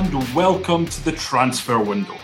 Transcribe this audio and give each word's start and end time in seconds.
And 0.00 0.34
welcome 0.34 0.86
to 0.86 1.04
the 1.04 1.12
Transfer 1.12 1.78
Window, 1.78 2.16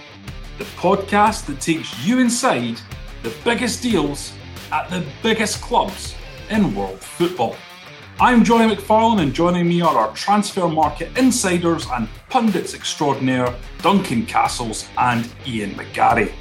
the 0.57 0.65
podcast 0.79 1.45
that 1.45 1.61
takes 1.61 2.03
you 2.07 2.21
inside 2.21 2.81
the 3.23 3.31
biggest 3.45 3.83
deals 3.83 4.33
at 4.73 4.89
the 4.89 5.05
biggest 5.23 5.61
clubs 5.61 6.15
in 6.49 6.75
world 6.75 6.99
football. 6.99 7.55
I'm 8.19 8.45
Jonny 8.45 8.75
McFarlane, 8.75 9.21
and 9.21 9.35
joining 9.35 9.69
me 9.69 9.83
are 9.83 9.95
our 9.95 10.11
transfer 10.15 10.69
market 10.69 11.15
insiders 11.19 11.87
and 11.93 12.09
pundits 12.31 12.73
extraordinaire, 12.73 13.55
Duncan 13.83 14.25
Castles 14.25 14.89
and 14.97 15.29
Ian 15.47 15.73
McGarry. 15.73 16.33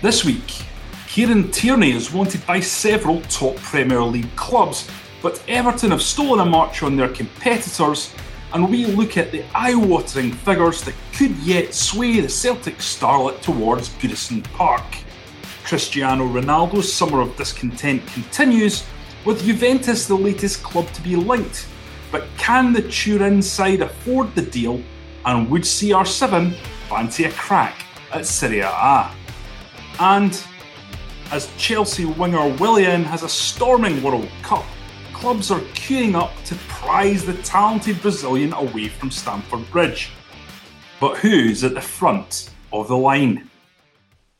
This 0.00 0.24
week, 0.24 0.62
Kieran 1.08 1.50
Tierney 1.50 1.90
is 1.90 2.12
wanted 2.12 2.46
by 2.46 2.60
several 2.60 3.20
top 3.22 3.56
Premier 3.56 4.04
League 4.04 4.36
clubs, 4.36 4.88
but 5.20 5.42
Everton 5.48 5.90
have 5.90 6.02
stolen 6.02 6.46
a 6.46 6.48
march 6.48 6.84
on 6.84 6.94
their 6.94 7.08
competitors, 7.08 8.14
and 8.54 8.70
we 8.70 8.86
look 8.86 9.16
at 9.16 9.32
the 9.32 9.44
eye 9.52 9.74
watering 9.74 10.30
figures 10.30 10.80
that 10.82 10.94
could 11.12 11.32
yet 11.38 11.74
sway 11.74 12.20
the 12.20 12.28
Celtic 12.28 12.76
starlet 12.78 13.40
towards 13.42 13.88
Goodison 13.94 14.44
Park. 14.52 14.84
Cristiano 15.64 16.24
Ronaldo's 16.28 16.90
summer 16.90 17.20
of 17.20 17.36
discontent 17.36 18.06
continues, 18.06 18.84
with 19.24 19.44
Juventus 19.44 20.06
the 20.06 20.14
latest 20.14 20.62
club 20.62 20.86
to 20.92 21.02
be 21.02 21.16
linked. 21.16 21.66
But 22.12 22.28
can 22.38 22.72
the 22.72 22.82
Turin 22.82 23.42
side 23.42 23.80
afford 23.80 24.32
the 24.36 24.42
deal, 24.42 24.80
and 25.26 25.50
would 25.50 25.62
CR7 25.62 26.54
fancy 26.88 27.24
a 27.24 27.32
crack 27.32 27.84
at 28.12 28.24
Serie 28.24 28.60
A? 28.60 29.10
And 29.98 30.40
as 31.32 31.50
Chelsea 31.56 32.04
winger 32.04 32.54
Willian 32.56 33.02
has 33.02 33.24
a 33.24 33.28
storming 33.28 34.00
World 34.00 34.28
Cup, 34.42 34.64
clubs 35.24 35.50
are 35.50 35.60
queuing 35.72 36.14
up 36.14 36.30
to 36.44 36.54
prize 36.68 37.24
the 37.24 37.32
talented 37.44 37.98
Brazilian 38.02 38.52
away 38.52 38.88
from 38.88 39.10
Stamford 39.10 39.64
Bridge. 39.70 40.10
But 41.00 41.16
who's 41.16 41.64
at 41.64 41.72
the 41.72 41.80
front 41.80 42.50
of 42.74 42.88
the 42.88 42.96
line? 42.98 43.48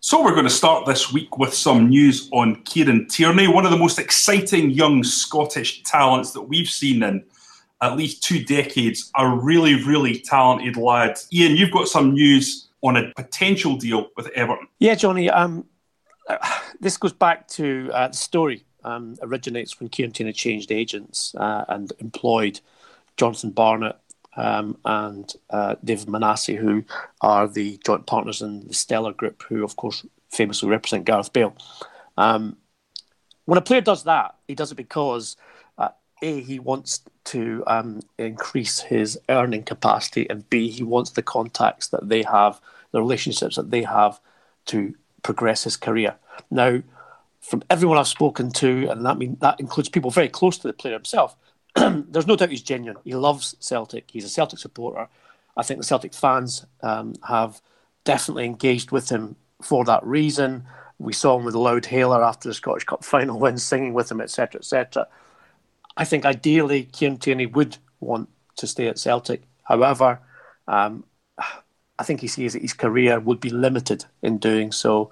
So 0.00 0.22
we're 0.22 0.34
going 0.34 0.44
to 0.44 0.50
start 0.50 0.84
this 0.84 1.10
week 1.10 1.38
with 1.38 1.54
some 1.54 1.88
news 1.88 2.28
on 2.34 2.56
Kieran 2.64 3.08
Tierney, 3.08 3.48
one 3.48 3.64
of 3.64 3.70
the 3.70 3.78
most 3.78 3.98
exciting 3.98 4.72
young 4.72 5.02
Scottish 5.02 5.82
talents 5.84 6.32
that 6.32 6.42
we've 6.42 6.68
seen 6.68 7.02
in 7.02 7.24
at 7.80 7.96
least 7.96 8.22
two 8.22 8.44
decades. 8.44 9.10
A 9.16 9.26
really, 9.26 9.82
really 9.84 10.20
talented 10.20 10.76
lad. 10.76 11.18
Ian, 11.32 11.56
you've 11.56 11.72
got 11.72 11.88
some 11.88 12.12
news 12.12 12.68
on 12.82 12.98
a 12.98 13.10
potential 13.16 13.78
deal 13.78 14.10
with 14.18 14.26
Everton. 14.34 14.68
Yeah, 14.80 14.96
Jonny. 14.96 15.30
Um, 15.30 15.64
this 16.78 16.98
goes 16.98 17.14
back 17.14 17.48
to 17.48 17.88
uh, 17.90 18.08
the 18.08 18.16
story. 18.18 18.66
Um, 18.84 19.16
originates 19.22 19.80
when 19.80 19.88
Kieran 19.88 20.12
changed 20.12 20.70
agents 20.70 21.34
uh, 21.36 21.64
and 21.68 21.92
employed 22.00 22.60
Jonathan 23.16 23.50
Barnett 23.50 23.98
um, 24.36 24.76
and 24.84 25.32
uh, 25.50 25.76
David 25.82 26.08
Manasseh, 26.08 26.54
who 26.54 26.84
are 27.20 27.48
the 27.48 27.78
joint 27.84 28.06
partners 28.06 28.42
in 28.42 28.66
the 28.68 28.74
Stellar 28.74 29.12
Group, 29.12 29.42
who, 29.44 29.64
of 29.64 29.76
course, 29.76 30.04
famously 30.28 30.68
represent 30.68 31.04
Gareth 31.04 31.32
Bale. 31.32 31.56
Um, 32.16 32.56
when 33.46 33.58
a 33.58 33.62
player 33.62 33.80
does 33.80 34.04
that, 34.04 34.34
he 34.48 34.54
does 34.54 34.72
it 34.72 34.76
because 34.76 35.36
uh, 35.78 35.90
A, 36.22 36.40
he 36.40 36.58
wants 36.58 37.00
to 37.24 37.62
um, 37.66 38.00
increase 38.18 38.80
his 38.80 39.18
earning 39.28 39.62
capacity, 39.62 40.28
and 40.28 40.48
B, 40.50 40.68
he 40.68 40.82
wants 40.82 41.10
the 41.10 41.22
contacts 41.22 41.88
that 41.88 42.08
they 42.08 42.22
have, 42.22 42.60
the 42.92 43.00
relationships 43.00 43.56
that 43.56 43.70
they 43.70 43.82
have 43.82 44.20
to 44.66 44.94
progress 45.22 45.64
his 45.64 45.76
career. 45.76 46.16
Now, 46.50 46.82
from 47.44 47.62
everyone 47.68 47.98
I've 47.98 48.08
spoken 48.08 48.50
to, 48.52 48.88
and 48.90 49.04
that 49.04 49.18
mean 49.18 49.36
that 49.40 49.60
includes 49.60 49.88
people 49.88 50.10
very 50.10 50.28
close 50.28 50.56
to 50.58 50.66
the 50.66 50.72
player 50.72 50.94
himself, 50.94 51.36
there's 51.76 52.26
no 52.26 52.36
doubt 52.36 52.50
he's 52.50 52.62
genuine. 52.62 53.00
He 53.04 53.14
loves 53.14 53.54
Celtic. 53.60 54.10
He's 54.10 54.24
a 54.24 54.28
Celtic 54.28 54.58
supporter. 54.58 55.08
I 55.56 55.62
think 55.62 55.78
the 55.78 55.84
Celtic 55.84 56.14
fans 56.14 56.64
um, 56.82 57.14
have 57.28 57.60
definitely 58.04 58.44
engaged 58.44 58.90
with 58.90 59.08
him 59.10 59.36
for 59.62 59.84
that 59.84 60.04
reason. 60.04 60.64
We 60.98 61.12
saw 61.12 61.38
him 61.38 61.44
with 61.44 61.54
a 61.54 61.58
loud 61.58 61.86
hailer 61.86 62.24
after 62.24 62.48
the 62.48 62.54
Scottish 62.54 62.84
Cup 62.84 63.04
final 63.04 63.38
win, 63.40 63.58
singing 63.58 63.94
with 63.94 64.10
him, 64.10 64.20
etc., 64.20 64.60
etc. 64.60 65.06
I 65.96 66.04
think 66.04 66.24
ideally 66.24 66.84
Kieran 66.84 67.18
Tierney 67.18 67.46
would 67.46 67.76
want 68.00 68.28
to 68.56 68.66
stay 68.66 68.88
at 68.88 68.98
Celtic. 68.98 69.42
However, 69.64 70.20
um, 70.66 71.04
I 71.98 72.04
think 72.04 72.20
he 72.20 72.28
sees 72.28 72.54
that 72.54 72.62
his 72.62 72.72
career 72.72 73.20
would 73.20 73.40
be 73.40 73.50
limited 73.50 74.04
in 74.22 74.38
doing 74.38 74.72
so, 74.72 75.10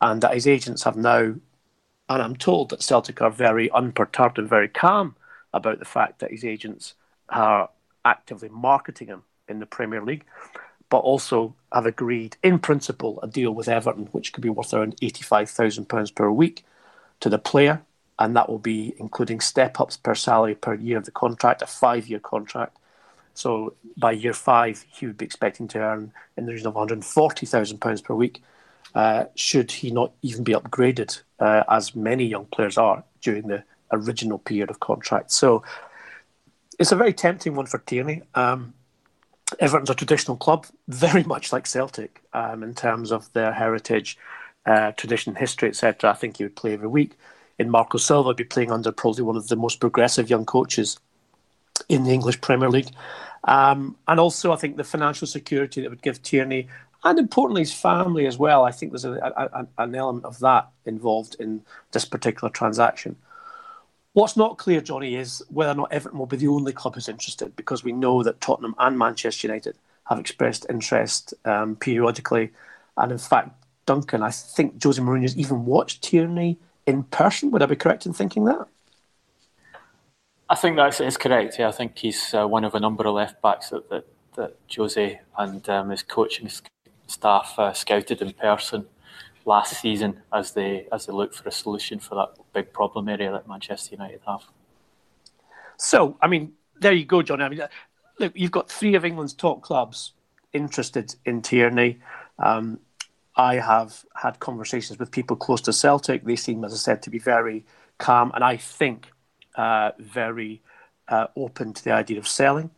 and 0.00 0.20
that 0.22 0.34
his 0.34 0.46
agents 0.46 0.82
have 0.84 0.96
now, 0.96 1.34
and 2.14 2.22
I'm 2.22 2.36
told 2.36 2.70
that 2.70 2.82
Celtic 2.82 3.20
are 3.22 3.30
very 3.30 3.70
unperturbed 3.70 4.38
and 4.38 4.48
very 4.48 4.68
calm 4.68 5.16
about 5.52 5.78
the 5.78 5.84
fact 5.84 6.18
that 6.20 6.30
his 6.30 6.44
agents 6.44 6.94
are 7.28 7.70
actively 8.04 8.48
marketing 8.48 9.08
him 9.08 9.22
in 9.48 9.60
the 9.60 9.66
Premier 9.66 10.02
League, 10.02 10.24
but 10.88 10.98
also 10.98 11.54
have 11.72 11.86
agreed, 11.86 12.36
in 12.42 12.58
principle, 12.58 13.18
a 13.22 13.26
deal 13.26 13.52
with 13.52 13.68
Everton, 13.68 14.08
which 14.12 14.32
could 14.32 14.42
be 14.42 14.50
worth 14.50 14.74
around 14.74 14.96
£85,000 14.98 16.14
per 16.14 16.30
week 16.30 16.64
to 17.20 17.28
the 17.28 17.38
player. 17.38 17.82
And 18.18 18.36
that 18.36 18.48
will 18.48 18.58
be 18.58 18.94
including 18.98 19.40
step 19.40 19.80
ups 19.80 19.96
per 19.96 20.14
salary 20.14 20.54
per 20.54 20.74
year 20.74 20.98
of 20.98 21.04
the 21.04 21.10
contract, 21.10 21.62
a 21.62 21.66
five 21.66 22.08
year 22.08 22.20
contract. 22.20 22.76
So 23.34 23.74
by 23.96 24.12
year 24.12 24.34
five, 24.34 24.84
he 24.88 25.06
would 25.06 25.16
be 25.16 25.24
expecting 25.24 25.66
to 25.68 25.78
earn 25.78 26.12
in 26.36 26.46
the 26.46 26.52
region 26.52 26.66
of 26.68 26.74
£140,000 26.74 28.04
per 28.04 28.14
week, 28.14 28.42
uh, 28.94 29.24
should 29.34 29.70
he 29.70 29.90
not 29.90 30.12
even 30.22 30.44
be 30.44 30.52
upgraded, 30.52 31.20
uh, 31.38 31.64
as 31.68 31.94
many 31.94 32.24
young 32.24 32.46
players 32.46 32.76
are 32.76 33.04
during 33.20 33.48
the 33.48 33.64
original 33.92 34.38
period 34.38 34.70
of 34.70 34.80
contract. 34.80 35.30
So 35.30 35.62
it's 36.78 36.92
a 36.92 36.96
very 36.96 37.12
tempting 37.12 37.54
one 37.54 37.66
for 37.66 37.78
Tierney. 37.78 38.22
Um, 38.34 38.74
Everton's 39.60 39.90
a 39.90 39.94
traditional 39.94 40.36
club, 40.36 40.66
very 40.88 41.24
much 41.24 41.52
like 41.52 41.66
Celtic 41.66 42.22
um, 42.32 42.62
in 42.62 42.74
terms 42.74 43.12
of 43.12 43.32
their 43.32 43.52
heritage, 43.52 44.18
uh, 44.66 44.92
tradition, 44.92 45.34
history, 45.34 45.68
etc. 45.68 46.10
I 46.10 46.14
think 46.14 46.36
he 46.36 46.44
would 46.44 46.56
play 46.56 46.72
every 46.74 46.88
week. 46.88 47.12
In 47.58 47.70
Marco 47.70 47.98
Silva, 47.98 48.28
would 48.28 48.36
be 48.36 48.44
playing 48.44 48.72
under 48.72 48.90
probably 48.90 49.22
one 49.22 49.36
of 49.36 49.48
the 49.48 49.56
most 49.56 49.78
progressive 49.78 50.30
young 50.30 50.44
coaches 50.44 50.98
in 51.88 52.04
the 52.04 52.10
English 52.10 52.40
Premier 52.40 52.70
League. 52.70 52.90
Um, 53.44 53.96
and 54.08 54.18
also, 54.18 54.52
I 54.52 54.56
think 54.56 54.76
the 54.76 54.84
financial 54.84 55.26
security 55.26 55.82
that 55.82 55.90
would 55.90 56.02
give 56.02 56.22
Tierney, 56.22 56.68
and 57.04 57.18
importantly 57.18 57.62
his 57.62 57.72
family 57.72 58.26
as 58.26 58.38
well. 58.38 58.64
I 58.64 58.70
think 58.70 58.92
there's 58.92 59.04
a, 59.04 59.12
a, 59.14 59.66
an 59.78 59.94
element 59.94 60.24
of 60.24 60.38
that 60.40 60.68
involved 60.84 61.36
in 61.40 61.62
this 61.92 62.04
particular 62.04 62.50
transaction. 62.50 63.16
What's 64.14 64.36
not 64.36 64.58
clear, 64.58 64.80
Jonny, 64.80 65.14
is 65.16 65.42
whether 65.48 65.72
or 65.72 65.74
not 65.74 65.92
Everton 65.92 66.18
will 66.18 66.26
be 66.26 66.36
the 66.36 66.48
only 66.48 66.72
club 66.72 66.94
who's 66.94 67.08
interested, 67.08 67.56
because 67.56 67.82
we 67.82 67.92
know 67.92 68.22
that 68.22 68.40
Tottenham 68.40 68.74
and 68.78 68.98
Manchester 68.98 69.46
United 69.46 69.74
have 70.04 70.18
expressed 70.18 70.66
interest 70.68 71.32
um, 71.46 71.76
periodically. 71.76 72.50
And 72.96 73.10
in 73.10 73.18
fact, 73.18 73.50
Duncan, 73.86 74.22
I 74.22 74.30
think 74.30 74.82
Jose 74.82 75.00
Mourinho's 75.00 75.36
even 75.36 75.64
watched 75.64 76.02
Tierney 76.02 76.58
in 76.86 77.04
person. 77.04 77.50
Would 77.50 77.62
I 77.62 77.66
be 77.66 77.76
correct 77.76 78.04
in 78.04 78.12
thinking 78.12 78.44
that? 78.44 78.66
I 80.50 80.56
think 80.56 80.76
that 80.76 81.00
is 81.00 81.16
correct. 81.16 81.58
Yeah, 81.58 81.68
I 81.68 81.72
think 81.72 81.96
he's 81.96 82.34
uh, 82.34 82.46
one 82.46 82.64
of 82.64 82.74
a 82.74 82.80
number 82.80 83.06
of 83.06 83.14
left 83.14 83.40
backs 83.40 83.70
that 83.70 83.88
that, 83.88 84.04
that 84.36 84.56
Jose 84.76 85.20
and 85.38 85.68
um, 85.70 85.88
his 85.88 86.02
coaching 86.02 86.50
staff 87.12 87.54
uh, 87.58 87.72
scouted 87.72 88.22
in 88.22 88.32
person 88.32 88.86
last 89.44 89.80
season 89.80 90.20
as 90.32 90.52
they 90.52 90.86
as 90.92 91.06
they 91.06 91.12
look 91.12 91.34
for 91.34 91.48
a 91.48 91.52
solution 91.52 91.98
for 91.98 92.14
that 92.14 92.30
big 92.52 92.72
problem 92.72 93.08
area 93.08 93.30
that 93.30 93.48
Manchester 93.48 93.96
United 93.96 94.20
have. 94.26 94.42
So, 95.76 96.16
I 96.20 96.28
mean, 96.28 96.52
there 96.80 96.92
you 96.92 97.04
go, 97.04 97.22
John. 97.22 97.42
I 97.42 97.48
mean, 97.48 97.62
look, 98.18 98.32
you've 98.36 98.50
got 98.50 98.70
three 98.70 98.94
of 98.94 99.04
England's 99.04 99.34
top 99.34 99.62
clubs 99.62 100.12
interested 100.52 101.14
in 101.24 101.42
Tierney. 101.42 101.98
Um, 102.38 102.78
I 103.34 103.56
have 103.56 104.04
had 104.14 104.38
conversations 104.38 104.98
with 104.98 105.10
people 105.10 105.36
close 105.36 105.60
to 105.62 105.72
Celtic. 105.72 106.24
They 106.24 106.36
seem, 106.36 106.64
as 106.64 106.72
I 106.72 106.76
said, 106.76 107.02
to 107.02 107.10
be 107.10 107.18
very 107.18 107.64
calm, 107.98 108.30
and 108.34 108.44
I 108.44 108.56
think 108.58 109.10
uh, 109.56 109.92
very 109.98 110.62
uh, 111.08 111.28
open 111.36 111.72
to 111.72 111.84
the 111.84 111.92
idea 111.92 112.18
of 112.18 112.28
selling. 112.28 112.70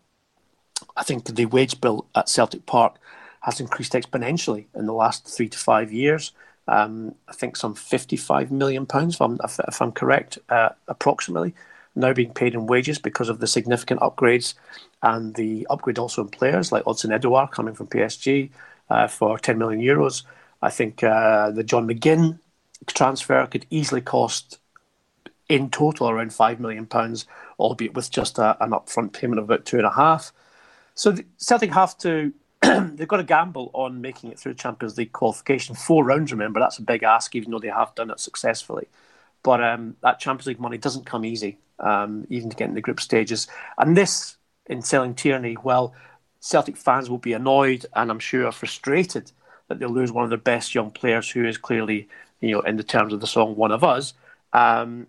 I 0.97 1.03
think 1.03 1.25
the 1.25 1.47
wage 1.47 1.81
bill 1.81 2.07
at 2.15 2.29
Celtic 2.29 2.67
Park 2.67 2.99
has 3.45 3.61
increased 3.61 3.93
exponentially 3.93 4.67
in 4.75 4.87
the 4.87 4.93
last 4.93 5.27
three 5.27 5.49
to 5.49 5.59
five 5.59 5.93
years 5.93 6.33
Um, 6.67 7.15
I 7.29 7.33
think 7.33 7.57
some 7.57 7.75
55 7.75 8.51
million 8.51 8.87
pounds, 8.87 9.17
if 9.17 9.21
I'm, 9.21 9.39
if 9.69 9.83
I'm 9.83 9.93
correct, 9.93 10.39
uh, 10.49 10.71
approximately, 10.89 11.55
now 11.95 12.13
being 12.13 12.33
paid 12.33 12.55
in 12.55 12.67
wages 12.67 12.99
because 12.99 13.29
of 13.29 13.39
the 13.39 13.47
significant 13.47 14.01
upgrades 14.01 14.55
and 15.03 15.35
the 15.35 15.67
upgrade 15.71 15.99
also 15.99 16.23
in 16.23 16.29
players 16.29 16.73
like 16.73 16.85
Odsonne 16.85 17.13
Edouard 17.13 17.51
coming 17.53 17.75
from 17.75 17.87
PSG 17.87 18.51
uh, 18.91 19.07
for 19.07 19.39
10 19.39 19.59
million 19.59 19.81
euros. 19.81 20.23
I 20.63 20.71
think 20.71 21.05
uh, 21.05 21.51
the 21.51 21.63
John 21.63 21.87
McGinn 21.87 22.39
transfer 22.87 23.47
could 23.47 23.67
easily 23.71 24.01
cost 24.01 24.59
in 25.49 25.71
total 25.71 26.09
around 26.09 26.33
five 26.33 26.59
million 26.59 26.87
pounds, 26.87 27.27
albeit 27.59 27.95
with 27.95 28.11
just 28.11 28.39
a, 28.39 28.57
an 28.65 28.71
upfront 28.71 29.13
payment 29.13 29.39
of 29.39 29.45
about 29.45 29.67
two 29.67 29.77
and 29.77 29.87
a 29.87 29.91
half. 29.91 30.33
So 30.95 31.15
Celtic 31.37 31.73
have 31.75 31.97
to 31.99 32.33
they've 32.95 33.09
got 33.09 33.19
to 33.19 33.25
gamble 33.25 33.71
on 33.73 34.01
making 34.01 34.31
it 34.31 34.39
through 34.39 34.55
Champions 34.55 34.97
League 34.97 35.13
qualification. 35.13 35.75
Four 35.75 36.05
rounds, 36.05 36.33
remember, 36.33 36.61
that's 36.61 36.79
a 36.79 36.83
big 36.83 37.03
ask, 37.03 37.35
even 37.35 37.51
though 37.51 37.59
they 37.59 37.69
have 37.69 37.95
done 37.95 38.11
it 38.11 38.21
successfully. 38.21 38.89
But 39.43 39.63
um, 39.63 39.97
that 40.03 40.21
Champions 40.21 40.47
League 40.47 40.61
money 40.61 40.79
doesn't 40.79 41.07
come 41.07 41.25
easy, 41.25 41.59
um, 41.79 42.27
even 42.31 42.51
to 42.51 42.57
get 42.57 42.69
in 42.69 42.75
the 42.75 42.81
group 42.81 43.01
stages. 43.01 43.49
And 43.79 43.97
this, 43.97 44.37
in 44.67 44.83
selling 44.83 45.15
Tierney, 45.15 45.57
well, 45.63 45.95
Celtic 46.41 46.77
fans 46.77 47.11
will 47.11 47.19
be 47.19 47.33
annoyed 47.33 47.87
and 47.95 48.11
I'm 48.11 48.19
sure 48.19 48.51
frustrated 48.53 49.33
that 49.69 49.79
they'll 49.79 49.89
lose 49.89 50.13
one 50.13 50.25
of 50.25 50.31
their 50.31 50.39
best 50.39 50.75
young 50.75 50.91
players 50.91 51.31
who 51.31 51.47
is 51.47 51.57
clearly, 51.57 52.09
you 52.41 52.53
know, 52.53 52.61
in 52.61 52.77
the 52.77 52.83
terms 52.83 53.13
of 53.13 53.21
the 53.21 53.27
song, 53.27 53.57
one 53.57 53.73
of 53.73 53.83
us. 53.83 54.15
Um, 54.53 55.07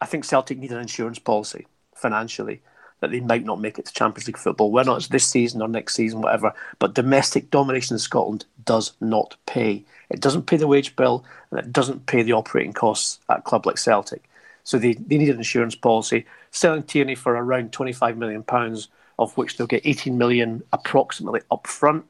I 0.00 0.06
think 0.06 0.24
Celtic 0.24 0.58
need 0.58 0.72
an 0.72 0.78
insurance 0.78 1.18
policy 1.18 1.66
financially 1.94 2.62
that 3.00 3.10
they 3.10 3.20
might 3.20 3.44
not 3.44 3.60
make 3.60 3.78
it 3.78 3.86
to 3.86 3.92
Champions 3.92 4.26
League 4.26 4.38
football, 4.38 4.70
whether 4.70 4.96
it's 4.96 5.08
this 5.08 5.26
season 5.26 5.60
or 5.60 5.68
next 5.68 5.94
season, 5.94 6.22
whatever. 6.22 6.52
But 6.78 6.94
domestic 6.94 7.50
domination 7.50 7.94
in 7.94 7.98
Scotland 7.98 8.46
does 8.64 8.92
not 9.00 9.36
pay. 9.46 9.84
It 10.08 10.20
doesn't 10.20 10.46
pay 10.46 10.56
the 10.56 10.66
wage 10.66 10.96
bill 10.96 11.24
and 11.50 11.60
it 11.60 11.72
doesn't 11.72 12.06
pay 12.06 12.22
the 12.22 12.32
operating 12.32 12.72
costs 12.72 13.20
at 13.28 13.40
a 13.40 13.42
club 13.42 13.66
like 13.66 13.78
Celtic. 13.78 14.28
So 14.64 14.78
they, 14.78 14.94
they 14.94 15.18
need 15.18 15.28
an 15.28 15.36
insurance 15.36 15.74
policy. 15.74 16.24
Selling 16.50 16.82
Tierney 16.82 17.14
for 17.14 17.34
around 17.34 17.72
£25 17.72 18.16
million, 18.16 18.44
of 19.18 19.36
which 19.36 19.56
they'll 19.56 19.66
get 19.66 19.86
18 19.86 20.16
million 20.16 20.62
approximately 20.72 21.42
up 21.50 21.66
front, 21.66 22.04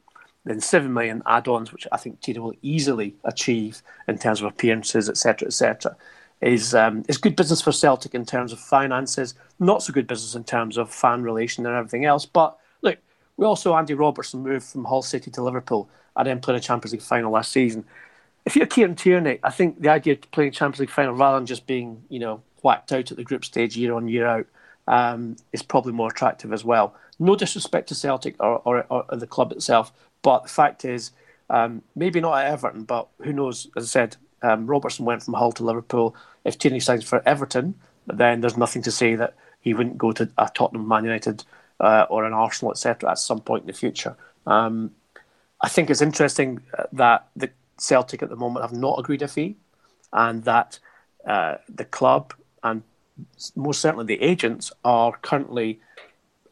then 0.44 0.61
7 0.61 0.93
million 0.93 1.23
add 1.27 1.49
ons, 1.49 1.73
which 1.73 1.87
I 1.91 1.97
think 1.97 2.21
Tierney 2.21 2.41
will 2.41 2.55
easily 2.62 3.17
achieve 3.25 3.83
in 4.06 4.19
terms 4.19 4.41
of 4.41 4.47
appearances, 4.47 5.09
etc., 5.09 5.49
etc 5.49 5.97
is 6.41 6.75
um, 6.75 7.05
is 7.09 7.19
good 7.19 7.37
business 7.37 7.62
for 7.62 7.73
Celtic 7.73 8.15
in 8.15 8.27
terms 8.27 8.53
of 8.53 8.59
finances, 8.59 9.35
not 9.59 9.83
so 9.83 9.93
good 9.93 10.06
business 10.06 10.35
in 10.35 10.44
terms 10.44 10.77
of 10.77 10.91
fan 10.93 11.23
relation 11.23 11.67
and 11.67 11.75
everything 11.75 12.05
else. 12.05 12.27
But 12.27 12.56
look, 12.83 12.99
we 13.37 13.47
also 13.47 13.75
Andy 13.75 13.94
Robertson 13.94 14.43
moved 14.43 14.67
from 14.67 14.85
Hull 14.85 15.03
City 15.03 15.31
to 15.33 15.43
Liverpool 15.43 15.88
and 16.15 16.27
then 16.27 16.41
played 16.41 16.56
a 16.56 16.61
Champions 16.61 16.93
League 16.93 17.03
final 17.03 17.33
last 17.33 17.53
season. 17.53 17.85
If 18.44 18.55
you're 18.55 18.67
Kieran 18.67 18.97
Tierney, 18.97 19.38
I 19.43 19.50
think 19.50 19.81
the 19.81 19.88
idea 19.88 20.15
of 20.15 20.31
playing 20.31 20.53
Champions 20.53 20.81
League 20.81 20.91
final 20.91 21.15
rather 21.15 21.38
than 21.38 21.47
just 21.47 21.67
being 21.67 22.03
you 22.09 22.19
know 22.19 22.43
whacked 22.62 22.93
out 22.93 23.11
at 23.11 23.17
the 23.17 23.25
group 23.25 23.44
stage 23.44 23.77
year 23.77 23.94
on 23.94 24.09
year 24.09 24.27
out 24.27 24.47
um, 24.88 25.37
is 25.53 25.62
probably 25.62 25.93
more 25.93 26.11
attractive 26.11 26.53
as 26.53 26.65
well. 26.65 26.94
No 27.19 27.35
disrespect 27.35 27.88
to 27.88 27.94
Celtic 27.94 28.37
or, 28.41 28.61
or, 28.65 28.85
or 28.91 29.17
the 29.17 29.27
club 29.27 29.53
itself, 29.53 29.93
but 30.23 30.43
the 30.43 30.49
fact 30.50 30.85
is. 30.85 31.12
Um, 31.49 31.83
maybe 31.94 32.21
not 32.21 32.38
at 32.38 32.50
Everton, 32.50 32.83
but 32.83 33.06
who 33.23 33.33
knows? 33.33 33.69
As 33.77 33.85
I 33.85 33.87
said, 33.87 34.17
um, 34.43 34.67
Robertson 34.67 35.05
went 35.05 35.23
from 35.23 35.35
Hull 35.35 35.53
to 35.53 35.65
Liverpool. 35.65 36.15
If 36.44 36.59
Tierney 36.59 36.81
signs 36.81 37.05
for 37.05 37.23
Everton, 37.27 37.75
then 38.06 38.41
there's 38.41 38.56
nothing 38.56 38.83
to 38.83 38.91
say 38.91 39.15
that 39.17 39.35
he 39.61 39.75
wouldn't 39.75 39.99
go 39.99 40.12
to 40.12 40.31
a 40.38 40.50
Tottenham, 40.55 40.87
Man 40.87 41.05
United, 41.05 41.44
uh, 41.81 42.06
or 42.09 42.25
an 42.25 42.33
Arsenal, 42.33 42.73
etc. 42.73 43.11
at 43.11 43.19
some 43.19 43.41
point 43.41 43.62
in 43.62 43.67
the 43.67 43.73
future. 43.73 44.17
Um, 44.47 44.93
I 45.61 45.69
think 45.69 45.91
it's 45.91 46.03
interesting 46.03 46.61
uh, 46.79 46.85
that 46.93 47.29
the 47.35 47.50
Celtic 47.79 48.23
at 48.23 48.29
the 48.29 48.37
moment 48.37 48.65
have 48.65 48.77
not 48.77 48.99
agreed 48.99 49.23
a 49.23 49.29
fee, 49.29 49.56
and 50.12 50.44
that 50.44 50.79
uh, 51.27 51.56
the 51.69 51.85
club 51.85 52.33
and 52.62 52.83
most 53.55 53.81
certainly 53.81 54.05
the 54.05 54.23
agents 54.23 54.73
are 54.85 55.17
currently 55.23 55.81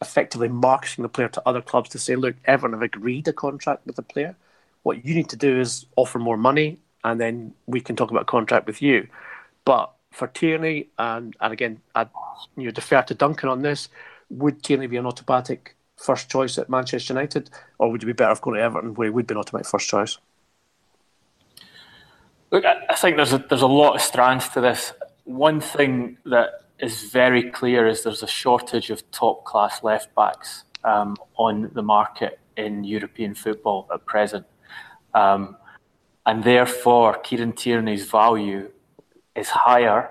effectively 0.00 0.48
marketing 0.48 1.02
the 1.02 1.08
player 1.08 1.28
to 1.28 1.42
other 1.46 1.62
clubs 1.62 1.90
to 1.90 1.98
say, 1.98 2.16
look, 2.16 2.34
Everton 2.46 2.72
have 2.72 2.82
agreed 2.82 3.28
a 3.28 3.32
contract 3.32 3.86
with 3.86 3.96
the 3.96 4.02
player. 4.02 4.34
What 4.82 5.04
you 5.04 5.14
need 5.14 5.28
to 5.30 5.36
do 5.36 5.60
is 5.60 5.86
offer 5.96 6.18
more 6.18 6.36
money 6.36 6.78
and 7.04 7.20
then 7.20 7.54
we 7.66 7.80
can 7.80 7.94
talk 7.94 8.10
about 8.10 8.26
contract 8.26 8.66
with 8.66 8.82
you. 8.82 9.06
But 9.64 9.92
for 10.10 10.26
Tierney, 10.28 10.88
and, 10.98 11.36
and 11.40 11.52
again, 11.52 11.80
I'd 11.94 12.08
you 12.56 12.64
know, 12.64 12.70
defer 12.70 13.02
to 13.02 13.14
Duncan 13.14 13.48
on 13.48 13.62
this, 13.62 13.88
would 14.30 14.62
Tierney 14.62 14.86
be 14.86 14.96
an 14.96 15.06
automatic 15.06 15.76
first 15.96 16.30
choice 16.30 16.58
at 16.58 16.68
Manchester 16.68 17.12
United, 17.12 17.50
or 17.78 17.90
would 17.90 18.02
it 18.02 18.06
be 18.06 18.12
better 18.12 18.30
off 18.30 18.40
going 18.40 18.56
to 18.56 18.62
Everton, 18.62 18.94
where 18.94 19.06
he 19.06 19.10
would 19.10 19.26
be 19.26 19.34
an 19.34 19.38
automatic 19.38 19.68
first 19.68 19.88
choice? 19.88 20.18
Look, 22.50 22.64
I 22.64 22.94
think 22.94 23.16
there's 23.16 23.32
a, 23.32 23.38
there's 23.38 23.62
a 23.62 23.66
lot 23.66 23.96
of 23.96 24.00
strands 24.00 24.48
to 24.50 24.60
this. 24.60 24.92
One 25.24 25.60
thing 25.60 26.18
that 26.26 26.64
is 26.78 27.10
very 27.10 27.50
clear 27.50 27.86
is 27.86 28.02
there's 28.02 28.22
a 28.22 28.28
shortage 28.28 28.90
of 28.90 29.08
top 29.10 29.44
class 29.44 29.82
left 29.82 30.14
backs 30.14 30.64
um, 30.84 31.16
on 31.36 31.70
the 31.72 31.82
market 31.82 32.38
in 32.56 32.84
European 32.84 33.34
football 33.34 33.88
at 33.92 34.04
present. 34.06 34.46
Um, 35.14 35.56
and 36.26 36.44
therefore 36.44 37.18
Kieran 37.18 37.52
Tierney's 37.52 38.06
value 38.06 38.70
is 39.34 39.48
higher 39.48 40.10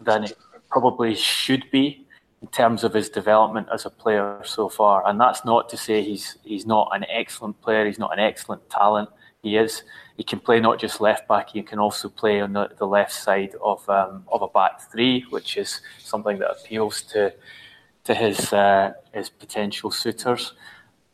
than 0.00 0.24
it 0.24 0.36
probably 0.70 1.14
should 1.14 1.70
be 1.70 2.06
in 2.42 2.48
terms 2.48 2.84
of 2.84 2.92
his 2.92 3.08
development 3.08 3.68
as 3.72 3.86
a 3.86 3.90
player 3.90 4.40
so 4.44 4.68
far. 4.68 5.06
And 5.06 5.18
that's 5.18 5.44
not 5.44 5.68
to 5.70 5.76
say 5.76 6.02
he's 6.02 6.36
he's 6.44 6.66
not 6.66 6.90
an 6.92 7.04
excellent 7.08 7.60
player, 7.62 7.86
he's 7.86 7.98
not 7.98 8.12
an 8.12 8.18
excellent 8.18 8.68
talent. 8.68 9.08
He 9.42 9.56
is. 9.56 9.82
He 10.16 10.24
can 10.24 10.40
play 10.40 10.60
not 10.60 10.78
just 10.78 11.00
left 11.00 11.26
back, 11.26 11.50
he 11.50 11.62
can 11.62 11.78
also 11.78 12.08
play 12.08 12.40
on 12.40 12.52
the, 12.52 12.70
the 12.78 12.86
left 12.86 13.12
side 13.12 13.54
of 13.62 13.88
um, 13.88 14.24
of 14.28 14.42
a 14.42 14.48
back 14.48 14.80
three, 14.92 15.24
which 15.30 15.56
is 15.56 15.80
something 15.98 16.38
that 16.38 16.50
appeals 16.50 17.02
to 17.12 17.32
to 18.04 18.14
his 18.14 18.52
uh, 18.52 18.92
his 19.12 19.30
potential 19.30 19.90
suitors. 19.90 20.52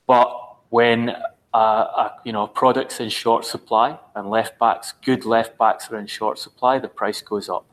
But 0.07 0.29
when 0.71 1.15
uh, 1.53 1.57
uh, 1.57 2.13
you 2.25 2.33
know, 2.33 2.47
products 2.47 3.01
in 3.01 3.09
short 3.09 3.45
supply 3.45 3.99
and 4.15 4.31
left 4.31 4.59
backs, 4.59 4.95
good 5.05 5.25
left 5.25 5.59
backs 5.59 5.91
are 5.91 5.99
in 5.99 6.07
short 6.07 6.39
supply, 6.39 6.79
the 6.79 6.89
price 6.89 7.23
goes 7.23 7.49
up. 7.49 7.67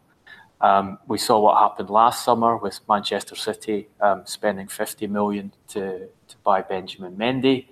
Um, 0.59 0.97
we 1.07 1.19
saw 1.19 1.39
what 1.39 1.59
happened 1.59 1.91
last 1.91 2.25
summer 2.25 2.57
with 2.57 2.79
Manchester 2.89 3.35
City 3.35 3.89
um, 4.01 4.23
spending 4.25 4.67
50 4.67 5.05
million 5.07 5.53
to, 5.69 6.07
to 6.27 6.35
buy 6.43 6.61
Benjamin 6.63 7.15
Mendy. 7.15 7.67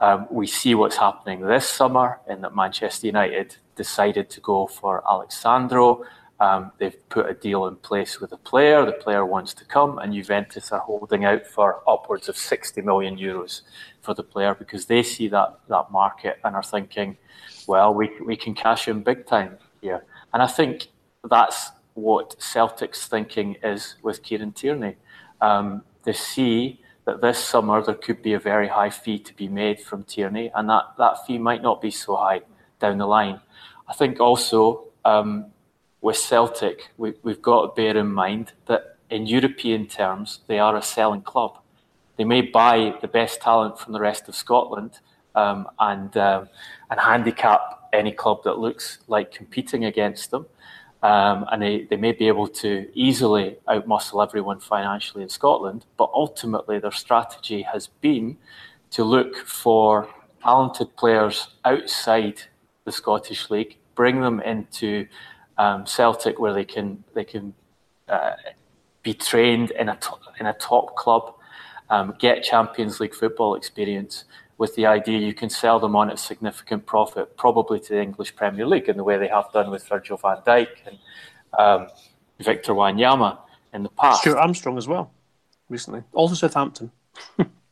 Um, 0.00 0.26
we 0.30 0.46
see 0.46 0.74
what's 0.74 0.96
happening 0.96 1.42
this 1.42 1.68
summer 1.68 2.20
in 2.26 2.40
that 2.40 2.54
Manchester 2.54 3.06
United 3.06 3.56
decided 3.76 4.30
to 4.30 4.40
go 4.40 4.66
for 4.66 5.02
Alex 5.06 5.36
Sandro 5.36 6.04
um, 6.40 6.72
they've 6.78 7.08
put 7.08 7.30
a 7.30 7.34
deal 7.34 7.66
in 7.66 7.76
place 7.76 8.20
with 8.20 8.30
the 8.30 8.36
player. 8.36 8.84
The 8.84 8.92
player 8.92 9.24
wants 9.24 9.54
to 9.54 9.64
come, 9.64 9.98
and 9.98 10.12
Juventus 10.12 10.72
are 10.72 10.80
holding 10.80 11.24
out 11.24 11.46
for 11.46 11.88
upwards 11.88 12.28
of 12.28 12.36
60 12.36 12.82
million 12.82 13.16
euros 13.16 13.62
for 14.02 14.14
the 14.14 14.24
player 14.24 14.54
because 14.54 14.86
they 14.86 15.02
see 15.02 15.28
that, 15.28 15.58
that 15.68 15.90
market 15.90 16.38
and 16.44 16.56
are 16.56 16.62
thinking, 16.62 17.16
well, 17.68 17.94
we, 17.94 18.10
we 18.24 18.36
can 18.36 18.54
cash 18.54 18.88
in 18.88 19.02
big 19.02 19.26
time 19.26 19.58
here. 19.80 20.04
And 20.32 20.42
I 20.42 20.46
think 20.48 20.88
that's 21.28 21.70
what 21.94 22.40
Celtic's 22.42 23.06
thinking 23.06 23.56
is 23.62 23.96
with 24.02 24.22
Kieran 24.22 24.52
Tierney. 24.52 24.96
Um, 25.40 25.82
they 26.02 26.12
see 26.12 26.80
that 27.04 27.20
this 27.20 27.38
summer 27.38 27.82
there 27.82 27.94
could 27.94 28.22
be 28.22 28.32
a 28.32 28.40
very 28.40 28.68
high 28.68 28.90
fee 28.90 29.18
to 29.20 29.34
be 29.34 29.46
made 29.46 29.80
from 29.80 30.02
Tierney, 30.02 30.50
and 30.54 30.68
that, 30.68 30.94
that 30.98 31.24
fee 31.26 31.38
might 31.38 31.62
not 31.62 31.80
be 31.80 31.90
so 31.90 32.16
high 32.16 32.40
down 32.80 32.98
the 32.98 33.06
line. 33.06 33.40
I 33.88 33.92
think 33.94 34.20
also 34.20 34.88
um, 35.04 35.46
with 36.04 36.18
Celtic, 36.18 36.90
we, 36.98 37.14
have 37.24 37.40
got 37.40 37.62
to 37.62 37.82
bear 37.82 37.96
in 37.96 38.12
mind 38.12 38.52
that 38.66 38.98
in 39.08 39.26
European 39.26 39.86
terms, 39.86 40.40
they 40.48 40.58
are 40.58 40.76
a 40.76 40.82
selling 40.82 41.22
club. 41.22 41.58
They 42.18 42.24
may 42.24 42.42
buy 42.42 42.94
the 43.00 43.08
best 43.08 43.40
talent 43.40 43.78
from 43.78 43.94
the 43.94 44.00
rest 44.00 44.28
of 44.28 44.34
Scotland 44.36 45.00
um, 45.34 45.66
and 45.78 46.14
um, 46.18 46.50
and 46.90 47.00
handicap 47.00 47.88
any 47.94 48.12
club 48.12 48.44
that 48.44 48.58
looks 48.58 48.98
like 49.08 49.32
competing 49.32 49.86
against 49.86 50.30
them. 50.30 50.44
Um, 51.02 51.46
and 51.50 51.62
they, 51.62 51.86
they 51.88 51.96
may 51.96 52.12
be 52.12 52.28
able 52.28 52.48
to 52.48 52.86
easily 52.94 53.56
outmuscle 53.66 54.22
everyone 54.22 54.60
financially 54.60 55.22
in 55.22 55.30
Scotland, 55.30 55.86
but 55.96 56.10
ultimately 56.12 56.78
their 56.78 56.92
strategy 56.92 57.62
has 57.62 57.86
been 57.86 58.36
to 58.90 59.04
look 59.04 59.36
for 59.46 60.08
talented 60.42 60.94
players 60.96 61.48
outside 61.64 62.42
the 62.84 62.92
Scottish 62.92 63.48
League, 63.48 63.78
bring 63.94 64.20
them 64.20 64.40
into 64.40 65.06
um, 65.58 65.86
Celtic 65.86 66.38
where 66.38 66.52
they 66.52 66.64
can 66.64 67.04
they 67.14 67.24
can 67.24 67.54
uh, 68.08 68.32
be 69.02 69.14
trained 69.14 69.70
in 69.72 69.88
a 69.88 69.98
in 70.40 70.46
a 70.46 70.54
top 70.54 70.96
club, 70.96 71.34
um, 71.90 72.14
get 72.18 72.42
Champions 72.42 73.00
League 73.00 73.14
football 73.14 73.54
experience 73.54 74.24
with 74.56 74.74
the 74.76 74.86
idea 74.86 75.18
you 75.18 75.34
can 75.34 75.50
sell 75.50 75.80
them 75.80 75.96
on 75.96 76.10
at 76.10 76.18
significant 76.18 76.86
profit, 76.86 77.36
probably 77.36 77.80
to 77.80 77.88
the 77.88 78.00
English 78.00 78.36
Premier 78.36 78.66
League 78.66 78.88
in 78.88 78.96
the 78.96 79.04
way 79.04 79.18
they 79.18 79.28
have 79.28 79.50
done 79.52 79.70
with 79.70 79.86
Virgil 79.88 80.16
van 80.16 80.38
Dijk 80.46 80.68
and 80.86 80.98
um, 81.58 81.88
Victor 82.40 82.72
Wanyama 82.72 83.38
in 83.72 83.82
the 83.82 83.88
past. 83.88 84.20
Stuart 84.20 84.38
Armstrong 84.38 84.78
as 84.78 84.86
well, 84.86 85.12
recently. 85.68 86.02
Also 86.12 86.34
Southampton. 86.34 86.90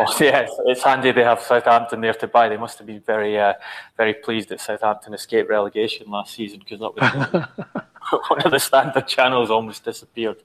oh, 0.08 0.16
yeah, 0.20 0.46
it's 0.66 0.82
handy 0.82 1.12
they 1.12 1.24
have 1.24 1.40
Southampton 1.40 2.00
there 2.00 2.14
to 2.14 2.26
buy. 2.26 2.48
They 2.48 2.56
must 2.56 2.78
have 2.78 2.86
been 2.86 3.00
very, 3.00 3.38
uh, 3.38 3.54
very 3.96 4.14
pleased 4.14 4.48
that 4.48 4.60
Southampton 4.60 5.14
escaped 5.14 5.48
relegation 5.48 6.10
last 6.10 6.34
season 6.34 6.60
because 6.60 6.80
that 6.80 6.94
was 6.94 8.20
one 8.28 8.42
of 8.42 8.50
the 8.50 8.58
standard 8.58 9.06
channels 9.06 9.50
almost 9.50 9.84
disappeared. 9.84 10.42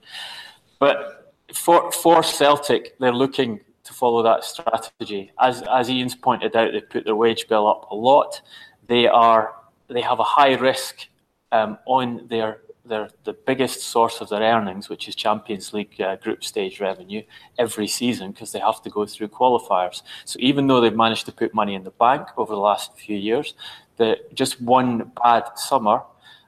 But 0.80 1.34
for 1.54 1.92
for 1.92 2.24
Celtic, 2.24 2.98
they're 3.00 3.14
looking 3.14 3.62
to 3.84 3.94
follow 3.94 4.24
that 4.24 4.44
strategy. 4.44 5.32
As 5.40 5.62
as 5.64 5.90
Ian's 5.90 6.16
pointed 6.16 6.56
out, 6.56 6.72
they 6.74 6.82
put 6.82 7.06
their 7.06 7.16
wage 7.16 7.48
bill 7.48 7.68
up 7.68 7.90
a 7.92 7.96
lot. 7.96 8.42
They 8.88 9.08
are 9.08 9.54
they 9.88 10.02
have 10.02 10.20
a 10.20 10.24
high 10.24 10.56
risk 10.56 11.08
um, 11.52 11.78
on 11.86 12.28
their 12.28 12.62
their 12.88 13.10
the 13.24 13.34
biggest 13.34 13.84
source 13.84 14.22
of 14.22 14.30
their 14.30 14.42
earnings, 14.42 14.90
which 14.90 15.08
is 15.08 15.16
Champions 15.16 15.74
League 15.74 16.00
uh, 16.00 16.16
group 16.18 16.44
stage 16.44 16.80
revenue, 16.80 17.24
every 17.58 17.88
season 17.88 18.32
because 18.32 18.52
they 18.52 18.60
have 18.60 18.82
to 18.84 18.90
go 18.90 19.06
through 19.06 19.30
qualifiers. 19.30 20.02
So 20.26 20.38
even 20.40 20.68
though 20.68 20.82
they've 20.82 20.96
managed 20.96 21.26
to 21.28 21.32
put 21.32 21.54
money 21.54 21.76
in 21.76 21.84
the 21.84 21.92
bank 21.92 22.28
over 22.38 22.54
the 22.54 22.60
last 22.60 22.98
few 22.98 23.18
years, 23.18 23.54
the 23.98 24.20
just 24.34 24.62
one 24.62 25.12
bad 25.24 25.44
summer, 25.56 26.02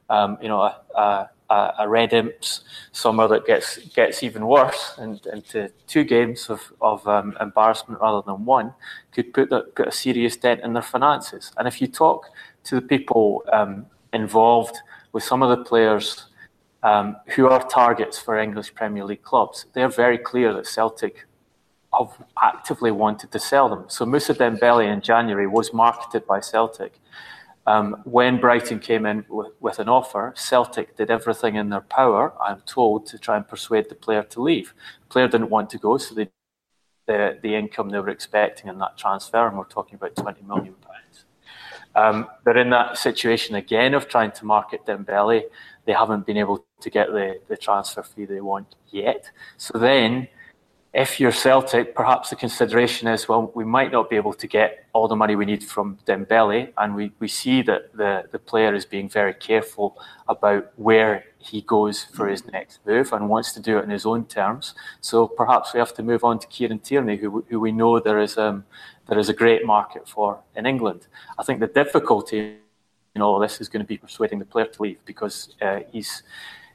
um, 0.09 0.37
you 0.41 0.47
know, 0.47 0.61
a, 0.61 1.29
a, 1.49 1.73
a, 1.79 1.89
red 1.89 2.13
imps 2.13 2.61
summer 2.91 3.27
that 3.27 3.45
gets 3.45 3.77
gets 3.95 4.23
even 4.23 4.47
worse, 4.47 4.93
and 4.97 5.25
into 5.27 5.71
two 5.87 6.03
games 6.03 6.49
of 6.49 6.61
of 6.81 7.07
um, 7.07 7.35
embarrassment 7.39 8.01
rather 8.01 8.21
than 8.25 8.45
one, 8.45 8.73
could 9.11 9.33
put 9.33 9.49
the, 9.49 9.61
put 9.61 9.87
a 9.87 9.91
serious 9.91 10.35
dent 10.37 10.61
in 10.61 10.73
their 10.73 10.81
finances. 10.81 11.51
And 11.57 11.67
if 11.67 11.81
you 11.81 11.87
talk 11.87 12.27
to 12.65 12.75
the 12.75 12.81
people 12.81 13.43
um, 13.51 13.85
involved 14.13 14.77
with 15.13 15.23
some 15.23 15.41
of 15.41 15.49
the 15.49 15.63
players 15.63 16.26
um, 16.83 17.17
who 17.35 17.47
are 17.47 17.65
targets 17.67 18.19
for 18.19 18.37
English 18.37 18.73
Premier 18.75 19.03
League 19.03 19.23
clubs, 19.23 19.65
they're 19.73 19.89
very 19.89 20.17
clear 20.17 20.53
that 20.53 20.67
Celtic 20.67 21.25
have 21.97 22.17
actively 22.41 22.91
wanted 22.91 23.31
to 23.31 23.39
sell 23.39 23.69
them. 23.69 23.85
So 23.87 24.05
Moussa 24.05 24.33
Dembele 24.33 24.91
in 24.91 25.01
January 25.01 25.47
was 25.47 25.73
marketed 25.73 26.27
by 26.27 26.39
Celtic. 26.39 26.99
Um, 27.65 28.01
when 28.05 28.39
Brighton 28.39 28.79
came 28.79 29.05
in 29.05 29.25
with, 29.27 29.51
with, 29.59 29.79
an 29.79 29.89
offer, 29.89 30.33
Celtic 30.37 30.95
did 30.95 31.11
everything 31.11 31.55
in 31.55 31.69
their 31.69 31.81
power, 31.81 32.33
I'm 32.41 32.61
told, 32.61 33.05
to 33.07 33.19
try 33.19 33.35
and 33.35 33.45
persuade 33.45 33.89
the 33.89 33.95
player 33.95 34.23
to 34.23 34.41
leave. 34.41 34.73
The 35.01 35.07
player 35.09 35.27
didn't 35.27 35.49
want 35.49 35.69
to 35.71 35.77
go, 35.77 35.97
so 35.97 36.15
they, 36.15 36.29
the, 37.07 37.37
the 37.41 37.55
income 37.55 37.89
they 37.89 37.99
were 37.99 38.09
expecting 38.09 38.69
in 38.69 38.77
that 38.79 38.97
transfer, 38.97 39.45
and 39.47 39.57
we're 39.57 39.65
talking 39.65 39.95
about 39.95 40.15
20 40.15 40.43
million 40.43 40.75
pounds. 40.75 41.25
Um, 41.93 42.27
they're 42.45 42.57
in 42.57 42.69
that 42.69 42.97
situation 42.97 43.55
again 43.55 43.93
of 43.93 44.07
trying 44.07 44.31
to 44.33 44.45
market 44.45 44.85
Dembele. 44.85 45.43
They 45.85 45.93
haven't 45.93 46.25
been 46.25 46.37
able 46.37 46.66
to 46.81 46.89
get 46.89 47.07
the, 47.07 47.39
the 47.47 47.57
transfer 47.57 48.03
fee 48.03 48.25
they 48.25 48.41
want 48.41 48.75
yet. 48.89 49.31
So 49.57 49.77
then 49.77 50.27
if 50.93 51.19
you're 51.19 51.31
Celtic, 51.31 51.93
perhaps 51.93 52.29
the 52.29 52.35
consideration 52.35 53.07
is, 53.07 53.27
well, 53.27 53.51
we 53.53 53.65
might 53.65 53.91
not 53.91 54.09
be 54.09 54.15
able 54.15 54.33
to 54.33 54.47
get 54.47 54.85
all 54.93 55.07
the 55.07 55.15
money 55.15 55.35
we 55.35 55.45
need 55.45 55.63
from 55.63 55.97
Dembele, 56.07 56.71
and 56.77 56.95
we, 56.95 57.11
we 57.19 57.27
see 57.27 57.61
that 57.63 57.95
the, 57.95 58.23
the 58.31 58.39
player 58.39 58.73
is 58.73 58.85
being 58.85 59.09
very 59.09 59.33
careful 59.33 59.97
about 60.27 60.71
where 60.75 61.25
he 61.37 61.61
goes 61.61 62.03
for 62.03 62.27
his 62.27 62.45
next 62.47 62.79
move 62.85 63.13
and 63.13 63.29
wants 63.29 63.51
to 63.53 63.59
do 63.59 63.77
it 63.77 63.83
in 63.83 63.89
his 63.89 64.05
own 64.05 64.25
terms. 64.25 64.73
So 65.01 65.27
perhaps 65.27 65.73
we 65.73 65.79
have 65.79 65.93
to 65.95 66.03
move 66.03 66.23
on 66.23 66.39
to 66.39 66.47
Kieran 66.47 66.79
Tierney, 66.79 67.17
who, 67.17 67.45
who 67.49 67.59
we 67.59 67.71
know 67.71 67.99
there 67.99 68.19
is 68.19 68.37
um, 68.37 68.65
there 69.07 69.19
is 69.19 69.29
a 69.29 69.33
great 69.33 69.65
market 69.65 70.07
for 70.07 70.41
in 70.55 70.65
England. 70.65 71.07
I 71.37 71.43
think 71.43 71.59
the 71.59 71.67
difficulty 71.67 72.57
in 73.15 73.21
all 73.21 73.35
of 73.35 73.41
this 73.41 73.61
is 73.61 73.69
going 73.69 73.83
to 73.83 73.87
be 73.87 73.97
persuading 73.97 74.39
the 74.39 74.45
player 74.45 74.65
to 74.65 74.81
leave 74.81 74.99
because 75.05 75.55
uh, 75.61 75.79
he's 75.91 76.23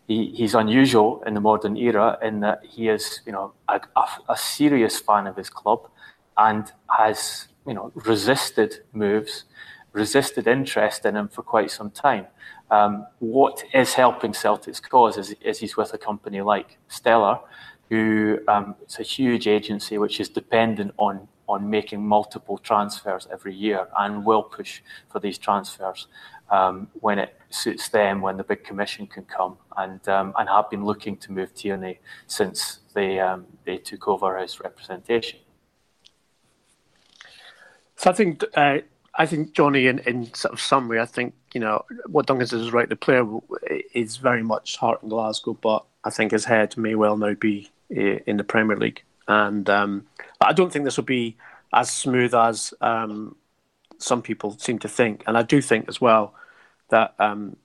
he, 0.06 0.26
he's 0.34 0.54
unusual 0.54 1.22
in 1.26 1.34
the 1.34 1.40
modern 1.40 1.76
era 1.76 2.18
in 2.22 2.40
that 2.40 2.64
he 2.64 2.88
is, 2.88 3.20
you 3.26 3.32
know, 3.32 3.52
a, 3.68 3.80
a, 3.96 4.06
a, 4.30 4.36
serious 4.36 4.98
fan 4.98 5.26
of 5.26 5.36
his 5.36 5.48
club 5.48 5.88
and 6.36 6.72
has, 6.98 7.48
you 7.66 7.74
know, 7.74 7.92
resisted 7.94 8.80
moves, 8.92 9.44
resisted 9.92 10.46
interest 10.46 11.06
in 11.06 11.16
him 11.16 11.28
for 11.28 11.42
quite 11.42 11.70
some 11.70 11.90
time. 11.90 12.26
Um, 12.70 13.06
what 13.18 13.62
is 13.74 13.94
helping 13.94 14.32
Celtic's 14.32 14.80
cause 14.80 15.18
is, 15.18 15.34
is, 15.42 15.58
he's 15.58 15.76
with 15.76 15.92
a 15.94 15.98
company 15.98 16.40
like 16.40 16.78
Stellar, 16.88 17.38
who 17.88 18.38
um, 18.48 18.74
it's 18.82 18.98
a 18.98 19.02
huge 19.02 19.46
agency 19.46 19.98
which 19.98 20.18
is 20.20 20.28
dependent 20.28 20.92
on 20.96 21.28
on 21.48 21.68
making 21.68 22.06
multiple 22.06 22.56
transfers 22.56 23.28
every 23.30 23.54
year 23.54 23.86
and 23.98 24.24
will 24.24 24.42
push 24.42 24.80
for 25.10 25.18
these 25.20 25.36
transfers 25.36 26.06
um, 26.52 26.88
when 27.00 27.18
it 27.18 27.34
suits 27.48 27.88
them, 27.88 28.20
when 28.20 28.36
the 28.36 28.44
big 28.44 28.62
commission 28.62 29.06
can 29.06 29.24
come, 29.24 29.56
and 29.76 30.06
um, 30.08 30.34
and 30.38 30.48
have 30.48 30.68
been 30.70 30.84
looking 30.84 31.16
to 31.16 31.32
move 31.32 31.54
Tierney 31.54 31.98
since 32.26 32.80
they 32.94 33.18
um, 33.18 33.46
they 33.64 33.78
took 33.78 34.06
over 34.06 34.38
his 34.38 34.60
representation. 34.60 35.40
So 37.96 38.10
I 38.10 38.12
think 38.12 38.44
uh, 38.54 38.78
I 39.14 39.26
think 39.26 39.54
Jonny, 39.54 39.86
in, 39.86 40.00
in 40.00 40.32
sort 40.34 40.52
of 40.52 40.60
summary, 40.60 41.00
I 41.00 41.06
think 41.06 41.32
you 41.54 41.60
know 41.60 41.84
what 42.06 42.26
Duncan 42.26 42.46
says 42.46 42.60
is 42.60 42.72
right. 42.72 42.88
The 42.88 42.96
player 42.96 43.26
is 43.94 44.18
very 44.18 44.42
much 44.42 44.76
heart 44.76 45.02
in 45.02 45.08
Glasgow, 45.08 45.54
but 45.54 45.84
I 46.04 46.10
think 46.10 46.32
his 46.32 46.44
head 46.44 46.76
may 46.76 46.94
well 46.94 47.16
now 47.16 47.32
be 47.32 47.70
uh, 47.96 48.18
in 48.26 48.36
the 48.36 48.44
Premier 48.44 48.76
League, 48.76 49.02
and 49.26 49.68
um, 49.70 50.06
I 50.42 50.52
don't 50.52 50.70
think 50.70 50.84
this 50.84 50.98
will 50.98 51.04
be 51.04 51.38
as 51.72 51.90
smooth 51.90 52.34
as 52.34 52.74
um, 52.82 53.36
some 53.96 54.20
people 54.20 54.58
seem 54.58 54.78
to 54.80 54.88
think, 54.88 55.24
and 55.26 55.38
I 55.38 55.42
do 55.42 55.62
think 55.62 55.88
as 55.88 55.98
well 55.98 56.34
that 56.92 57.14
um, 57.18 57.56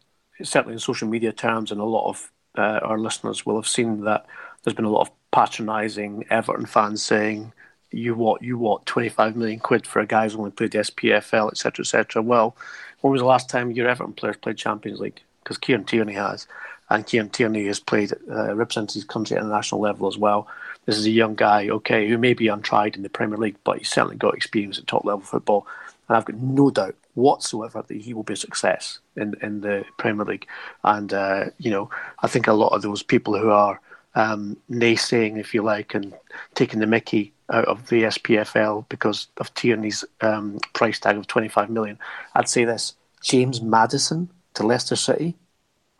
certainly 0.42 0.74
in 0.74 0.80
social 0.80 1.08
media 1.08 1.32
terms, 1.32 1.72
and 1.72 1.80
a 1.80 1.86
lot 1.86 2.10
of 2.10 2.32
uh, 2.58 2.80
our 2.82 2.98
listeners 2.98 3.46
will 3.46 3.56
have 3.56 3.68
seen 3.68 4.02
that 4.06 4.26
there's 4.64 4.76
been 4.76 4.86
a 4.86 4.90
lot 4.90 5.02
of 5.02 5.12
patronising 5.32 6.26
Everton 6.30 6.66
fans 6.66 7.04
saying, 7.04 7.54
"You 7.92 8.16
what? 8.16 8.42
You 8.42 8.58
what? 8.58 8.86
25 8.88 9.36
million 9.36 9.60
quid 9.60 9.86
for 9.86 10.00
a 10.00 10.08
guy 10.08 10.24
who's 10.24 10.36
only 10.36 10.52
played 10.52 10.72
SPFL, 10.72 11.52
etc., 11.52 11.84
etc." 11.84 12.22
Well, 12.24 12.58
when 13.02 13.12
was 13.12 13.22
the 13.22 13.28
last 13.28 13.50
time 13.50 13.72
your 13.72 13.88
Everton 13.88 14.14
players 14.14 14.38
played 14.38 14.58
Champions 14.58 15.00
League? 15.00 15.22
Because 15.44 15.58
Kieran 15.58 15.86
Tierney 15.86 16.14
has, 16.14 16.48
and 16.90 17.06
Kieran 17.06 17.30
Tierney 17.30 17.68
has 17.68 17.80
played, 17.80 18.14
uh, 18.30 18.56
represented 18.56 18.96
his 18.96 19.04
country 19.04 19.38
at 19.38 19.44
the 19.44 19.50
national 19.50 19.82
level 19.82 20.08
as 20.08 20.18
well. 20.18 20.48
This 20.86 20.98
is 20.98 21.06
a 21.06 21.12
young 21.12 21.36
guy, 21.36 21.70
okay, 21.70 22.08
who 22.08 22.18
may 22.18 22.34
be 22.34 22.48
untried 22.48 22.96
in 22.96 23.04
the 23.04 23.10
Premier 23.10 23.38
League, 23.38 23.58
but 23.64 23.78
he's 23.78 23.90
certainly 23.90 24.16
got 24.16 24.36
experience 24.36 24.78
at 24.78 24.88
top 24.88 25.06
level 25.06 25.22
football. 25.22 25.68
And 26.08 26.18
I've 26.18 26.26
got 26.26 26.38
no 26.38 26.70
doubt 26.70 26.96
whatsoever 27.18 27.84
that 27.88 27.98
he 27.98 28.14
will 28.14 28.24
be 28.24 28.34
a 28.34 28.38
success 28.38 29.00
in, 29.16 29.36
in 29.42 29.62
the 29.62 29.84
Premier 29.98 30.24
League. 30.24 30.48
And, 30.84 31.12
uh, 31.14 31.46
you 31.58 31.72
know, 31.72 31.90
I 32.22 32.28
think 32.28 32.48
a 32.48 32.54
lot 32.54 32.74
of 32.74 32.84
those 32.84 33.02
people 33.02 33.38
who 33.38 33.50
are 33.50 33.82
um, 34.14 34.56
naysaying, 34.70 35.40
if 35.40 35.54
you 35.54 35.64
like, 35.64 35.96
and 35.96 36.14
taking 36.54 36.80
the 36.80 36.86
mickey 36.86 37.34
out 37.50 37.66
of 37.66 37.88
the 37.90 38.04
SPFL 38.04 38.88
because 38.90 39.28
of 39.38 39.54
Tierney's 39.56 40.06
um, 40.22 40.60
price 40.74 41.00
tag 41.00 41.18
of 41.18 41.26
25 41.26 41.72
million, 41.72 41.98
I'd 42.36 42.48
say 42.48 42.66
this 42.66 42.94
James 43.24 43.62
Maddison 43.62 44.30
to 44.54 44.66
Leicester 44.66 44.96
City 44.96 45.36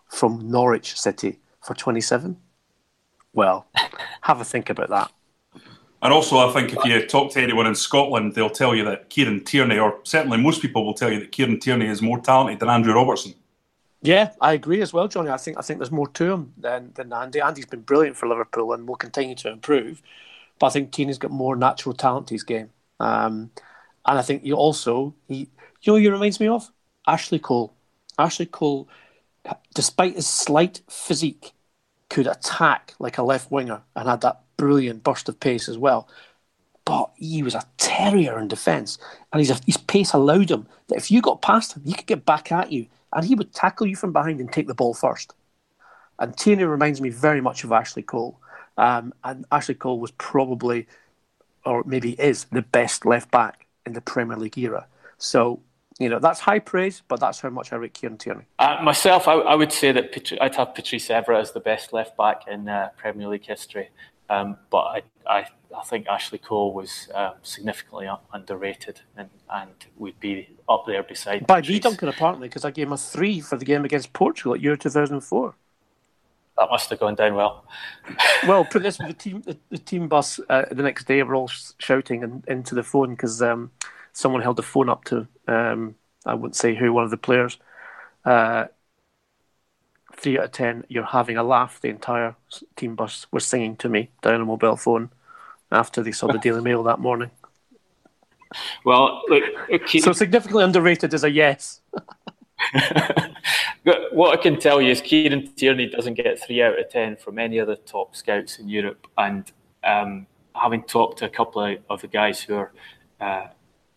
from 0.10 0.50
Norwich 0.52 1.00
City 1.00 1.40
for 1.64 1.74
27. 1.74 2.38
Well, 3.34 3.66
have 4.22 4.40
a 4.40 4.46
think 4.46 4.70
about 4.70 4.90
that. 4.90 5.12
And 6.02 6.14
also, 6.14 6.38
I 6.38 6.54
think 6.54 6.74
if 6.74 6.86
you 6.86 7.06
talk 7.08 7.32
to 7.32 7.42
anyone 7.42 7.66
in 7.66 7.74
Scotland, 7.74 8.36
they'll 8.36 8.52
tell 8.52 8.76
you 8.76 8.84
that 8.86 9.10
Kieran 9.10 9.44
Tierney, 9.44 9.80
or 9.80 10.00
certainly 10.04 10.38
most 10.38 10.62
people 10.62 10.86
will 10.86 10.94
tell 10.94 11.12
you 11.12 11.20
that 11.20 11.32
Kieran 11.32 11.60
Tierney 11.60 11.88
is 11.88 12.02
more 12.02 12.20
talented 12.20 12.60
than 12.60 12.70
Andrew 12.70 12.94
Robertson. 12.94 13.34
Yeah, 14.04 14.32
I 14.40 14.54
agree 14.54 14.82
as 14.82 14.94
well, 14.94 15.08
Jonny. 15.08 15.32
I 15.32 15.38
think 15.38 15.58
I 15.58 15.62
think 15.62 15.80
there's 15.80 15.92
more 15.92 16.08
to 16.08 16.32
him 16.32 16.54
than 16.56 16.92
than 16.94 17.12
Andy. 17.12 17.42
Andy's 17.42 17.66
been 17.66 17.82
brilliant 17.82 18.16
for 18.16 18.28
Liverpool 18.28 18.74
and 18.74 18.88
will 18.88 18.96
continue 18.96 19.36
to 19.36 19.50
improve, 19.50 20.04
but 20.60 20.68
I 20.68 20.70
think 20.70 20.92
Tierney's 20.92 21.18
got 21.18 21.32
more 21.32 21.56
natural 21.56 21.96
talent 21.96 22.28
to 22.28 22.36
his 22.36 22.44
game. 22.44 22.70
Um, 23.00 23.50
and 24.06 24.20
I 24.20 24.22
think 24.22 24.44
he 24.44 24.54
also 24.54 25.16
he 25.28 25.50
you 25.82 25.94
know 25.94 25.96
he 25.96 26.10
reminds 26.10 26.40
me 26.40 26.48
of 26.48 26.72
Ashley 27.08 27.40
Cole. 27.40 27.74
Ashley 28.20 28.46
Cole, 28.46 28.88
despite 29.74 30.16
his 30.16 30.28
slight 30.28 30.82
physique, 30.88 31.54
could 32.10 32.28
attack 32.28 32.94
like 33.00 33.18
a 33.18 33.24
left 33.24 33.52
winger 33.52 33.82
and 33.96 34.08
had 34.08 34.22
that 34.22 34.42
brilliant 34.58 35.04
burst 35.04 35.30
of 35.30 35.40
pace 35.40 35.70
as 35.70 35.78
well. 35.78 36.08
But 36.86 37.12
he 37.16 37.44
was 37.44 37.56
a 37.56 37.66
terrier 37.78 38.40
in 38.40 38.48
defence, 38.48 38.98
and 39.32 39.40
his, 39.40 39.62
his 39.66 39.78
pace 39.78 40.14
allowed 40.14 40.50
him 40.50 40.68
that 40.88 40.96
if 40.96 41.12
you 41.12 41.22
got 41.22 41.42
past 41.42 41.76
him, 41.76 41.84
he 41.86 41.94
could 41.94 42.06
get 42.06 42.26
back 42.26 42.52
at 42.52 42.72
you, 42.72 42.88
and 43.14 43.26
he 43.26 43.36
would 43.36 43.54
tackle 43.54 43.88
you 43.88 43.96
from 43.96 44.14
behind 44.14 44.40
and 44.40 44.52
take 44.52 44.68
the 44.68 44.74
ball 44.74 44.94
first. 44.94 45.34
And 46.20 46.36
Tierney 46.36 46.64
reminds 46.64 47.02
me 47.02 47.10
very 47.10 47.42
much 47.42 47.64
of 47.64 47.72
Ashley 47.72 48.04
Cole. 48.04 48.40
Um, 48.78 49.14
and 49.24 49.46
Ashley 49.52 49.76
Cole 49.76 50.00
was 50.00 50.12
probably, 50.12 50.88
or 51.66 51.84
maybe 51.86 52.14
is, 52.14 52.46
the 52.46 52.62
best 52.62 53.06
left 53.06 53.32
back 53.32 53.66
in 53.86 53.94
the 53.94 54.02
Premier 54.02 54.38
League 54.38 54.58
era. 54.58 54.88
So 55.18 55.62
you 56.00 56.10
know 56.10 56.20
that's 56.20 56.40
high 56.40 56.60
praise, 56.60 57.02
but 57.08 57.20
that's 57.20 57.40
how 57.40 57.50
much 57.50 57.74
I 57.74 57.78
rate 57.78 57.94
Kieran 57.94 58.18
Tierney. 58.18 58.46
Uh, 58.60 58.78
myself, 58.84 59.28
I, 59.28 59.34
I, 59.34 59.56
would 59.56 59.72
say 59.72 59.92
that 59.92 60.32
I'd 60.40 60.56
have 60.56 60.76
Patrice 60.76 61.08
Evra 61.08 61.40
as 61.40 61.52
the 61.52 61.60
best 61.60 61.92
left 61.92 62.16
back 62.18 62.48
in 62.48 62.70
uh, 62.70 62.90
Premier 62.98 63.28
League 63.28 63.46
history. 63.46 63.90
Um, 64.30 64.58
but 64.70 64.78
I, 64.80 65.02
I, 65.26 65.48
I, 65.78 65.84
think 65.86 66.08
Ashley 66.08 66.38
Cole 66.38 66.74
was 66.74 67.10
uh, 67.16 67.34
significantly 67.44 68.10
underrated 68.34 69.02
and, 69.16 69.30
and 69.50 69.72
would 69.98 70.20
be 70.20 70.50
up 70.68 70.84
there 70.86 71.04
beside. 71.04 71.48
By 71.48 71.62
me, 71.62 71.80
Duncan, 71.80 72.10
apparently, 72.10 72.50
because 72.50 72.66
I 72.66 72.72
gave 72.72 72.88
him 72.88 72.94
a 72.94 72.98
three 72.98 73.40
for 73.40 73.58
the 73.58 73.64
game 73.64 73.86
against 73.86 74.12
Portugal 74.12 74.54
at 74.54 74.62
Euro 74.62 74.78
2004. 74.78 75.56
that 76.58 76.70
must 76.70 76.90
have 76.90 77.00
gone 77.00 77.16
down 77.16 77.36
well. 77.36 77.66
well, 78.48 78.66
put 78.66 78.84
this 78.84 78.98
the 78.98 79.14
team 79.14 79.42
the, 79.42 79.58
the 79.70 79.78
team 79.78 80.10
bus 80.10 80.42
uh, 80.50 80.66
the 80.72 80.84
next 80.84 81.06
day 81.06 81.24
were 81.24 81.36
all 81.36 81.50
shouting 81.80 82.24
and, 82.24 82.44
into 82.48 82.76
the 82.76 82.84
phone 82.84 83.12
because 83.12 83.42
um, 83.42 83.72
someone 84.12 84.42
held 84.42 84.58
the 84.58 84.64
phone 84.64 84.90
up 84.90 85.06
to 85.06 85.26
um, 85.48 85.96
I 86.26 86.34
wouldn't 86.34 86.56
say 86.56 86.76
who 86.76 86.92
one 86.92 87.06
of 87.06 87.12
the 87.12 87.18
players. 87.18 87.58
Uh, 88.26 88.66
three 90.18 90.38
out 90.38 90.46
of 90.46 90.52
ten, 90.52 90.84
you're 90.90 91.06
having 91.06 91.38
a 91.38 91.44
laugh. 91.44 91.80
The 91.80 91.90
entire 91.90 92.36
team 92.76 92.96
bus 92.96 93.28
were 93.32 93.40
singing 93.40 93.76
to 93.78 93.90
me 93.90 94.10
down 94.22 94.42
a 94.42 94.46
mobile 94.46 94.76
phone 94.76 95.12
after 95.72 96.02
they 96.02 96.12
saw 96.12 96.28
the 96.28 96.40
Daily 96.40 96.62
Mail 96.62 96.84
that 96.84 97.00
morning. 97.00 97.32
Well, 98.86 99.22
look, 99.28 99.44
so 99.88 100.14
significantly 100.14 100.64
underrated 100.64 101.14
is 101.14 101.24
a 101.24 101.30
yes. 101.30 101.82
what 104.12 104.38
I 104.38 104.42
can 104.42 104.60
tell 104.60 104.82
you 104.82 104.92
is 104.92 105.02
Kieran 105.02 105.54
Tierney 105.54 105.88
doesn't 105.88 106.16
get 106.16 106.42
three 106.42 106.62
out 106.62 106.80
of 106.80 106.90
ten 106.90 107.16
from 107.16 107.40
any 107.40 107.58
of 107.58 107.68
the 107.68 107.76
top 107.76 108.16
scouts 108.16 108.60
in 108.60 108.70
Europe, 108.70 109.06
and 109.18 109.52
um, 109.84 110.28
having 110.54 110.84
talked 110.84 111.20
to 111.20 111.26
a 111.26 111.30
couple 111.30 111.62
of, 111.62 111.78
of 111.90 112.02
the 112.02 112.08
guys 112.08 112.42
who 112.42 112.56
are 112.56 112.72
uh, 113.20 113.48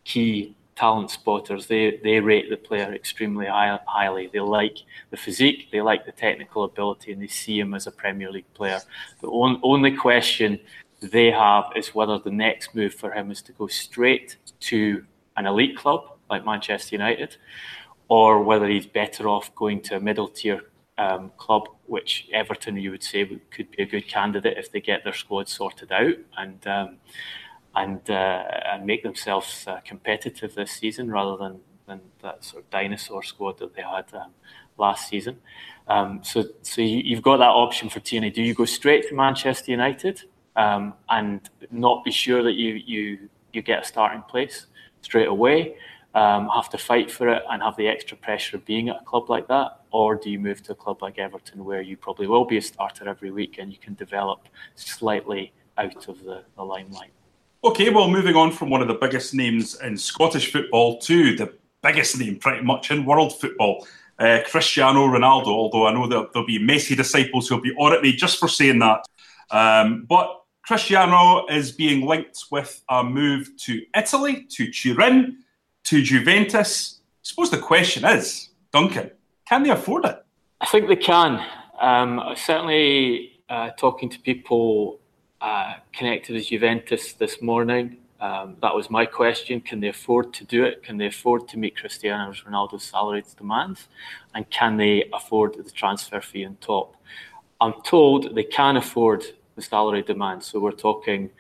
key 0.04 0.56
talent 0.80 1.10
spotters, 1.10 1.66
they 1.66 2.00
they 2.02 2.18
rate 2.20 2.49
the 2.49 2.56
player 2.56 2.92
extremely 2.94 3.46
high, 3.46 3.78
highly. 3.87 4.30
They 4.32 4.40
like 4.40 4.78
the 5.10 5.16
physique, 5.25 5.68
they 5.70 5.82
like 5.82 6.06
the 6.06 6.12
technical 6.26 6.64
ability, 6.64 7.12
and 7.12 7.20
they 7.22 7.32
see 7.42 7.60
him 7.60 7.75
as 7.75 7.87
a 7.87 7.92
Premier 8.02 8.30
League 8.32 8.52
player. 8.54 8.80
The 9.20 9.28
on, 9.28 9.60
only 9.62 9.92
question 9.94 10.58
they 11.02 11.30
have 11.30 11.64
is 11.76 11.94
whether 11.94 12.18
the 12.18 12.37
next 12.46 12.75
move 12.75 12.94
for 12.94 13.10
him 13.12 13.30
is 13.30 13.42
to 13.42 13.52
go 13.52 13.66
straight 13.66 14.37
to 14.70 15.04
an 15.37 15.46
elite 15.46 15.76
club 15.76 16.02
like 16.30 16.46
Manchester 16.46 16.96
United, 16.96 17.37
or 18.08 18.42
whether 18.42 18.66
he's 18.66 18.87
better 18.87 19.28
off 19.28 19.54
going 19.54 19.82
to 19.82 19.96
a 19.96 20.00
middle 20.00 20.28
tier 20.28 20.60
um, 20.96 21.30
club, 21.37 21.64
which 21.87 22.28
Everton 22.32 22.76
you 22.76 22.90
would 22.90 23.02
say 23.02 23.20
could 23.50 23.70
be 23.70 23.82
a 23.82 23.87
good 23.87 24.06
candidate 24.08 24.56
if 24.56 24.72
they 24.72 24.80
get 24.80 25.04
their 25.04 25.18
squad 25.22 25.49
sorted 25.49 25.92
out 25.92 26.18
and 26.38 26.66
um, 26.66 26.88
and 27.76 28.08
uh, 28.10 28.44
and 28.72 28.86
make 28.86 29.02
themselves 29.02 29.64
uh, 29.66 29.80
competitive 29.84 30.54
this 30.54 30.72
season 30.72 31.10
rather 31.10 31.36
than 31.36 31.60
than 31.86 32.00
that 32.22 32.44
sort 32.44 32.64
of 32.64 32.70
dinosaur 32.70 33.22
squad 33.22 33.58
that 33.58 33.74
they 33.74 33.82
had 33.82 34.04
um, 34.14 34.30
last 34.78 35.08
season. 35.08 35.38
Um, 35.88 36.20
so 36.22 36.44
so 36.62 36.82
you, 36.82 37.14
have 37.16 37.24
got 37.24 37.38
that 37.38 37.50
option 37.50 37.88
for 37.88 38.00
Tierney. 38.00 38.30
Do 38.30 38.42
you 38.42 38.54
go 38.54 38.64
straight 38.64 39.08
to 39.08 39.14
Manchester 39.14 39.70
United 39.70 40.22
um, 40.56 40.94
and 41.08 41.48
not 41.70 42.04
be 42.04 42.10
sure 42.10 42.42
that 42.42 42.54
you 42.54 42.74
you 42.74 43.28
you 43.52 43.62
get 43.62 43.82
a 43.82 43.84
starting 43.84 44.22
place 44.22 44.66
straight 45.02 45.28
away? 45.28 45.76
um, 46.14 46.48
have 46.48 46.68
to 46.70 46.78
fight 46.78 47.10
for 47.10 47.28
it 47.28 47.42
and 47.50 47.62
have 47.62 47.76
the 47.76 47.86
extra 47.86 48.16
pressure 48.16 48.56
of 48.56 48.64
being 48.64 48.88
at 48.88 48.96
a 48.96 49.04
club 49.04 49.30
like 49.30 49.46
that? 49.48 49.80
Or 49.92 50.16
do 50.16 50.30
you 50.30 50.38
move 50.38 50.62
to 50.64 50.72
a 50.72 50.74
club 50.74 51.02
like 51.02 51.18
Everton 51.18 51.64
where 51.64 51.82
you 51.82 51.96
probably 51.96 52.26
will 52.26 52.44
be 52.44 52.56
a 52.56 52.62
starter 52.62 53.08
every 53.08 53.30
week 53.30 53.58
and 53.58 53.72
you 53.72 53.78
can 53.78 53.94
develop 53.94 54.48
slightly 54.74 55.52
out 55.78 56.08
of 56.08 56.22
the, 56.24 56.42
the 56.56 56.64
limelight? 56.64 57.12
Okay, 57.62 57.90
well, 57.90 58.09
moving 58.09 58.37
on 58.37 58.52
from 58.52 58.71
one 58.71 58.81
of 58.81 58.88
the 58.88 58.95
biggest 58.95 59.35
names 59.35 59.79
in 59.83 59.95
Scottish 59.95 60.50
football 60.50 60.99
to 61.00 61.37
the 61.37 61.52
biggest 61.83 62.19
name 62.19 62.37
pretty 62.37 62.64
much 62.64 62.90
in 62.90 63.05
world 63.05 63.38
football. 63.38 63.87
Uh, 64.19 64.38
Cristiano 64.47 65.07
Ronaldo, 65.07 65.49
although 65.49 65.87
I 65.87 65.93
know 65.93 66.07
that 66.07 66.33
there'll 66.33 66.47
be 66.47 66.59
Messi 66.59 66.97
disciples 66.97 67.49
who'll 67.49 67.61
be 67.61 67.75
on 67.75 67.93
at 67.93 68.00
me 68.00 68.12
just 68.14 68.38
for 68.38 68.49
saying 68.49 68.79
that. 68.79 69.05
Um, 69.50 70.07
but 70.09 70.43
Cristiano 70.62 71.47
is 71.49 71.71
being 71.71 72.07
linked 72.07 72.45
with 72.50 72.83
a 72.88 73.05
move 73.05 73.50
to 73.59 73.83
Italy, 73.95 74.47
to 74.52 74.71
Turin 74.71 75.45
to 75.85 76.02
Juventus. 76.02 77.00
I 77.02 77.05
suppose 77.21 77.50
the 77.50 77.59
question 77.59 78.07
is, 78.07 78.49
Duncan, 78.73 79.11
can 79.47 79.64
they 79.64 79.71
afford 79.71 80.07
it? 80.07 80.25
I 80.62 80.67
think 80.67 80.88
they 80.88 80.97
can. 80.97 81.45
Um, 81.79 82.23
certainly, 82.37 83.43
uh, 83.50 83.71
talking 83.76 84.09
to 84.09 84.19
people 84.21 85.00
uh, 85.40 85.75
connected 85.92 86.35
with 86.35 86.47
Juventus 86.49 87.14
this 87.14 87.40
morning, 87.40 87.99
um, 88.20 88.56
that 88.61 88.75
was 88.75 88.90
my 88.90 89.06
question. 89.06 89.61
Can 89.61 89.80
they 89.80 89.88
afford 89.88 90.35
to 90.35 90.44
do 90.44 90.64
it? 90.64 90.82
Can 90.82 90.99
they 90.99 91.06
afford 91.06 91.49
to 91.49 91.59
meet 91.59 91.76
Cristiano 91.76 92.32
Ronaldo's 92.32 92.82
salary 92.82 93.25
demands? 93.37 93.88
And 94.35 94.49
can 94.50 94.76
they 94.76 95.09
afford 95.12 95.54
the 95.54 95.70
transfer 95.70 96.20
fee 96.20 96.44
on 96.44 96.56
top? 96.61 96.97
I'm 97.61 97.75
told 97.82 98.35
they 98.35 98.44
can 98.44 98.76
afford 98.76 99.25
the 99.56 99.62
salary 99.62 100.02
demands. 100.02 100.46
So 100.46 100.61
we're 100.61 100.72
talking 100.72 101.31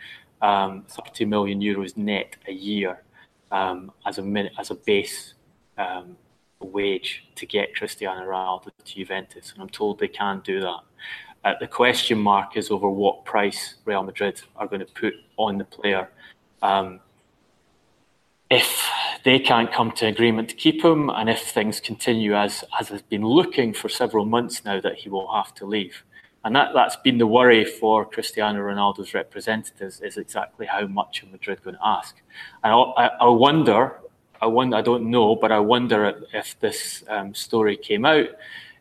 um, 0.40 0.84
30 0.88 1.26
million 1.26 1.60
euros 1.60 1.96
net 1.96 2.36
a 2.48 2.52
year 2.52 3.02
um, 3.50 3.92
as 4.06 4.18
a 4.18 4.22
minute 4.22 4.52
as 4.58 4.70
a 4.70 4.74
base 4.74 5.34
um, 5.76 6.16
wage 6.60 7.24
to 7.34 7.46
get 7.46 7.74
Cristiano 7.74 8.26
Ronaldo 8.26 8.70
to 8.84 8.94
Juventus, 8.94 9.52
and 9.52 9.62
I'm 9.62 9.68
told 9.68 9.98
they 9.98 10.08
can 10.08 10.40
do 10.40 10.60
that. 10.60 10.80
Uh, 11.44 11.54
the 11.58 11.66
question 11.66 12.18
mark 12.18 12.56
is 12.56 12.70
over 12.70 12.90
what 12.90 13.24
price 13.24 13.76
Real 13.84 14.02
Madrid 14.02 14.42
are 14.56 14.66
going 14.66 14.80
to 14.80 14.92
put 14.92 15.14
on 15.36 15.58
the 15.58 15.64
player. 15.64 16.08
Um, 16.60 17.00
if 18.50 18.86
they 19.24 19.38
can't 19.38 19.72
come 19.72 19.92
to 19.92 20.06
agreement 20.06 20.48
to 20.50 20.54
keep 20.54 20.84
him, 20.84 21.08
and 21.08 21.30
if 21.30 21.40
things 21.40 21.80
continue 21.80 22.34
as 22.34 22.64
as 22.78 22.88
has 22.88 23.02
been 23.02 23.24
looking 23.24 23.72
for 23.72 23.88
several 23.88 24.24
months 24.24 24.64
now 24.64 24.80
that 24.80 24.96
he 24.96 25.08
will 25.08 25.32
have 25.32 25.54
to 25.54 25.64
leave, 25.64 26.04
and 26.44 26.56
that, 26.56 26.72
that's 26.74 26.96
been 26.96 27.18
the 27.18 27.26
worry 27.26 27.64
for 27.64 28.04
Cristiano 28.04 28.60
Ronaldo's 28.60 29.14
representatives 29.14 30.00
is 30.00 30.16
exactly 30.16 30.66
how 30.66 30.86
much 30.86 31.22
are 31.22 31.26
Madrid 31.26 31.62
going 31.62 31.76
to 31.76 31.86
ask. 31.86 32.16
And 32.64 32.72
I, 32.72 33.10
I 33.20 33.28
wonder, 33.28 33.98
I 34.40 34.46
wonder, 34.46 34.76
I 34.76 34.82
don't 34.82 35.10
know, 35.10 35.36
but 35.36 35.52
I 35.52 35.60
wonder 35.60 36.22
if 36.32 36.58
this 36.60 37.04
um, 37.08 37.34
story 37.34 37.76
came 37.76 38.06
out 38.06 38.28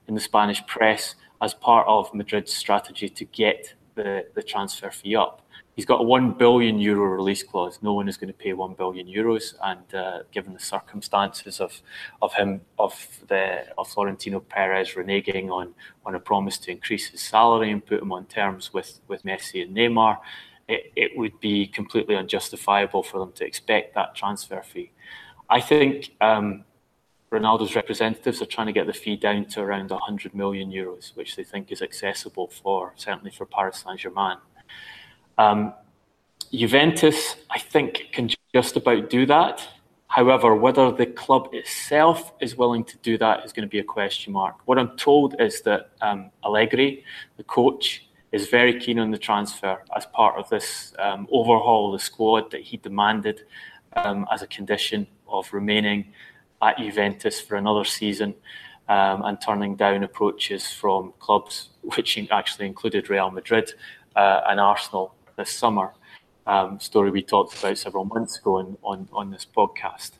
in 0.08 0.16
the 0.16 0.22
Spanish 0.22 0.66
press 0.68 1.16
as 1.42 1.54
part 1.54 1.88
of 1.88 2.14
Madrid's 2.14 2.54
strategy 2.54 3.10
to 3.10 3.26
get 3.26 3.74
the, 3.96 4.26
the 4.36 4.44
transfer 4.44 4.92
fee 4.92 5.16
up 5.16 5.46
he's 5.80 5.86
got 5.86 6.02
a 6.02 6.04
one 6.04 6.34
billion 6.34 6.78
euro 6.78 7.10
release 7.10 7.42
clause. 7.42 7.80
No 7.82 7.94
one 7.94 8.10
is 8.10 8.18
going 8.18 8.28
to 8.28 8.38
pay 8.38 8.52
one 8.52 8.74
billion 8.74 9.08
euros, 9.08 9.56
and 9.64 9.96
uh, 9.96 10.24
given 10.30 10.52
the 10.54 10.60
circumstances 10.60 11.62
of 11.62 11.82
of 12.22 12.34
him 12.34 12.60
of 12.78 12.94
the 13.30 13.66
of 13.78 13.88
Florentino 13.88 14.42
Perez 14.42 14.96
reneging 14.96 15.50
on 15.50 15.74
on 16.06 16.16
a 16.16 16.20
promise 16.20 16.58
to 16.58 16.72
increase 16.72 17.08
his 17.08 17.22
salary 17.22 17.72
and 17.72 17.86
put 17.86 18.02
him 18.02 18.12
on 18.12 18.26
terms 18.26 18.74
with 18.74 19.00
with 19.08 19.24
Messi 19.24 19.64
and 19.64 19.74
Neymar, 19.74 20.18
it, 20.68 20.92
it 20.98 21.18
would 21.18 21.40
be 21.40 21.66
completely 21.66 22.16
unjustifiable 22.18 23.02
for 23.02 23.20
them 23.20 23.32
to 23.36 23.46
expect 23.46 23.96
that 23.96 24.16
transfer 24.16 24.62
fee. 24.62 24.92
I 25.50 25.62
think. 25.62 26.14
Um, 26.20 26.66
Ronaldo's 27.32 27.76
representatives 27.76 28.42
are 28.42 28.46
trying 28.46 28.68
to 28.68 28.74
get 28.74 28.88
the 28.88 28.94
fee 28.94 29.16
down 29.16 29.46
to 29.46 29.62
around 29.62 29.92
100 29.92 30.34
million 30.34 30.72
euros, 30.72 31.16
which 31.16 31.36
they 31.36 31.44
think 31.44 31.72
is 31.72 31.82
accessible 31.82 32.48
for 32.48 32.94
certainly 32.96 33.32
for 33.32 33.46
Paris 33.46 33.84
Saint 33.86 34.00
Germain. 34.00 34.38
Um, 35.38 35.74
Juventus, 36.52 37.36
I 37.52 37.60
think, 37.60 38.08
can 38.12 38.30
just 38.54 38.76
about 38.76 39.10
do 39.10 39.26
that. 39.28 39.68
However, 40.08 40.56
whether 40.56 40.92
the 40.92 41.06
club 41.06 41.50
itself 41.54 42.34
is 42.42 42.56
willing 42.56 42.84
to 42.86 42.98
do 42.98 43.16
that 43.20 43.46
is 43.46 43.54
going 43.54 43.68
to 43.68 43.72
be 43.72 43.78
a 43.78 43.84
question 43.84 44.34
mark. 44.34 44.56
What 44.66 44.80
I'm 44.80 44.98
told 44.98 45.40
is 45.40 45.62
that 45.62 45.92
um, 46.02 46.32
Allegri, 46.44 47.04
the 47.38 47.44
coach, 47.44 48.10
is 48.32 48.48
very 48.48 48.80
keen 48.80 48.98
on 48.98 49.12
the 49.12 49.20
transfer 49.20 49.84
as 49.96 50.08
part 50.08 50.38
of 50.38 50.50
this 50.50 50.94
um, 50.98 51.28
overhaul 51.32 51.94
of 51.94 52.00
the 52.00 52.04
squad 52.04 52.50
that 52.52 52.62
he 52.62 52.78
demanded 52.78 53.44
um, 53.94 54.26
as 54.32 54.42
a 54.42 54.48
condition 54.48 55.06
of 55.28 55.52
remaining 55.54 56.12
at 56.62 56.78
Juventus 56.78 57.40
for 57.40 57.56
another 57.56 57.84
season 57.84 58.36
um, 58.88 59.24
and 59.24 59.40
turning 59.40 59.76
down 59.76 60.04
approaches 60.04 60.72
from 60.72 61.14
clubs, 61.20 61.70
which 61.82 62.18
actually 62.32 62.68
included 62.68 63.10
Real 63.10 63.32
Madrid 63.32 63.72
uh, 64.16 64.42
and 64.48 64.60
Arsenal 64.60 65.16
this 65.38 65.52
summer. 65.52 65.94
Um, 66.48 66.80
story 66.80 67.12
we 67.12 67.22
talked 67.22 67.58
about 67.60 67.78
several 67.78 68.06
months 68.06 68.40
ago 68.40 68.58
on, 68.58 68.78
on, 68.84 69.08
on 69.14 69.30
this 69.30 69.46
podcast. 69.46 70.14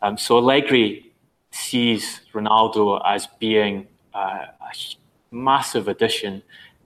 Um, 0.00 0.16
so 0.16 0.38
Allegri 0.38 1.12
sees 1.50 2.22
Ronaldo 2.32 3.02
as 3.06 3.26
being 3.38 3.86
uh, 4.14 4.46
a 4.60 4.74
massive 5.30 5.88
addition 5.88 6.42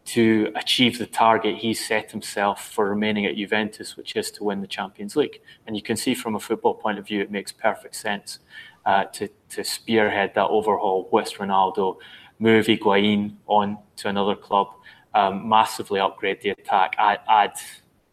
to 0.09 0.51
achieve 0.57 0.99
the 0.99 1.07
target 1.07 1.57
he's 1.57 1.87
set 1.87 2.11
himself 2.11 2.73
for 2.73 2.89
remaining 2.89 3.27
at 3.27 3.37
Juventus, 3.37 3.95
which 3.95 4.17
is 4.17 4.31
to 4.31 4.45
win 4.45 4.63
the 4.63 4.67
Champions 4.67 5.17
League. 5.17 5.43
And 5.67 5.77
you 5.77 5.83
can 5.83 5.97
see 5.97 6.15
from 6.15 6.35
a 6.35 6.41
football 6.41 6.73
point 6.73 6.99
of 6.99 7.07
view, 7.07 7.21
it 7.21 7.31
makes 7.31 7.53
perfect 7.53 7.95
sense 7.95 8.39
uh, 8.87 9.05
to, 9.05 9.29
to 9.51 9.63
spearhead 9.63 10.33
that 10.35 10.47
overhaul 10.47 11.11
with 11.13 11.31
Ronaldo, 11.35 11.99
move 12.39 12.67
Higuain 12.67 13.35
on 13.47 13.77
to 13.97 14.09
another 14.09 14.35
club, 14.35 14.69
um, 15.15 15.47
massively 15.47 16.01
upgrade 16.01 16.41
the 16.41 16.51
attack, 16.51 16.95
add 16.99 17.21
add, 17.29 17.53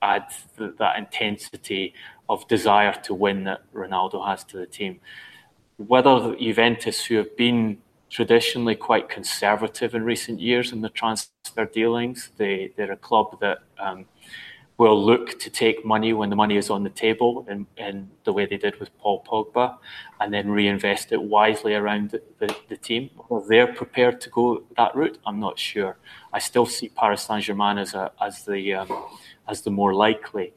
add 0.02 0.26
that 0.58 0.98
intensity 0.98 1.94
of 2.28 2.46
desire 2.50 2.94
to 3.04 3.14
win 3.14 3.46
that 3.46 3.62
Ronaldo 3.74 4.28
has 4.28 4.44
to 4.46 4.58
the 4.58 4.66
team. 4.66 5.00
Whether 5.78 6.36
Juventus, 6.36 7.06
who 7.06 7.16
have 7.16 7.38
been 7.38 7.78
traditionally 8.16 8.76
quite 8.76 9.10
conservative 9.10 9.94
in 9.94 10.02
recent 10.02 10.40
years 10.40 10.72
in 10.72 10.80
the 10.80 10.88
transfer 10.88 11.66
dealings, 11.66 12.30
they, 12.38 12.72
they're 12.78 12.94
a 12.94 12.96
club 13.10 13.38
that 13.42 13.58
um, 13.78 14.06
will 14.78 15.06
look 15.06 15.38
to 15.38 15.50
take 15.50 15.84
money 15.84 16.14
when 16.14 16.30
the 16.30 16.36
money 16.36 16.56
is 16.56 16.70
on 16.70 16.82
the 16.84 16.90
table 16.90 17.46
in, 17.50 17.68
in 17.76 18.10
the 18.24 18.32
way 18.32 18.46
they 18.46 18.56
did 18.56 18.80
with 18.80 18.90
Paul 19.00 19.22
Pogba 19.28 19.76
and 20.22 20.34
then 20.34 20.50
reinvest 20.50 21.12
it 21.12 21.22
wisely 21.22 21.74
around 21.74 22.12
the, 22.12 22.22
the, 22.40 22.56
the 22.70 22.78
team. 22.78 23.10
Whether 23.28 23.48
they're 23.50 23.74
prepared 23.74 24.22
to 24.22 24.30
go 24.30 24.64
that 24.78 24.96
route, 24.96 25.18
I'm 25.26 25.42
not 25.42 25.60
sure. 25.60 25.98
I 26.32 26.40
still 26.40 26.66
see 26.66 26.88
Paris 26.88 27.24
Saint 27.24 27.44
Germain 27.44 27.78
as, 27.78 27.94
as, 28.22 28.46
the, 28.46 28.76
um, 28.76 29.06
as 29.46 29.60
the 29.64 29.72
more 29.72 29.94
likely 29.94 30.54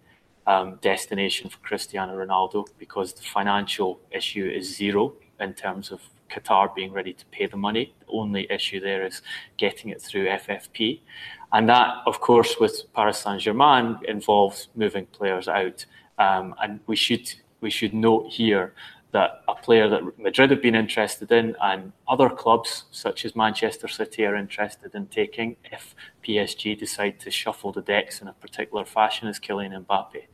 um, 0.46 0.78
destination 0.80 1.50
for 1.50 1.58
Cristiano 1.58 2.16
Ronaldo 2.24 2.68
because 2.78 3.14
the 3.14 3.24
financial 3.24 3.98
issue 4.12 4.48
is 4.48 4.76
zero 4.76 5.14
in 5.40 5.54
terms 5.54 5.90
of 5.90 6.00
Qatar 6.30 6.74
being 6.74 6.92
ready 6.92 7.12
to 7.12 7.26
pay 7.26 7.46
the 7.46 7.56
money. 7.56 7.94
The 8.00 8.12
only 8.12 8.46
issue 8.50 8.80
there 8.80 9.06
is 9.06 9.22
getting 9.56 9.90
it 9.90 10.00
through 10.00 10.26
FFP. 10.26 11.00
And 11.52 11.68
that, 11.68 12.02
of 12.06 12.20
course, 12.20 12.56
with 12.60 12.82
Paris 12.94 13.18
Saint 13.18 13.40
Germain 13.40 13.98
involves 14.06 14.68
moving 14.74 15.06
players 15.06 15.48
out. 15.48 15.84
Um, 16.18 16.54
and 16.60 16.80
we 16.86 16.96
should 16.96 17.32
we 17.60 17.70
should 17.70 17.94
note 17.94 18.30
here 18.30 18.74
that 19.10 19.42
a 19.48 19.54
player 19.54 19.88
that 19.88 20.18
Madrid 20.18 20.50
have 20.50 20.60
been 20.60 20.74
interested 20.74 21.32
in 21.32 21.56
and 21.62 21.92
other 22.06 22.28
clubs 22.28 22.84
such 22.90 23.24
as 23.24 23.34
Manchester 23.34 23.88
City 23.88 24.24
are 24.26 24.36
interested 24.36 24.94
in 24.94 25.06
taking 25.06 25.56
if 25.64 25.94
PSG 26.22 26.78
decide 26.78 27.18
to 27.20 27.30
shuffle 27.30 27.72
the 27.72 27.80
decks 27.80 28.20
in 28.20 28.28
a 28.28 28.32
particular 28.34 28.84
fashion 28.84 29.26
is 29.26 29.40
Kylian 29.40 29.84
Mbappe. 29.86 30.26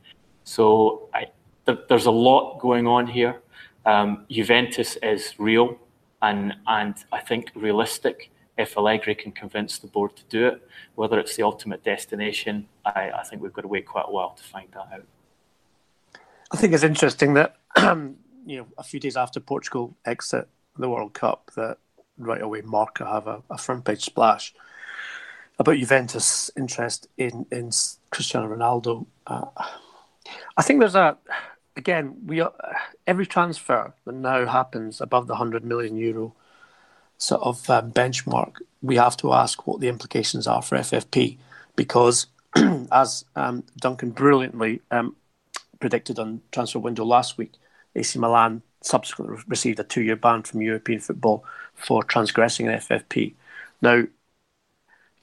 So 0.43 1.09
I, 1.13 1.27
th- 1.65 1.79
there's 1.87 2.05
a 2.05 2.11
lot 2.11 2.59
going 2.59 2.85
on 2.85 3.07
here. 3.07 3.41
Um, 3.85 4.25
Juventus 4.29 4.97
is 5.01 5.33
real 5.37 5.79
and 6.25 6.55
and 6.67 6.95
I 7.11 7.19
think 7.19 7.51
realistic 7.55 8.31
if 8.57 8.77
Allegri 8.77 9.15
can 9.15 9.31
convince 9.31 9.79
the 9.79 9.87
board 9.87 10.15
to 10.15 10.23
do 10.29 10.47
it. 10.47 10.67
Whether 10.95 11.19
it's 11.19 11.35
the 11.35 11.43
ultimate 11.43 11.83
destination, 11.83 12.67
I, 12.85 13.11
I 13.11 13.23
think 13.23 13.41
we've 13.41 13.53
got 13.53 13.63
to 13.63 13.67
wait 13.67 13.85
quite 13.85 14.05
a 14.07 14.11
while 14.11 14.31
to 14.31 14.43
find 14.43 14.69
that 14.71 14.87
out. 14.93 15.05
I 16.51 16.57
think 16.57 16.73
it's 16.73 16.83
interesting 16.83 17.33
that 17.33 17.57
you 17.77 18.57
know 18.57 18.67
a 18.77 18.83
few 18.83 18.99
days 18.99 19.17
after 19.17 19.39
Portugal 19.39 19.95
exit 20.05 20.47
the 20.77 20.89
World 20.89 21.13
Cup, 21.13 21.51
that 21.55 21.77
right 22.17 22.41
away 22.41 22.61
Marca 22.61 23.05
have 23.05 23.27
a, 23.27 23.41
a 23.49 23.57
front 23.57 23.85
page 23.85 24.03
splash 24.03 24.53
about 25.59 25.77
Juventus' 25.77 26.51
interest 26.57 27.07
in 27.17 27.45
in 27.51 27.71
Cristiano 28.09 28.53
Ronaldo. 28.53 29.05
Uh, 29.27 29.45
I 30.57 30.61
think 30.63 30.79
there's 30.79 30.95
a 30.95 31.17
again 31.75 32.15
we 32.25 32.41
uh, 32.41 32.49
every 33.05 33.25
transfer 33.25 33.93
that 34.05 34.15
now 34.15 34.45
happens 34.45 35.01
above 35.01 35.27
the 35.27 35.35
hundred 35.35 35.63
million 35.63 35.97
euro 35.97 36.33
sort 37.17 37.41
of 37.41 37.69
um, 37.69 37.91
benchmark, 37.91 38.57
we 38.81 38.95
have 38.95 39.17
to 39.17 39.33
ask 39.33 39.65
what 39.67 39.79
the 39.79 39.87
implications 39.87 40.47
are 40.47 40.61
for 40.61 40.77
FFP, 40.77 41.37
because 41.75 42.27
as 42.91 43.25
um, 43.35 43.63
Duncan 43.77 44.11
brilliantly 44.11 44.81
um, 44.91 45.15
predicted 45.79 46.19
on 46.19 46.41
transfer 46.51 46.79
window 46.79 47.05
last 47.05 47.37
week, 47.37 47.53
AC 47.95 48.19
Milan 48.19 48.61
subsequently 48.81 49.37
received 49.47 49.79
a 49.79 49.83
two-year 49.83 50.15
ban 50.15 50.43
from 50.43 50.61
European 50.61 50.99
football 50.99 51.43
for 51.73 52.03
transgressing 52.03 52.67
an 52.67 52.77
FFP. 52.77 53.33
Now, 53.81 54.03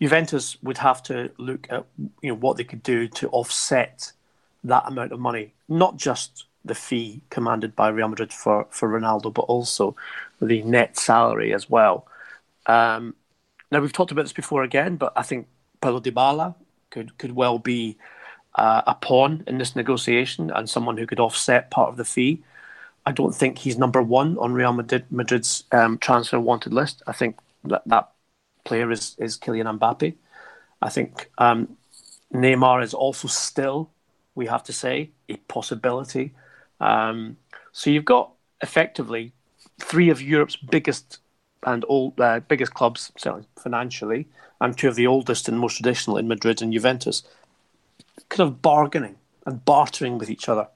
Juventus 0.01 0.61
would 0.63 0.79
have 0.79 1.03
to 1.05 1.31
look 1.39 1.69
at 1.71 1.87
you 2.23 2.31
know 2.31 2.35
what 2.35 2.57
they 2.57 2.65
could 2.65 2.83
do 2.83 3.07
to 3.09 3.29
offset 3.29 4.13
that 4.65 4.85
amount 4.87 5.13
of 5.13 5.21
money, 5.21 5.55
not 5.69 5.97
just 5.97 6.47
the 6.65 6.75
fee 6.75 7.23
commanded 7.31 7.75
by 7.75 7.89
Real 7.89 8.09
Madrid 8.09 8.33
for, 8.33 8.67
for 8.71 8.89
Ronaldo, 8.89 9.33
but 9.35 9.43
also 9.43 9.97
the 10.41 10.63
net 10.63 10.97
salary 10.97 11.53
as 11.53 11.69
well. 11.69 12.07
Um, 12.67 13.15
now 13.71 13.81
we've 13.81 13.93
talked 13.93 14.13
about 14.13 14.23
this 14.23 14.33
before 14.33 14.63
again, 14.63 14.97
but 14.97 15.13
I 15.17 15.23
think 15.23 15.49
Paulo 15.81 16.01
Dybala 16.01 16.55
could 16.91 17.17
could 17.19 17.33
well 17.35 17.59
be 17.59 17.97
uh, 18.55 18.83
a 18.87 18.95
pawn 18.95 19.45
in 19.47 19.59
this 19.59 19.75
negotiation 19.75 20.51
and 20.51 20.69
someone 20.69 20.97
who 20.97 21.07
could 21.07 21.21
offset 21.21 21.71
part 21.71 21.89
of 21.89 21.97
the 21.97 22.05
fee. 22.05 22.43
I 23.05 23.13
don't 23.13 23.35
think 23.35 23.59
he's 23.59 23.79
number 23.79 24.03
one 24.03 24.39
on 24.39 24.53
Real 24.53 24.73
Madrid, 24.73 25.07
Madrid's 25.11 25.65
um, 25.73 25.99
transfer 25.99 26.39
wanted 26.39 26.73
list. 26.73 27.03
I 27.07 27.13
think 27.13 27.39
that 27.65 27.83
that 27.87 28.11
player 28.65 28.91
is 28.93 29.17
is 29.19 29.39
Kylian 29.39 29.79
Mbappe. 29.79 30.15
I 30.81 30.89
think 30.89 31.31
um, 31.39 31.77
Neymar 32.33 32.83
is 32.83 32.95
also 32.95 33.29
still, 33.29 33.91
we 34.35 34.47
have 34.47 34.63
to 34.65 34.73
say, 34.73 35.11
a 35.29 35.37
possibility. 35.49 36.33
Um, 36.81 37.37
so 37.73 37.91
you've 37.91 38.05
got 38.05 38.33
effectively 38.61 39.33
three 39.81 40.11
of 40.11 40.23
Europe's 40.23 40.57
biggest 40.57 41.19
and 41.65 41.85
old 41.89 42.21
uh, 42.21 42.41
biggest 42.41 42.75
clubs, 42.75 43.13
certainly 43.17 43.47
financially, 43.59 44.27
and 44.61 44.77
two 44.77 44.89
of 44.89 44.95
the 44.95 45.07
oldest 45.07 45.49
and 45.49 45.59
most 45.59 45.77
traditional 45.77 46.17
in 46.17 46.29
Madrid 46.29 46.61
and 46.63 46.73
Juventus, 46.73 47.23
kind 48.29 48.49
of 48.49 48.63
bargaining 48.63 49.17
and 49.47 49.65
bartering 49.65 50.19
with 50.19 50.31
each 50.31 50.49
other 50.49 50.69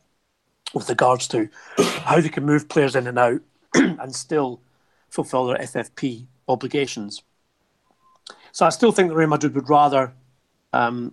with 0.74 0.88
regards 0.88 1.28
to 1.28 1.48
how 1.78 2.20
they 2.20 2.28
can 2.28 2.44
move 2.44 2.68
players 2.68 2.96
in 2.96 3.06
and 3.06 3.18
out 3.18 3.40
and 3.74 4.14
still 4.14 4.60
fulfil 5.08 5.46
their 5.46 5.58
FFP 5.58 6.26
obligations. 6.48 7.22
So 8.52 8.66
I 8.66 8.70
still 8.70 8.92
think 8.92 9.08
that 9.08 9.14
Real 9.14 9.28
Madrid 9.28 9.54
would 9.54 9.68
rather 9.68 10.12
um, 10.72 11.12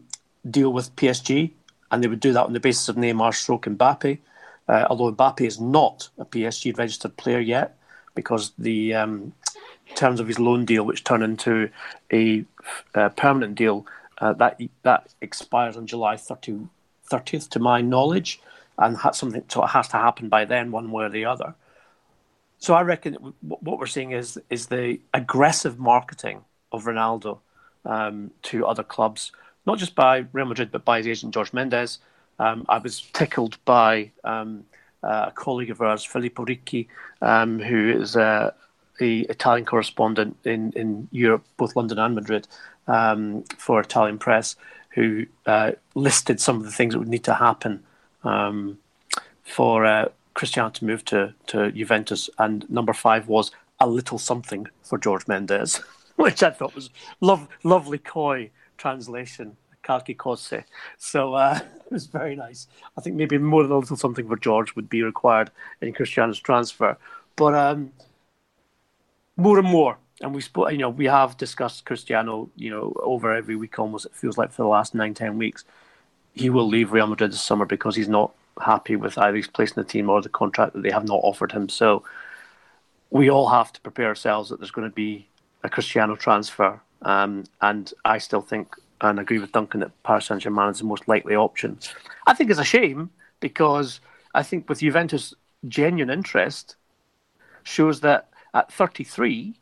deal 0.50 0.72
with 0.72 0.96
PSG, 0.96 1.52
and 1.94 2.04
they 2.04 2.08
would 2.08 2.20
do 2.20 2.34
that 2.34 2.46
on 2.46 2.54
the 2.54 2.60
basis 2.60 2.90
of 2.90 2.96
Neymar, 2.96 3.36
stroke 3.36 3.66
Mbappe. 3.66 4.18
Uh, 4.68 4.88
although 4.90 5.12
Mbappe 5.12 5.42
is 5.42 5.62
not 5.62 6.10
a 6.18 6.26
PSG 6.26 6.76
registered 6.76 7.16
player 7.18 7.40
yet, 7.40 7.78
because 8.16 8.52
the 8.58 8.96
um, 8.96 9.32
terms 9.94 10.20
of 10.20 10.28
his 10.28 10.40
loan 10.40 10.66
deal, 10.66 10.86
which 10.86 11.04
turned 11.04 11.22
into 11.22 11.70
a, 12.12 12.46
a 12.96 13.12
permanent 13.12 13.54
deal, 13.54 13.86
uh, 14.18 14.34
that 14.34 14.60
that 14.82 15.14
expires 15.22 15.78
on 15.78 15.86
July 15.86 16.18
30, 16.18 16.68
30th, 17.12 17.50
to 17.50 17.60
my 17.60 17.80
knowledge, 17.82 18.42
and 18.80 18.98
something 19.14 19.44
so 19.48 19.64
it 19.64 19.68
has 19.68 19.88
to 19.90 19.98
happen 19.98 20.30
by 20.30 20.46
then, 20.46 20.72
one 20.72 20.90
way 20.90 21.04
or 21.04 21.10
the 21.10 21.26
other. 21.26 21.54
So 22.58 22.74
I 22.74 22.82
reckon 22.82 23.36
what 23.42 23.78
we're 23.78 23.86
seeing 23.86 24.14
is 24.14 24.40
is 24.50 24.66
the 24.66 25.00
aggressive 25.14 25.78
marketing 25.78 26.44
of 26.72 26.86
Ronaldo 26.86 27.38
um, 27.86 28.32
to 28.44 28.66
other 28.66 28.84
clubs, 28.84 29.32
not 29.66 29.78
just 29.78 29.96
by 29.96 30.26
Real 30.34 30.46
Madrid 30.46 30.72
but 30.72 30.86
by 30.86 30.98
his 30.98 31.08
agent 31.08 31.34
George 31.34 31.54
Mendes, 31.54 32.00
um, 32.40 32.66
I 32.68 32.80
was 32.80 33.02
tickled 33.14 33.58
by 33.66 34.12
um, 34.24 34.66
uh, 35.04 35.26
a 35.28 35.32
colleague 35.32 35.70
of 35.70 35.82
ours, 35.82 36.04
Filippo 36.04 36.44
Ricci, 36.44 36.88
um, 37.22 37.60
who 37.60 37.92
is 37.92 38.16
uh, 38.16 38.52
the 39.00 39.22
Italian 39.24 39.66
correspondent 39.66 40.38
in, 40.44 40.72
in 40.74 41.08
Europe, 41.12 41.44
both 41.58 41.76
London 41.76 42.00
and 42.00 42.16
Madrid, 42.16 42.48
um, 42.88 43.44
for 43.58 43.80
Italian 43.80 44.18
press, 44.18 44.56
who 44.90 45.26
uh, 45.46 45.72
listed 45.96 46.40
some 46.40 46.58
of 46.58 46.64
the 46.64 46.72
things 46.72 46.94
that 46.94 47.00
would 47.00 47.08
need 47.08 47.24
to 47.24 47.34
happen 47.34 47.84
um, 48.24 48.78
for 49.44 49.86
uh, 49.86 50.10
Cristiano 50.34 50.70
to 50.70 50.86
move 50.86 51.04
to, 51.06 51.34
to 51.48 51.72
Juventus. 51.72 52.30
And 52.40 52.70
number 52.70 52.94
five 52.94 53.28
was 53.28 53.52
a 53.80 53.88
little 53.88 54.18
something 54.18 54.68
for 54.84 54.98
George 54.98 55.28
Mendes, 55.28 55.82
which 56.16 56.44
I 56.44 56.52
thought 56.52 56.76
was 56.76 56.90
lov- 57.22 57.48
lovely 57.64 57.98
coy 57.98 58.52
translation 58.84 59.56
qualche 59.86 60.18
cosa. 60.18 60.64
So 60.98 61.34
uh, 61.36 61.60
it 61.86 61.92
was 61.92 62.08
very 62.08 62.36
nice. 62.36 62.68
I 62.98 63.02
think 63.02 63.16
maybe 63.16 63.38
more 63.38 63.64
than 63.64 63.72
a 63.72 63.78
little 63.78 63.98
something 63.98 64.28
for 64.28 64.38
George 64.38 64.76
would 64.76 64.90
be 64.90 65.04
required 65.04 65.52
in 65.82 65.94
Cristiano's 65.94 66.40
transfer. 66.40 66.98
But 67.36 67.54
um, 67.54 67.92
more 69.38 69.58
and 69.60 69.68
more, 69.68 69.98
and 70.22 70.34
we 70.36 70.42
spoke, 70.42 70.72
you 70.72 70.78
know, 70.78 70.90
we 70.90 71.06
have 71.06 71.38
discussed 71.38 71.86
Cristiano, 71.86 72.50
you 72.56 72.70
know, 72.70 72.94
over 73.00 73.34
every 73.34 73.56
week 73.56 73.80
almost. 73.80 74.06
It 74.06 74.16
feels 74.16 74.38
like 74.38 74.52
for 74.52 74.64
the 74.64 74.68
last 74.78 74.94
nine, 74.94 75.14
ten 75.14 75.38
weeks, 75.38 75.64
he 76.34 76.50
will 76.50 76.68
leave 76.68 76.92
Real 76.92 77.08
Madrid 77.08 77.32
this 77.32 77.42
summer 77.42 77.66
because 77.66 77.96
he's 77.96 78.10
not 78.10 78.32
happy 78.62 78.96
with 78.96 79.18
either 79.18 79.38
his 79.38 79.48
place 79.48 79.72
in 79.72 79.82
the 79.82 79.90
team 79.90 80.10
or 80.10 80.22
the 80.22 80.30
contract 80.30 80.74
that 80.74 80.84
they 80.84 80.92
have 80.92 81.08
not 81.08 81.22
offered 81.24 81.52
him. 81.52 81.68
So 81.70 82.04
we 83.10 83.30
all 83.30 83.50
have 83.50 83.74
to 83.74 83.82
prepare 83.82 84.08
ourselves 84.08 84.50
that 84.50 84.60
there's 84.60 84.78
going 84.78 84.90
to 84.90 84.96
be 84.96 85.28
a 85.64 85.70
Cristiano 85.70 86.16
transfer. 86.16 86.80
Um, 87.04 87.44
and 87.62 87.94
I 88.06 88.18
still 88.18 88.42
think 88.42 88.76
and 89.02 89.20
agree 89.20 89.40
with 89.40 89.52
Duncan 89.52 89.82
that 89.82 90.04
Paris 90.04 90.28
Saint 90.28 90.42
Germain 90.42 90.70
is 90.70 90.80
the 90.80 90.86
most 90.86 91.08
likely 91.08 91.36
option. 91.36 91.78
I 92.26 92.34
think 92.34 92.50
it's 92.50 92.60
a 92.60 92.64
shame 92.64 93.10
because 93.42 94.00
I 94.34 94.44
think 94.44 94.70
with 94.70 94.80
Juventus' 94.80 95.34
genuine 95.68 96.10
interest 96.10 96.78
shows 97.64 98.00
that 98.02 98.30
at 98.54 98.72
33, 98.72 99.56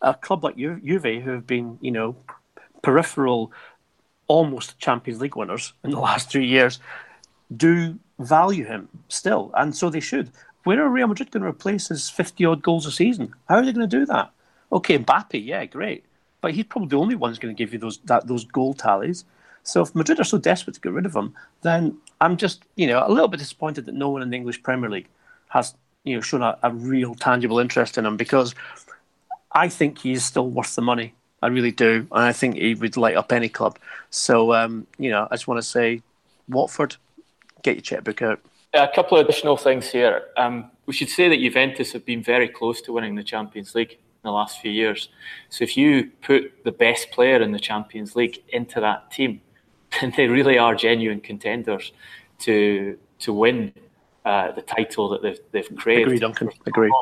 a 0.00 0.14
club 0.14 0.42
like 0.42 0.56
Ju- 0.56 0.80
Juve, 0.82 1.22
who 1.22 1.30
have 1.30 1.46
been, 1.46 1.78
you 1.82 1.90
know, 1.90 2.16
peripheral, 2.82 3.52
almost 4.26 4.78
Champions 4.78 5.20
League 5.20 5.36
winners 5.36 5.74
in 5.84 5.90
the 5.90 5.98
last 6.08 6.30
three 6.30 6.46
years, 6.46 6.80
do 7.54 7.98
value 8.18 8.64
him 8.64 8.88
still, 9.08 9.50
and 9.54 9.76
so 9.76 9.90
they 9.90 10.00
should. 10.00 10.30
Where 10.64 10.82
are 10.82 10.88
Real 10.88 11.06
Madrid 11.08 11.30
going 11.30 11.42
to 11.42 11.48
replace 11.48 11.88
his 11.88 12.10
50 12.10 12.44
odd 12.44 12.62
goals 12.62 12.86
a 12.86 12.92
season? 12.92 13.34
How 13.48 13.56
are 13.56 13.64
they 13.64 13.72
going 13.72 13.88
to 13.88 13.98
do 13.98 14.06
that? 14.06 14.30
Okay, 14.72 14.98
Mbappe, 14.98 15.44
yeah, 15.44 15.64
great 15.66 16.04
but 16.40 16.54
he's 16.54 16.64
probably 16.64 16.88
the 16.88 16.98
only 16.98 17.14
one 17.14 17.30
who's 17.30 17.38
going 17.38 17.54
to 17.54 17.58
give 17.58 17.72
you 17.72 17.78
those 17.78 17.98
that 18.04 18.26
those 18.26 18.44
goal 18.44 18.74
tallies. 18.74 19.24
So 19.62 19.82
if 19.82 19.94
Madrid 19.94 20.20
are 20.20 20.24
so 20.24 20.38
desperate 20.38 20.74
to 20.74 20.80
get 20.80 20.92
rid 20.92 21.06
of 21.06 21.14
him, 21.14 21.34
then 21.62 21.98
I'm 22.20 22.36
just 22.36 22.62
you 22.76 22.86
know 22.86 23.02
a 23.06 23.10
little 23.10 23.28
bit 23.28 23.38
disappointed 23.38 23.86
that 23.86 23.94
no 23.94 24.08
one 24.08 24.22
in 24.22 24.30
the 24.30 24.36
English 24.36 24.62
Premier 24.62 24.90
League 24.90 25.08
has 25.48 25.74
you 26.04 26.14
know 26.14 26.20
shown 26.20 26.42
a, 26.42 26.58
a 26.62 26.72
real 26.72 27.14
tangible 27.14 27.58
interest 27.58 27.98
in 27.98 28.06
him 28.06 28.16
because 28.16 28.54
I 29.52 29.68
think 29.68 29.98
he's 29.98 30.24
still 30.24 30.48
worth 30.48 30.74
the 30.74 30.82
money. 30.82 31.14
I 31.40 31.46
really 31.48 31.70
do, 31.70 32.06
and 32.10 32.24
I 32.24 32.32
think 32.32 32.56
he 32.56 32.74
would 32.74 32.96
light 32.96 33.16
up 33.16 33.32
any 33.32 33.48
club. 33.48 33.78
So 34.10 34.54
um, 34.54 34.86
you 34.98 35.10
know, 35.10 35.28
I 35.30 35.34
just 35.34 35.48
want 35.48 35.58
to 35.58 35.68
say 35.68 36.02
Watford. 36.48 36.96
Get 37.62 37.74
your 37.74 37.82
checkbook 37.82 38.22
out. 38.22 38.40
A 38.72 38.88
couple 38.94 39.18
of 39.18 39.26
additional 39.26 39.56
things 39.56 39.90
here. 39.90 40.26
Um, 40.36 40.70
we 40.86 40.92
should 40.92 41.08
say 41.08 41.28
that 41.28 41.40
Juventus 41.40 41.92
have 41.92 42.04
been 42.04 42.22
very 42.22 42.48
close 42.48 42.80
to 42.82 42.92
winning 42.92 43.16
the 43.16 43.24
Champions 43.24 43.74
League 43.74 43.98
in 44.28 44.32
the 44.32 44.36
last 44.36 44.60
few 44.60 44.70
years. 44.70 45.08
So 45.48 45.64
if 45.64 45.76
you 45.76 46.10
put 46.22 46.64
the 46.64 46.72
best 46.72 47.10
player 47.10 47.40
in 47.40 47.52
the 47.52 47.58
Champions 47.58 48.14
League 48.14 48.42
into 48.50 48.80
that 48.80 49.10
team, 49.10 49.40
then 50.00 50.12
they 50.16 50.26
really 50.28 50.58
are 50.58 50.74
genuine 50.74 51.20
contenders 51.20 51.92
to 52.40 52.98
to 53.20 53.32
win 53.32 53.72
uh, 54.24 54.52
the 54.52 54.62
title 54.62 55.08
that 55.08 55.22
they've 55.22 55.40
they've 55.52 55.76
created. 55.76 56.08
Agree, 56.08 56.18
Duncan. 56.18 56.50
Agree. 56.66 56.92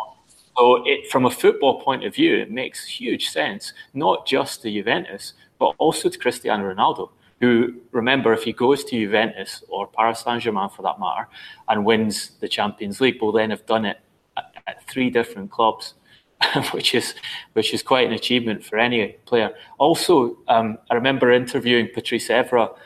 So, 0.57 0.83
it, 0.87 1.11
from 1.11 1.27
a 1.27 1.31
football 1.31 1.83
point 1.83 2.05
of 2.05 2.15
view, 2.15 2.37
it 2.37 2.51
makes 2.51 2.87
huge 2.87 3.29
sense, 3.29 3.75
not 3.93 4.27
just 4.27 4.63
to 4.63 4.71
Juventus, 4.71 5.35
but 5.59 5.75
also 5.77 6.09
to 6.09 6.19
Cristiano 6.19 6.73
Ronaldo, 6.73 7.11
who, 7.41 7.75
remember, 7.93 8.33
if 8.33 8.45
he 8.45 8.53
goes 8.53 8.83
to 8.85 8.99
Juventus 8.99 9.63
or 9.69 9.87
Paris 9.87 10.21
Saint 10.21 10.43
Germain 10.43 10.71
for 10.71 10.83
that 10.83 10.99
matter 10.99 11.29
and 11.69 11.85
wins 11.85 12.33
the 12.41 12.49
Champions 12.49 13.01
League, 13.03 13.21
will 13.21 13.33
then 13.33 13.51
have 13.51 13.67
done 13.67 13.85
it 13.85 13.99
at, 14.37 14.55
at 14.67 14.87
three 14.87 15.11
different 15.11 15.51
clubs. 15.51 15.95
which 16.73 16.95
is 16.95 17.15
which 17.55 17.73
is 17.73 17.83
quite 17.83 18.07
an 18.07 18.13
achievement 18.13 18.65
for 18.65 18.79
any 18.79 19.17
player. 19.25 19.51
Also, 19.79 20.37
um, 20.49 20.79
I 20.91 20.95
remember 20.95 21.33
interviewing 21.33 21.89
Patrice 21.93 22.29
Evra 22.29 22.77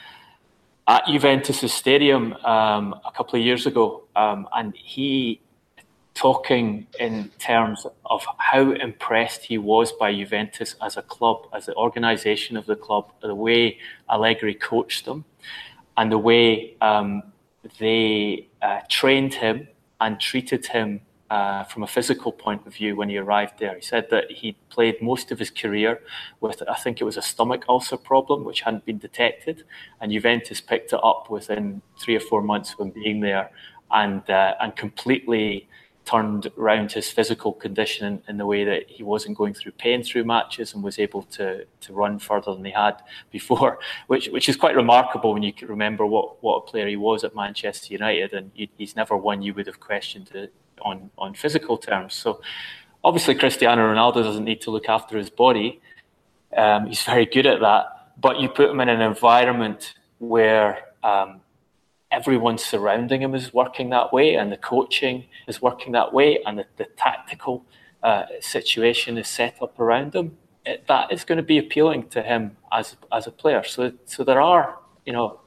at 0.86 1.06
Juventus' 1.06 1.72
stadium 1.72 2.32
um, 2.44 2.94
a 3.04 3.10
couple 3.10 3.38
of 3.38 3.44
years 3.44 3.66
ago, 3.66 4.04
um, 4.16 4.48
and 4.54 4.74
he 4.76 5.40
talking 6.14 6.86
in 6.98 7.30
terms 7.38 7.86
of 8.04 8.24
how 8.36 8.72
impressed 8.72 9.44
he 9.44 9.58
was 9.58 9.92
by 9.92 10.12
Juventus 10.12 10.76
as 10.82 10.96
a 10.96 11.02
club, 11.02 11.46
as 11.54 11.66
the 11.66 11.74
organisation 11.76 12.56
of 12.56 12.66
the 12.66 12.76
club, 12.76 13.12
the 13.22 13.34
way 13.34 13.78
Allegri 14.10 14.54
coached 14.54 15.04
them, 15.04 15.24
and 15.96 16.10
the 16.10 16.18
way 16.18 16.76
um, 16.80 17.22
they 17.78 18.48
uh, 18.60 18.80
trained 18.88 19.34
him 19.34 19.68
and 20.00 20.20
treated 20.20 20.66
him 20.66 21.00
uh, 21.30 21.62
from 21.64 21.84
a 21.84 21.86
physical 21.86 22.32
point 22.32 22.66
of 22.66 22.74
view 22.74 22.96
when 22.96 23.08
he 23.08 23.16
arrived 23.16 23.60
there. 23.60 23.76
He 23.76 23.80
said 23.80 24.10
that 24.10 24.30
he 24.30 24.56
played 24.68 25.00
most 25.00 25.30
of 25.30 25.38
his 25.38 25.50
career 25.50 26.00
with, 26.40 26.60
I 26.68 26.74
think 26.74 27.00
it 27.00 27.04
was 27.04 27.16
a 27.16 27.22
stomach 27.22 27.64
ulcer 27.68 27.96
problem, 27.96 28.42
which 28.44 28.62
hadn't 28.62 28.84
been 28.84 28.98
detected, 28.98 29.62
and 30.00 30.10
Juventus 30.10 30.60
picked 30.60 30.92
it 30.92 31.00
up 31.02 31.30
within 31.30 31.82
three 31.98 32.16
or 32.16 32.20
four 32.20 32.42
months 32.42 32.78
when 32.78 32.90
being 32.90 33.20
there, 33.20 33.50
and 33.92 34.28
uh, 34.28 34.54
and 34.60 34.74
completely 34.74 35.68
turned 36.04 36.50
around 36.58 36.90
his 36.90 37.10
physical 37.10 37.52
condition 37.52 38.06
in, 38.06 38.22
in, 38.26 38.36
the 38.38 38.46
way 38.46 38.64
that 38.64 38.88
he 38.88 39.02
wasn't 39.02 39.36
going 39.36 39.52
through 39.52 39.70
pain 39.72 40.02
through 40.02 40.24
matches 40.24 40.72
and 40.74 40.82
was 40.82 40.98
able 40.98 41.22
to 41.22 41.64
to 41.80 41.92
run 41.92 42.18
further 42.18 42.54
than 42.54 42.64
he 42.64 42.72
had 42.72 42.96
before, 43.30 43.78
which 44.08 44.28
which 44.28 44.48
is 44.48 44.56
quite 44.56 44.74
remarkable 44.74 45.32
when 45.32 45.44
you 45.44 45.52
remember 45.62 46.04
what, 46.04 46.42
what 46.42 46.56
a 46.56 46.60
player 46.62 46.88
he 46.88 46.96
was 46.96 47.22
at 47.22 47.36
Manchester 47.36 47.92
United, 47.92 48.32
and 48.32 48.50
he's 48.76 48.96
never 48.96 49.16
one 49.16 49.42
you 49.42 49.54
would 49.54 49.68
have 49.68 49.78
questioned 49.78 50.50
on 50.82 51.10
on 51.18 51.34
physical 51.34 51.76
terms. 51.78 52.14
So 52.14 52.40
obviously 53.02 53.34
Cristiano 53.34 53.82
Ronaldo 53.92 54.22
doesn't 54.22 54.44
need 54.44 54.60
to 54.62 54.70
look 54.70 54.88
after 54.88 55.16
his 55.18 55.30
body; 55.30 55.80
um, 56.56 56.86
he's 56.86 57.02
very 57.02 57.26
good 57.26 57.46
at 57.46 57.60
that. 57.60 58.12
But 58.20 58.40
you 58.40 58.48
put 58.48 58.70
him 58.70 58.80
in 58.80 58.88
an 58.88 59.00
environment 59.00 59.94
where 60.18 60.84
um, 61.02 61.40
everyone 62.10 62.58
surrounding 62.58 63.22
him 63.22 63.34
is 63.34 63.52
working 63.54 63.90
that 63.90 64.12
way, 64.12 64.34
and 64.34 64.50
the 64.52 64.56
coaching 64.56 65.24
is 65.46 65.62
working 65.62 65.92
that 65.92 66.12
way, 66.12 66.38
and 66.44 66.58
the, 66.58 66.66
the 66.76 66.86
tactical 66.96 67.64
uh, 68.02 68.24
situation 68.40 69.16
is 69.18 69.28
set 69.28 69.60
up 69.62 69.78
around 69.78 70.14
him. 70.14 70.36
It, 70.66 70.86
that 70.88 71.10
is 71.12 71.24
going 71.24 71.38
to 71.38 71.42
be 71.42 71.58
appealing 71.58 72.08
to 72.08 72.22
him 72.22 72.56
as 72.70 72.96
as 73.10 73.26
a 73.26 73.30
player. 73.30 73.64
So, 73.64 73.92
so 74.04 74.24
there 74.24 74.40
are, 74.40 74.78
you 75.06 75.12
know, 75.12 75.40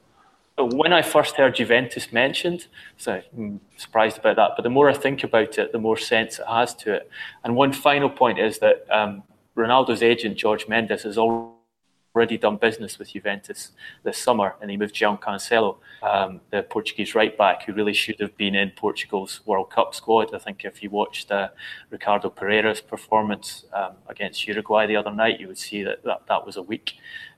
when 0.56 0.92
I 0.92 1.02
first 1.02 1.36
heard 1.36 1.56
Juventus 1.56 2.12
mentioned, 2.12 2.68
so 2.96 3.20
I'm 3.36 3.60
surprised 3.76 4.18
about 4.18 4.36
that. 4.36 4.52
But 4.56 4.62
the 4.62 4.70
more 4.70 4.88
I 4.88 4.94
think 4.94 5.24
about 5.24 5.58
it, 5.58 5.72
the 5.72 5.78
more 5.78 5.96
sense 5.96 6.38
it 6.38 6.46
has 6.46 6.74
to 6.76 6.94
it. 6.94 7.10
And 7.42 7.56
one 7.56 7.72
final 7.72 8.08
point 8.08 8.38
is 8.38 8.58
that 8.60 8.86
um, 8.90 9.24
Ronaldo's 9.56 10.02
agent 10.02 10.36
George 10.36 10.68
Mendes 10.68 11.02
has 11.02 11.18
already 11.18 12.38
done 12.38 12.56
business 12.56 13.00
with 13.00 13.12
Juventus 13.12 13.72
this 14.04 14.16
summer, 14.16 14.54
and 14.60 14.70
he 14.70 14.76
moved 14.76 14.94
João 14.94 15.20
Cancelo, 15.20 15.78
um, 16.04 16.40
the 16.52 16.62
Portuguese 16.62 17.16
right 17.16 17.36
back, 17.36 17.64
who 17.64 17.72
really 17.72 17.92
should 17.92 18.20
have 18.20 18.36
been 18.36 18.54
in 18.54 18.70
Portugal's 18.70 19.40
World 19.46 19.70
Cup 19.70 19.92
squad. 19.92 20.32
I 20.32 20.38
think 20.38 20.64
if 20.64 20.84
you 20.84 20.90
watched 20.90 21.32
uh, 21.32 21.48
Ricardo 21.90 22.30
Pereira's 22.30 22.80
performance 22.80 23.64
um, 23.72 23.94
against 24.06 24.46
Uruguay 24.46 24.86
the 24.86 24.94
other 24.94 25.12
night, 25.12 25.40
you 25.40 25.48
would 25.48 25.58
see 25.58 25.82
that 25.82 26.04
that, 26.04 26.28
that 26.28 26.46
was 26.46 26.56
a 26.56 26.62
weak 26.62 26.92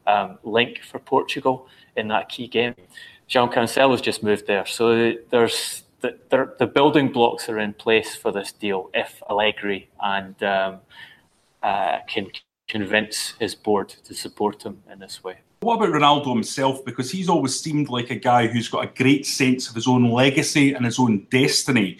um, 0.06 0.38
link 0.44 0.82
for 0.82 0.98
Portugal 0.98 1.66
in 1.96 2.08
that 2.08 2.28
key 2.28 2.48
game. 2.48 2.74
João 3.28 3.52
Cancelo's 3.52 4.00
just 4.00 4.22
moved 4.22 4.46
there, 4.46 4.66
so 4.66 5.14
there's 5.30 5.82
the, 6.00 6.54
the, 6.58 6.66
building 6.66 7.10
blocks 7.10 7.48
are 7.48 7.58
in 7.58 7.72
place 7.72 8.14
for 8.14 8.30
this 8.30 8.52
deal 8.52 8.90
if 8.94 9.22
Allegri 9.28 9.88
and 10.00 10.40
um, 10.42 10.78
uh, 11.62 11.98
can 12.06 12.30
convince 12.68 13.34
his 13.38 13.54
board 13.54 13.88
to 13.88 14.14
support 14.14 14.62
him 14.62 14.82
in 14.90 14.98
this 14.98 15.24
way. 15.24 15.38
What 15.60 15.76
about 15.76 15.94
Ronaldo 15.94 16.32
himself? 16.32 16.84
Because 16.84 17.10
he's 17.10 17.28
always 17.28 17.58
seemed 17.58 17.88
like 17.88 18.10
a 18.10 18.16
guy 18.16 18.46
who's 18.46 18.68
got 18.68 18.84
a 18.84 19.02
great 19.02 19.26
sense 19.26 19.68
of 19.68 19.74
his 19.74 19.88
own 19.88 20.10
legacy 20.10 20.74
and 20.74 20.84
his 20.84 20.98
own 20.98 21.26
destiny. 21.30 21.98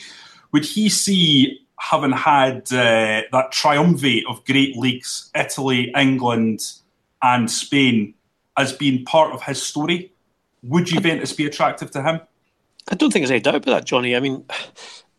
Would 0.53 0.65
he 0.65 0.89
see 0.89 1.61
having 1.81 2.13
had 2.13 2.73
uh, 2.73 3.23
that 3.33 3.53
triumvirate 3.53 4.25
of 4.29 4.45
great 4.45 4.77
leagues, 4.77 5.31
Italy, 5.35 5.93
England, 5.97 6.61
and 7.23 7.51
Spain, 7.51 8.15
as 8.57 8.73
being 8.73 9.05
part 9.05 9.33
of 9.33 9.43
his 9.43 9.63
story? 9.63 10.13
Would 10.63 10.87
Juventus 10.87 11.33
be 11.33 11.47
attractive 11.47 11.91
to 11.93 12.03
him? 12.03 12.21
I 12.89 12.95
don't 12.95 13.13
think 13.13 13.23
there's 13.23 13.31
any 13.31 13.41
doubt 13.41 13.57
about 13.57 13.73
that, 13.73 13.85
Jonny. 13.85 14.17
I 14.17 14.21
mean, 14.21 14.45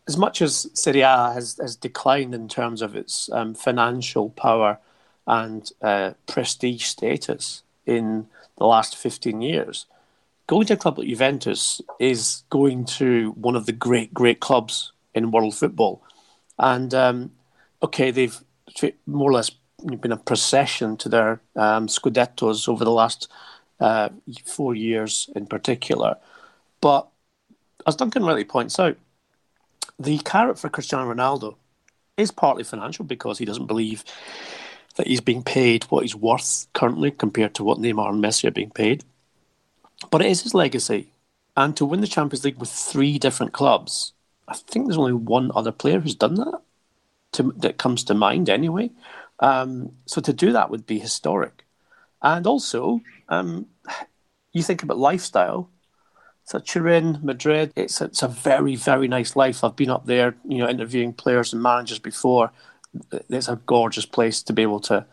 as 0.08 0.16
much 0.16 0.40
as 0.40 0.68
Serie 0.74 1.02
A 1.02 1.32
has, 1.32 1.58
has 1.60 1.76
declined 1.76 2.34
in 2.34 2.48
terms 2.48 2.82
of 2.82 2.96
its 2.96 3.30
um, 3.30 3.54
financial 3.54 4.30
power 4.30 4.78
and 5.26 5.70
uh, 5.82 6.12
prestige 6.26 6.84
status 6.84 7.62
in 7.84 8.26
the 8.56 8.64
last 8.64 8.96
15 8.96 9.40
years. 9.42 9.86
Going 10.46 10.66
to 10.66 10.74
a 10.74 10.76
club 10.78 10.98
like 10.98 11.08
Juventus 11.08 11.82
is 11.98 12.42
going 12.48 12.86
to 12.86 13.32
one 13.32 13.54
of 13.54 13.66
the 13.66 13.72
great, 13.72 14.14
great 14.14 14.40
clubs 14.40 14.92
in 15.14 15.30
world 15.30 15.54
football. 15.54 16.02
And 16.58 16.94
um, 16.94 17.32
okay, 17.82 18.10
they've 18.10 18.42
more 19.06 19.30
or 19.30 19.34
less 19.34 19.50
been 19.84 20.12
a 20.12 20.16
procession 20.16 20.96
to 20.98 21.08
their 21.08 21.40
um, 21.56 21.86
Scudettos 21.86 22.68
over 22.68 22.84
the 22.84 22.90
last 22.90 23.28
uh, 23.80 24.08
four 24.44 24.74
years 24.74 25.30
in 25.34 25.46
particular. 25.46 26.16
But 26.80 27.08
as 27.86 27.96
Duncan 27.96 28.24
really 28.24 28.44
points 28.44 28.78
out, 28.78 28.96
the 29.98 30.18
carrot 30.18 30.58
for 30.58 30.68
Cristiano 30.68 31.12
Ronaldo 31.12 31.56
is 32.16 32.30
partly 32.30 32.64
financial 32.64 33.04
because 33.04 33.38
he 33.38 33.44
doesn't 33.44 33.66
believe 33.66 34.04
that 34.96 35.06
he's 35.06 35.20
being 35.20 35.42
paid 35.42 35.84
what 35.84 36.02
he's 36.02 36.14
worth 36.14 36.66
currently 36.72 37.10
compared 37.10 37.54
to 37.54 37.64
what 37.64 37.78
Neymar 37.78 38.10
and 38.10 38.22
Messi 38.22 38.46
are 38.46 38.52
being 38.52 38.70
paid. 38.70 39.04
But 40.10 40.22
it 40.22 40.30
is 40.30 40.42
his 40.42 40.54
legacy. 40.54 41.12
And 41.56 41.76
to 41.76 41.84
win 41.84 42.00
the 42.00 42.06
Champions 42.06 42.44
League 42.44 42.58
with 42.58 42.70
three 42.70 43.18
different 43.18 43.52
clubs, 43.52 44.12
I 44.46 44.54
think 44.54 44.86
there's 44.86 44.98
only 44.98 45.12
one 45.12 45.50
other 45.54 45.72
player 45.72 46.00
who's 46.00 46.14
done 46.14 46.34
that, 46.36 46.60
to, 47.32 47.52
that 47.58 47.78
comes 47.78 48.04
to 48.04 48.14
mind 48.14 48.48
anyway. 48.48 48.90
Um, 49.40 49.92
so 50.06 50.20
to 50.20 50.32
do 50.32 50.52
that 50.52 50.70
would 50.70 50.86
be 50.86 50.98
historic. 50.98 51.64
And 52.22 52.46
also, 52.46 53.00
um, 53.28 53.66
you 54.52 54.62
think 54.62 54.82
about 54.82 54.98
lifestyle. 54.98 55.70
So 56.44 56.58
Turin, 56.58 57.20
Madrid, 57.22 57.72
it's, 57.76 58.00
it's 58.00 58.22
a 58.22 58.28
very, 58.28 58.74
very 58.74 59.06
nice 59.06 59.36
life. 59.36 59.62
I've 59.62 59.76
been 59.76 59.90
up 59.90 60.06
there, 60.06 60.34
you 60.48 60.58
know, 60.58 60.68
interviewing 60.68 61.12
players 61.12 61.52
and 61.52 61.62
managers 61.62 61.98
before 61.98 62.50
it's 63.28 63.48
a 63.48 63.60
gorgeous 63.66 64.06
place 64.06 64.42
to 64.42 64.52
be 64.52 64.62
able 64.62 64.80
to 64.80 65.04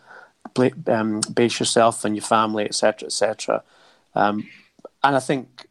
play, 0.54 0.72
um, 0.88 1.22
base 1.34 1.60
yourself 1.60 2.06
and 2.06 2.16
your 2.16 2.24
family, 2.24 2.66
etc., 2.66 3.08
etc. 3.08 3.64
Um, 4.14 4.48
and 5.04 5.16
I 5.16 5.20
think, 5.20 5.68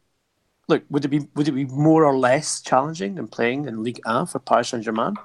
look, 0.67 0.83
would 0.89 1.05
it 1.05 1.09
be 1.09 1.27
would 1.35 1.47
it 1.47 1.53
be 1.53 1.65
more 1.65 2.05
or 2.05 2.17
less 2.17 2.61
challenging 2.61 3.15
than 3.15 3.27
playing 3.27 3.65
in 3.65 3.83
League 3.83 4.01
A 4.05 4.25
for 4.25 4.39
Paris 4.39 4.69
Saint 4.69 4.83
Germain? 4.83 5.15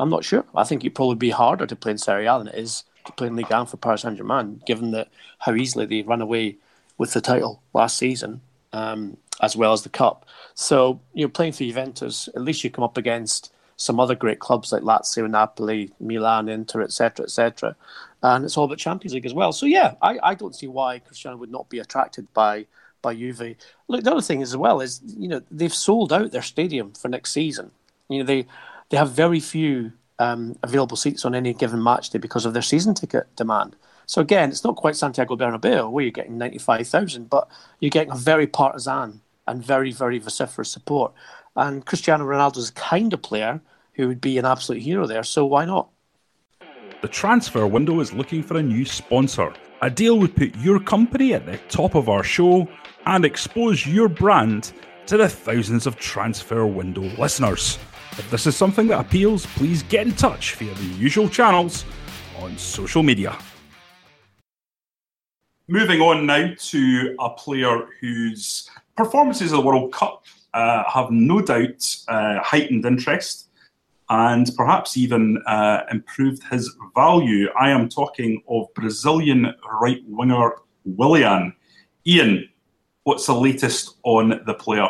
I'm 0.00 0.10
not 0.10 0.24
sure. 0.24 0.44
I 0.54 0.64
think 0.64 0.82
it'd 0.82 0.94
probably 0.94 1.16
be 1.16 1.30
harder 1.30 1.66
to 1.66 1.76
play 1.76 1.92
in 1.92 1.98
Serie 1.98 2.26
A 2.26 2.38
than 2.38 2.48
it 2.48 2.54
is 2.54 2.84
to 3.06 3.12
play 3.12 3.26
in 3.26 3.36
Ligue 3.36 3.50
1 3.50 3.66
for 3.66 3.76
Paris 3.76 4.02
Saint 4.02 4.16
Germain, 4.16 4.62
given 4.66 4.90
that 4.92 5.08
how 5.38 5.54
easily 5.54 5.86
they 5.86 6.02
ran 6.02 6.20
away 6.20 6.56
with 6.98 7.12
the 7.12 7.20
title 7.20 7.62
last 7.74 7.98
season, 7.98 8.40
um, 8.72 9.16
as 9.40 9.56
well 9.56 9.72
as 9.72 9.82
the 9.82 9.88
cup. 9.88 10.26
So 10.54 11.00
you 11.14 11.24
know, 11.24 11.30
playing 11.30 11.52
for 11.52 11.64
Juventus, 11.64 12.28
at 12.34 12.42
least 12.42 12.64
you 12.64 12.70
come 12.70 12.84
up 12.84 12.96
against 12.96 13.52
some 13.76 13.98
other 13.98 14.14
great 14.14 14.40
clubs 14.40 14.72
like 14.72 14.82
Lazio, 14.82 15.28
Napoli, 15.28 15.90
Milan, 16.00 16.48
Inter, 16.48 16.82
etc., 16.82 17.24
etc. 17.24 17.74
And 18.22 18.44
it's 18.44 18.58
all 18.58 18.66
about 18.66 18.78
Champions 18.78 19.14
League 19.14 19.24
as 19.24 19.32
well. 19.32 19.52
So 19.52 19.64
yeah, 19.64 19.94
I, 20.02 20.18
I 20.22 20.34
don't 20.34 20.54
see 20.54 20.66
why 20.66 20.98
Cristiano 20.98 21.38
would 21.38 21.50
not 21.50 21.68
be 21.70 21.78
attracted 21.78 22.32
by 22.34 22.66
by 23.02 23.14
Juve. 23.14 23.56
Look, 23.88 24.04
the 24.04 24.12
other 24.12 24.20
thing 24.20 24.42
as 24.42 24.56
well 24.56 24.80
is 24.80 25.00
you 25.06 25.28
know 25.28 25.40
they've 25.50 25.72
sold 25.72 26.12
out 26.12 26.30
their 26.30 26.42
stadium 26.42 26.92
for 26.92 27.08
next 27.08 27.32
season. 27.32 27.70
You 28.10 28.18
know 28.18 28.26
they 28.26 28.46
they 28.90 28.96
have 28.96 29.10
very 29.10 29.40
few 29.40 29.92
um, 30.18 30.56
available 30.62 30.96
seats 30.96 31.24
on 31.24 31.34
any 31.34 31.54
given 31.54 31.82
match 31.82 32.10
day 32.10 32.18
because 32.18 32.44
of 32.44 32.52
their 32.52 32.62
season 32.62 32.94
ticket 32.94 33.34
demand. 33.36 33.74
So 34.06 34.20
again, 34.20 34.50
it's 34.50 34.64
not 34.64 34.76
quite 34.76 34.96
Santiago 34.96 35.36
Bernabeu 35.36 35.90
where 35.90 36.04
you're 36.04 36.12
getting 36.12 36.36
ninety 36.36 36.58
five 36.58 36.86
thousand, 36.86 37.30
but 37.30 37.48
you're 37.78 37.90
getting 37.90 38.12
a 38.12 38.16
very 38.16 38.46
partisan 38.46 39.22
and 39.46 39.64
very, 39.64 39.92
very 39.92 40.18
vociferous 40.18 40.70
support. 40.70 41.12
And 41.56 41.86
Cristiano 41.86 42.24
Ronaldo 42.24 42.58
is 42.58 42.70
the 42.70 42.80
kind 42.80 43.12
of 43.12 43.22
player 43.22 43.60
who 43.94 44.08
would 44.08 44.20
be 44.20 44.38
an 44.38 44.44
absolute 44.44 44.82
hero 44.82 45.06
there. 45.06 45.24
So 45.24 45.46
why 45.46 45.64
not? 45.64 45.88
The 47.02 47.08
transfer 47.08 47.66
window 47.66 48.00
is 48.00 48.12
looking 48.12 48.42
for 48.42 48.58
a 48.58 48.62
new 48.62 48.84
sponsor. 48.84 49.52
A 49.80 49.90
deal 49.90 50.18
would 50.18 50.36
put 50.36 50.54
your 50.56 50.78
company 50.78 51.32
at 51.32 51.46
the 51.46 51.56
top 51.68 51.94
of 51.94 52.08
our 52.08 52.22
show 52.22 52.68
and 53.06 53.24
expose 53.24 53.86
your 53.86 54.08
brand 54.08 54.72
to 55.06 55.16
the 55.16 55.28
thousands 55.28 55.86
of 55.86 55.96
transfer 55.96 56.66
window 56.66 57.02
listeners. 57.18 57.78
If 58.18 58.28
this 58.30 58.46
is 58.46 58.56
something 58.56 58.88
that 58.88 59.00
appeals, 59.00 59.46
please 59.46 59.82
get 59.84 60.06
in 60.06 60.12
touch 60.12 60.54
via 60.56 60.74
the 60.74 60.84
usual 60.96 61.28
channels 61.28 61.84
on 62.40 62.56
social 62.58 63.02
media. 63.02 63.38
Moving 65.68 66.00
on 66.00 66.26
now 66.26 66.52
to 66.56 67.16
a 67.20 67.30
player 67.30 67.86
whose 68.00 68.68
performances 68.96 69.52
at 69.52 69.56
the 69.56 69.62
World 69.62 69.92
Cup 69.92 70.24
uh, 70.52 70.82
have 70.92 71.12
no 71.12 71.40
doubt 71.40 71.96
uh, 72.08 72.40
heightened 72.40 72.84
interest 72.84 73.50
and 74.08 74.50
perhaps 74.56 74.96
even 74.96 75.40
uh, 75.46 75.82
improved 75.92 76.42
his 76.50 76.76
value. 76.96 77.48
I 77.58 77.70
am 77.70 77.88
talking 77.88 78.42
of 78.48 78.66
Brazilian 78.74 79.54
right 79.80 80.02
winger 80.08 80.56
Willian. 80.84 81.54
Ian, 82.04 82.48
what's 83.04 83.26
the 83.26 83.34
latest 83.34 83.96
on 84.02 84.42
the 84.46 84.54
player? 84.54 84.88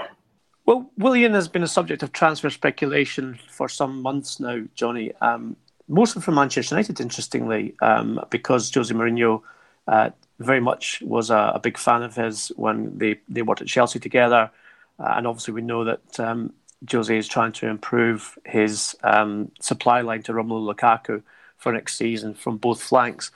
Well, 0.70 0.88
Willian 0.98 1.34
has 1.34 1.48
been 1.48 1.64
a 1.64 1.66
subject 1.66 2.04
of 2.04 2.12
transfer 2.12 2.48
speculation 2.48 3.40
for 3.50 3.68
some 3.68 4.02
months 4.02 4.38
now, 4.38 4.62
Jonny. 4.76 5.12
Um, 5.20 5.56
mostly 5.88 6.22
from 6.22 6.36
Manchester 6.36 6.76
United, 6.76 7.00
interestingly, 7.00 7.74
um, 7.82 8.24
because 8.30 8.72
Jose 8.72 8.94
Mourinho 8.94 9.42
uh, 9.88 10.10
very 10.38 10.60
much 10.60 11.02
was 11.02 11.28
a, 11.28 11.50
a, 11.56 11.58
big 11.58 11.76
fan 11.76 12.04
of 12.04 12.14
his 12.14 12.52
when 12.54 12.96
they, 12.96 13.18
they 13.28 13.42
worked 13.42 13.62
at 13.62 13.66
Chelsea 13.66 13.98
together. 13.98 14.48
Uh, 15.00 15.14
and 15.16 15.26
obviously, 15.26 15.54
we 15.54 15.60
know 15.60 15.82
that 15.82 16.20
um, 16.20 16.52
Jose 16.88 17.18
is 17.18 17.26
trying 17.26 17.50
to 17.50 17.66
improve 17.66 18.38
his 18.46 18.94
um, 19.02 19.50
supply 19.58 20.02
line 20.02 20.22
to 20.22 20.32
Romelu 20.32 20.72
Lukaku 20.72 21.24
for 21.56 21.72
next 21.72 21.96
season 21.96 22.32
from 22.32 22.58
both 22.58 22.80
flanks. 22.80 23.32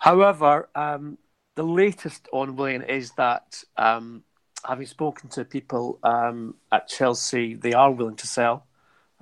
However, 0.00 0.68
um, 0.74 1.16
the 1.54 1.62
latest 1.62 2.26
on 2.32 2.56
Willian 2.56 2.82
is 2.82 3.12
that 3.12 3.62
um, 3.76 4.24
having 4.66 4.86
spoken 4.86 5.28
to 5.30 5.44
people 5.44 5.98
um, 6.02 6.54
at 6.72 6.88
Chelsea, 6.88 7.54
they 7.54 7.72
are 7.72 7.90
willing 7.90 8.16
to 8.16 8.26
sell. 8.26 8.66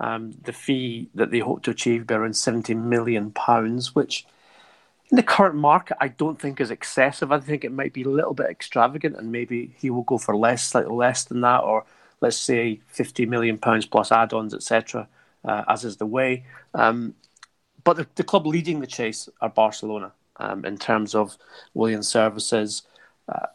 Um, 0.01 0.31
the 0.43 0.53
fee 0.53 1.09
that 1.15 1.29
they 1.29 1.39
hope 1.39 1.63
to 1.63 1.71
achieve 1.71 2.07
be 2.07 2.13
around 2.13 2.35
seventy 2.35 2.73
million 2.73 3.31
pounds, 3.31 3.93
which 3.93 4.25
in 5.11 5.17
the 5.17 5.23
current 5.23 5.55
market 5.55 5.97
I 5.99 6.07
don't 6.07 6.39
think 6.39 6.61
is 6.61 6.71
excessive. 6.71 7.31
I 7.31 7.39
think 7.39 7.63
it 7.63 7.71
might 7.71 7.93
be 7.93 8.03
a 8.03 8.09
little 8.09 8.33
bit 8.33 8.49
extravagant, 8.49 9.17
and 9.17 9.31
maybe 9.31 9.73
he 9.77 9.89
will 9.89 10.03
go 10.03 10.17
for 10.17 10.37
less, 10.37 10.63
slightly 10.65 10.93
less 10.93 11.25
than 11.25 11.41
that, 11.41 11.63
or 11.63 11.85
let's 12.21 12.37
say 12.37 12.79
50 12.87 13.25
million 13.25 13.57
pounds 13.57 13.85
plus 13.85 14.11
add-ons, 14.11 14.53
etc., 14.53 15.07
uh, 15.45 15.63
as 15.67 15.85
is 15.85 15.97
the 15.97 16.05
way. 16.05 16.45
Um, 16.73 17.15
but 17.83 17.97
the, 17.97 18.07
the, 18.15 18.23
club 18.23 18.45
leading 18.45 18.81
the 18.81 18.87
chase 18.87 19.29
are 19.41 19.49
Barcelona 19.49 20.11
um, 20.37 20.65
in 20.65 20.77
terms 20.77 21.15
of 21.15 21.37
Willian 21.73 22.03
services. 22.03 22.83
Uh, 23.27 23.47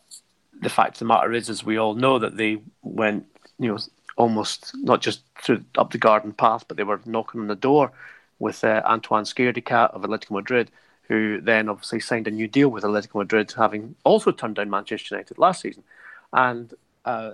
the 0.65 0.71
fact 0.71 0.97
of 0.97 0.99
the 1.01 1.05
matter 1.05 1.33
is, 1.33 1.49
as 1.49 1.65
we 1.65 1.77
all 1.77 1.95
know, 1.95 2.19
that 2.19 2.37
they 2.37 2.61
went, 2.83 3.27
you 3.59 3.69
know, 3.69 3.79
almost 4.17 4.73
not 4.77 5.01
just 5.01 5.23
through 5.43 5.65
up 5.79 5.93
the 5.93 5.99
garden 5.99 6.33
path, 6.33 6.65
but 6.67 6.77
they 6.77 6.83
were 6.85 7.01
knocking 7.05 7.41
on 7.41 7.49
the 7.49 7.55
door 7.55 7.93
with 8.39 8.65
uh, 8.65 8.83
Antoine 8.85 9.25
Sciardi-Cat 9.25 9.93
of 9.93 10.03
Atletico 10.03 10.33
Madrid, 10.33 10.71
who 11.09 11.41
then 11.41 11.69
obviously 11.69 12.01
signed 12.01 12.27
a 12.27 12.31
new 12.31 12.49
deal 12.49 12.69
with 12.69 12.85
Atletico 12.85 13.17
Madrid, 13.17 13.53
having 13.57 13.95
also 14.05 14.33
turned 14.33 14.57
down 14.57 14.71
Manchester 14.71 15.15
United 15.15 15.39
last 15.39 15.61
season. 15.61 15.85
And 16.33 16.75
uh, 17.05 17.33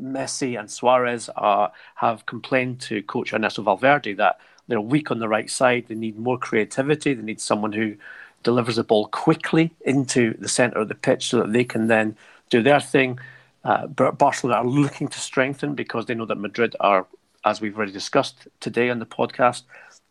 Messi 0.00 0.58
and 0.58 0.70
Suarez 0.70 1.28
are, 1.36 1.70
have 1.96 2.26
complained 2.26 2.80
to 2.82 3.02
coach 3.02 3.32
Ernesto 3.32 3.62
Valverde 3.62 4.14
that 4.14 4.40
they're 4.66 4.80
weak 4.80 5.10
on 5.10 5.18
the 5.18 5.28
right 5.28 5.50
side. 5.50 5.86
They 5.88 5.94
need 5.94 6.18
more 6.18 6.38
creativity. 6.38 7.14
They 7.14 7.22
need 7.22 7.40
someone 7.40 7.72
who 7.72 7.96
delivers 8.42 8.76
the 8.76 8.84
ball 8.84 9.08
quickly 9.08 9.72
into 9.82 10.34
the 10.38 10.48
centre 10.48 10.78
of 10.78 10.88
the 10.88 10.94
pitch 10.94 11.28
so 11.28 11.38
that 11.40 11.52
they 11.52 11.64
can 11.64 11.86
then 11.88 12.16
do 12.50 12.62
their 12.62 12.80
thing. 12.80 13.18
Uh, 13.64 13.86
Barcelona 13.86 14.60
are 14.60 14.66
looking 14.66 15.08
to 15.08 15.18
strengthen 15.18 15.74
because 15.74 16.06
they 16.06 16.14
know 16.14 16.26
that 16.26 16.36
Madrid 16.36 16.76
are, 16.80 17.06
as 17.44 17.60
we've 17.60 17.76
already 17.76 17.92
discussed 17.92 18.46
today 18.60 18.90
on 18.90 18.98
the 18.98 19.06
podcast, 19.06 19.62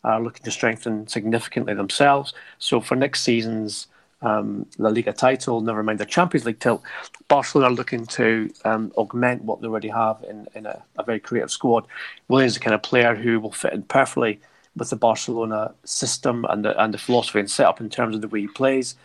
are 0.03 0.21
looking 0.21 0.43
to 0.43 0.51
strengthen 0.51 1.07
significantly 1.07 1.73
themselves. 1.73 2.33
So 2.59 2.81
for 2.81 2.95
next 2.95 3.21
season's 3.21 3.87
um, 4.21 4.65
La 4.77 4.89
Liga 4.89 5.13
title, 5.13 5.61
never 5.61 5.83
mind 5.83 5.99
the 5.99 6.05
Champions 6.05 6.45
League 6.45 6.59
title. 6.59 6.83
Barcelona 7.27 7.67
are 7.67 7.75
looking 7.75 8.05
to 8.07 8.51
um, 8.65 8.91
augment 8.97 9.43
what 9.43 9.61
they 9.61 9.67
already 9.67 9.89
have 9.89 10.23
in, 10.27 10.47
in 10.55 10.65
a, 10.65 10.81
a, 10.97 11.03
very 11.03 11.19
creative 11.19 11.51
squad. 11.51 11.85
Williams 12.27 12.53
is 12.53 12.55
the 12.55 12.63
kind 12.63 12.73
of 12.73 12.81
player 12.81 13.15
who 13.15 13.39
will 13.39 13.51
fit 13.51 13.73
in 13.73 13.83
perfectly 13.83 14.39
with 14.75 14.89
the 14.89 14.95
Barcelona 14.95 15.73
system 15.83 16.45
and 16.49 16.65
the, 16.65 16.81
and 16.81 16.93
the 16.93 16.97
philosophy 16.97 17.39
and 17.39 17.51
setup 17.51 17.79
in 17.79 17.89
terms 17.89 18.15
of 18.15 18.21
the 18.21 18.27
way 18.27 18.41
he 18.41 18.47
plays. 18.47 18.95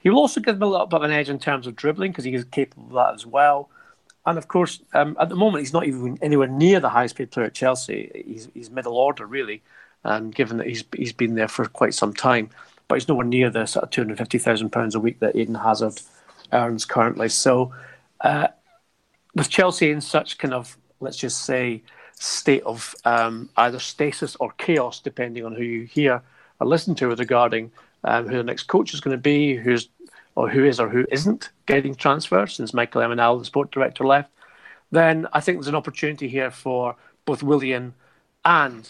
He 0.00 0.10
will 0.10 0.18
also 0.18 0.40
give 0.40 0.56
him 0.56 0.62
a 0.62 0.66
little 0.66 0.86
bit 0.86 0.96
of 0.96 1.02
an 1.02 1.10
edge 1.10 1.28
in 1.28 1.38
terms 1.38 1.66
of 1.66 1.76
dribbling 1.76 2.12
because 2.12 2.24
he 2.24 2.34
is 2.34 2.44
capable 2.44 2.86
of 2.86 2.92
that 2.92 3.14
as 3.14 3.26
well. 3.26 3.68
And 4.26 4.36
of 4.38 4.48
course, 4.48 4.80
um, 4.92 5.16
at 5.20 5.28
the 5.28 5.36
moment, 5.36 5.62
he's 5.62 5.72
not 5.72 5.86
even 5.86 6.18
anywhere 6.22 6.48
near 6.48 6.80
the 6.80 6.88
highest 6.88 7.16
paid 7.16 7.30
player 7.30 7.46
at 7.46 7.54
Chelsea. 7.54 8.10
He's, 8.26 8.48
he's 8.52 8.70
middle 8.70 8.96
order, 8.96 9.26
really, 9.26 9.62
and 10.04 10.34
given 10.34 10.58
that 10.58 10.66
he's, 10.66 10.84
he's 10.96 11.12
been 11.12 11.34
there 11.34 11.48
for 11.48 11.64
quite 11.66 11.94
some 11.94 12.14
time 12.14 12.50
but 12.90 12.96
he's 12.96 13.08
nowhere 13.08 13.24
near 13.24 13.50
the 13.50 13.66
sort 13.66 13.84
of 13.84 13.90
two 13.90 14.00
hundred 14.00 14.18
fifty 14.18 14.36
thousand 14.36 14.70
pounds 14.70 14.96
a 14.96 15.00
week 15.00 15.20
that 15.20 15.36
Eden 15.36 15.54
Hazard 15.54 16.00
earns 16.52 16.84
currently. 16.84 17.28
So, 17.28 17.72
uh, 18.20 18.48
with 19.32 19.48
Chelsea 19.48 19.92
in 19.92 20.00
such 20.00 20.38
kind 20.38 20.52
of 20.52 20.76
let's 20.98 21.16
just 21.16 21.44
say 21.44 21.84
state 22.14 22.64
of 22.64 22.96
um, 23.04 23.48
either 23.56 23.78
stasis 23.78 24.34
or 24.40 24.50
chaos, 24.58 24.98
depending 24.98 25.44
on 25.44 25.54
who 25.54 25.62
you 25.62 25.84
hear 25.84 26.20
or 26.58 26.66
listen 26.66 26.96
to 26.96 27.06
regarding 27.06 27.70
um, 28.04 28.28
who 28.28 28.36
the 28.36 28.42
next 28.42 28.64
coach 28.64 28.94
is 28.94 29.00
going 29.00 29.16
to 29.16 29.20
be, 29.20 29.54
who's 29.56 29.88
or 30.36 30.48
who 30.48 30.64
is 30.64 30.78
or 30.78 30.88
who 30.88 31.04
isn't 31.10 31.50
getting 31.66 31.94
transferred 31.94 32.50
since 32.50 32.72
Michael 32.72 33.02
Emenalo, 33.02 33.38
the 33.38 33.44
sport 33.44 33.70
director, 33.72 34.04
left, 34.06 34.30
then 34.90 35.26
I 35.32 35.40
think 35.40 35.58
there's 35.58 35.68
an 35.68 35.74
opportunity 35.74 36.28
here 36.28 36.50
for 36.50 36.96
both 37.24 37.42
Willian 37.42 37.94
and 38.44 38.88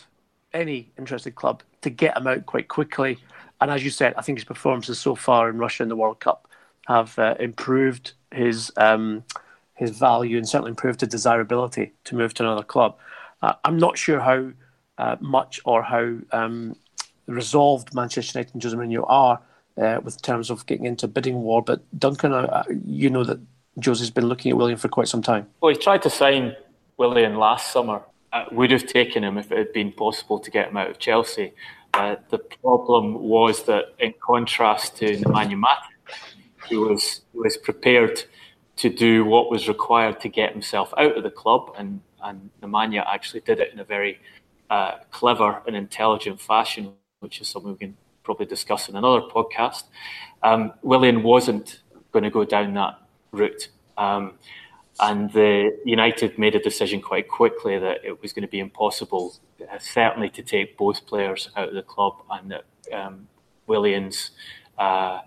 any 0.53 0.91
interested 0.99 1.35
club 1.35 1.63
to 1.81 1.91
get 1.91 2.17
him 2.17 2.27
out 2.27 2.47
quite 2.47 2.69
quickly 2.69 3.19
and 3.61 3.71
as 3.71 3.85
you 3.85 3.91
said, 3.91 4.15
I 4.17 4.23
think 4.23 4.39
his 4.39 4.45
performances 4.45 4.99
so 4.99 5.15
far 5.15 5.51
in 5.51 5.59
Russia 5.59 5.83
in 5.83 5.89
the 5.89 5.97
World 5.97 6.21
Cup 6.21 6.49
have 6.87 7.19
uh, 7.19 7.35
improved 7.39 8.13
his 8.33 8.73
um, 8.77 9.25
his 9.75 9.91
value 9.99 10.37
and 10.37 10.49
certainly 10.49 10.71
improved 10.71 11.01
his 11.01 11.11
desirability 11.11 11.93
to 12.05 12.17
move 12.17 12.35
to 12.35 12.43
another 12.43 12.63
club. 12.63 12.97
Uh, 13.43 13.55
I'm 13.65 13.79
not 13.79 13.99
sure 13.99 14.21
how 14.21 14.53
uh, 14.99 15.17
much 15.21 15.61
or 15.65 15.83
how 15.83 16.17
um, 16.33 16.77
resolved 17.31 17.95
Manchester 17.95 18.39
United 18.39 18.55
and 18.55 18.63
Jose 18.63 18.77
Mourinho 18.77 19.05
are 19.09 19.41
uh, 19.81 20.01
with 20.03 20.21
terms 20.23 20.51
of 20.51 20.67
getting 20.67 20.87
into 20.87 21.09
bidding 21.09 21.43
war. 21.43 21.63
But 21.63 21.81
Duncan, 21.99 22.33
uh, 22.33 22.65
you 22.85 23.11
know 23.11 23.25
that 23.25 23.41
Jose's 23.83 24.11
been 24.11 24.27
looking 24.27 24.51
at 24.51 24.57
William 24.57 24.79
for 24.79 24.89
quite 24.89 25.09
some 25.09 25.23
time. 25.23 25.47
Well, 25.61 25.73
he 25.73 25.79
tried 25.79 26.03
to 26.03 26.11
sign 26.11 26.57
William 26.97 27.37
last 27.37 27.73
summer. 27.73 28.03
Uh, 28.33 28.45
would 28.53 28.71
have 28.71 28.87
taken 28.87 29.25
him 29.25 29.37
if 29.39 29.51
it 29.51 29.59
had 29.59 29.73
been 29.73 29.91
possible 29.91 30.39
to 30.39 30.53
get 30.53 30.69
him 30.69 30.77
out 30.77 30.89
of 30.89 31.01
Chelsea. 31.01 31.53
Uh, 31.95 32.15
the 32.29 32.39
problem 32.39 33.15
was 33.15 33.65
that, 33.65 33.87
in 33.99 34.15
contrast 34.25 34.97
to 34.99 35.17
Nemanja 35.17 35.61
Matic, 35.61 36.15
he 36.69 36.77
was 36.77 37.23
he 37.33 37.39
was 37.39 37.57
prepared 37.57 38.23
to 38.77 38.89
do 38.89 39.25
what 39.25 39.51
was 39.51 39.67
required 39.67 40.21
to 40.21 40.29
get 40.29 40.53
himself 40.53 40.95
out 40.97 41.17
of 41.17 41.25
the 41.25 41.31
club, 41.31 41.73
and 41.77 42.01
and 42.23 42.51
Nemanja 42.63 43.05
actually 43.05 43.41
did 43.41 43.59
it 43.59 43.73
in 43.73 43.81
a 43.81 43.85
very 43.85 44.21
uh, 44.71 44.99
clever 45.11 45.61
and 45.67 45.75
intelligent 45.75 46.41
fashion, 46.41 46.93
which 47.21 47.41
is 47.41 47.49
something 47.49 47.73
we 47.73 47.79
can 47.79 47.97
probably 48.23 48.47
discuss 48.47 48.89
in 48.89 48.97
another 48.97 49.21
podcast. 49.21 49.85
Um, 50.43 50.73
Willian 50.83 51.23
wasn't 51.23 51.81
going 52.13 52.25
to 52.25 52.31
go 52.31 52.45
down 52.45 52.75
that 52.75 52.99
route. 53.33 53.69
Um, 53.97 54.35
and 54.99 55.33
the 55.33 55.79
United 55.85 56.39
made 56.39 56.55
a 56.55 56.59
decision 56.59 57.01
quite 57.01 57.29
quickly 57.29 57.79
that 57.79 58.05
it 58.05 58.21
was 58.21 58.33
going 58.33 58.43
to 58.43 58.49
be 58.49 58.59
impossible, 58.59 59.35
uh, 59.61 59.79
certainly 59.79 60.29
to 60.31 60.43
take 60.43 60.77
both 60.77 61.07
players 61.07 61.49
out 61.57 61.69
of 61.69 61.75
the 61.75 61.83
club, 61.83 62.17
and 62.31 62.51
that 62.51 62.65
um, 62.93 63.27
Willian's 63.67 64.33
uh, 64.79 65.21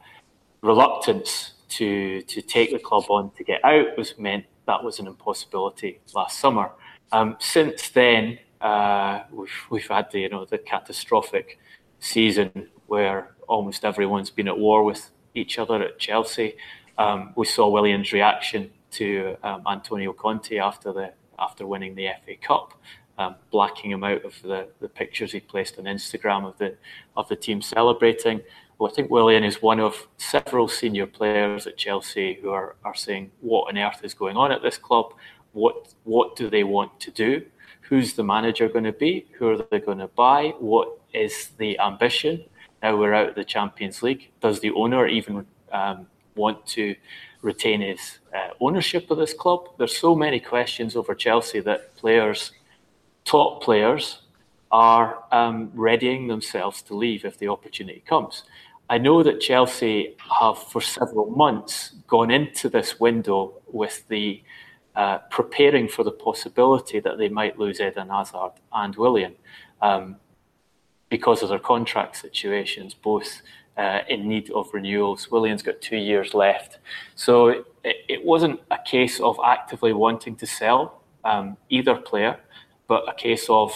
reluctance 0.62 1.54
to 1.70 2.22
to 2.24 2.42
take 2.42 2.72
the 2.72 2.78
club 2.78 3.06
on 3.10 3.32
to 3.32 3.44
get 3.44 3.64
out 3.66 3.98
was 3.98 4.18
meant 4.20 4.46
that 4.68 4.84
was 4.84 5.00
an 5.00 5.08
impossibility 5.08 6.00
last 6.14 6.40
summer. 6.40 6.72
Um, 7.12 7.36
since 7.40 7.90
then, 7.90 8.38
uh, 8.62 9.24
we've 9.32 9.50
we've 9.72 9.88
had 9.88 10.12
the 10.12 10.20
you 10.22 10.30
know 10.30 10.46
the 10.46 10.60
catastrophic 10.60 11.58
season 12.04 12.68
where 12.88 13.32
almost 13.48 13.86
everyone's 13.86 14.30
been 14.30 14.48
at 14.48 14.58
war 14.58 14.84
with 14.84 15.10
each 15.34 15.58
other 15.58 15.82
at 15.82 16.00
Chelsea. 16.00 16.56
Um, 16.98 17.34
we 17.36 17.46
saw 17.46 17.70
Willian's 17.70 18.12
reaction 18.12 18.72
to 18.92 19.38
um, 19.42 19.64
Antonio 19.68 20.14
Conte 20.14 20.58
after 20.58 20.94
the 20.94 21.14
after 21.40 21.66
winning 21.66 21.96
the 21.96 22.08
FA 22.24 22.36
Cup, 22.40 22.80
um, 23.18 23.36
blacking 23.52 23.90
him 23.90 24.04
out 24.04 24.24
of 24.24 24.40
the, 24.44 24.68
the 24.80 24.88
pictures 24.88 25.32
he 25.32 25.40
placed 25.40 25.80
on 25.80 25.86
Instagram 25.86 26.46
of 26.46 26.58
the 26.58 26.76
of 27.18 27.28
the 27.30 27.36
team 27.36 27.62
celebrating. 27.62 28.42
Well, 28.78 28.92
I 28.92 28.94
think 28.94 29.10
Willian 29.10 29.44
is 29.44 29.62
one 29.62 29.80
of 29.80 30.08
several 30.18 30.68
senior 30.68 31.08
players 31.08 31.66
at 31.68 31.78
Chelsea 31.78 32.40
who 32.42 32.50
are, 32.50 32.76
are 32.84 32.96
saying 32.96 33.32
what 33.40 33.70
on 33.70 33.78
earth 33.78 34.02
is 34.04 34.14
going 34.14 34.36
on 34.36 34.52
at 34.52 34.62
this 34.62 34.78
club. 34.78 35.14
what 35.54 35.94
what 36.04 36.36
do 36.36 36.50
they 36.50 36.64
want 36.64 37.00
to 37.00 37.12
do? 37.12 37.46
Who's 37.90 38.14
the 38.14 38.24
manager 38.24 38.68
going 38.70 38.86
to 38.86 38.94
be? 38.94 39.26
Who 39.38 39.50
are 39.50 39.58
they 39.72 39.80
going 39.80 40.00
to 40.00 40.08
buy? 40.08 40.54
What 40.60 41.00
is 41.14 41.50
the 41.58 41.80
ambition? 41.80 42.44
Now 42.82 42.98
we're 42.98 43.14
out 43.14 43.30
of 43.30 43.36
the 43.36 43.46
Champions 43.46 44.04
League. 44.04 44.32
Does 44.42 44.60
the 44.60 44.72
owner 44.72 45.08
even 45.08 45.46
um, 45.72 46.08
want 46.36 46.66
to 46.68 46.96
retain 47.42 47.82
his 47.82 48.20
uh, 48.36 48.50
ownership 48.60 49.10
of 49.12 49.18
this 49.18 49.34
club? 49.34 49.70
There's 49.78 49.98
so 49.98 50.16
many 50.16 50.40
questions 50.40 50.96
over 50.96 51.16
Chelsea 51.16 51.60
that 51.62 51.96
players, 51.96 52.52
top 53.26 53.64
players, 53.64 54.20
are 54.72 55.24
um, 55.32 55.72
readying 55.74 56.28
themselves 56.28 56.82
to 56.82 56.96
leave 56.96 57.26
if 57.26 57.38
the 57.38 57.48
opportunity 57.48 58.04
comes. 58.08 58.44
I 58.90 58.98
know 58.98 59.24
that 59.24 59.40
Chelsea 59.40 60.16
have, 60.40 60.58
for 60.58 60.82
several 60.82 61.30
months, 61.30 61.94
gone 62.08 62.32
into 62.32 62.70
this 62.70 63.00
window 63.00 63.62
with 63.72 64.08
the 64.08 64.44
uh, 64.96 65.20
preparing 65.30 65.88
for 65.88 66.04
the 66.04 66.12
possibility 66.12 67.00
that 67.00 67.18
they 67.18 67.30
might 67.30 67.58
lose 67.58 67.80
Eden 67.80 68.10
Hazard 68.10 68.52
and 68.72 68.96
William. 68.96 69.34
um, 69.84 70.16
because 71.14 71.44
of 71.44 71.50
their 71.50 71.60
contract 71.60 72.16
situations, 72.16 72.96
both 72.96 73.44
uh, 73.78 74.00
in 74.10 74.28
need 74.28 74.50
of 74.50 74.68
renewals. 74.74 75.30
Willian's 75.30 75.62
got 75.62 75.80
two 75.80 76.02
years 76.12 76.34
left. 76.34 76.80
So 77.14 77.50
it, 77.84 77.98
it 78.16 78.26
wasn't 78.26 78.60
a 78.72 78.80
case 78.84 79.20
of 79.20 79.38
actively 79.46 79.94
wanting 79.94 80.36
to 80.38 80.48
sell 80.48 81.04
um, 81.24 81.56
either 81.70 81.96
player, 81.98 82.40
but 82.88 83.08
a 83.08 83.14
case 83.14 83.46
of 83.48 83.70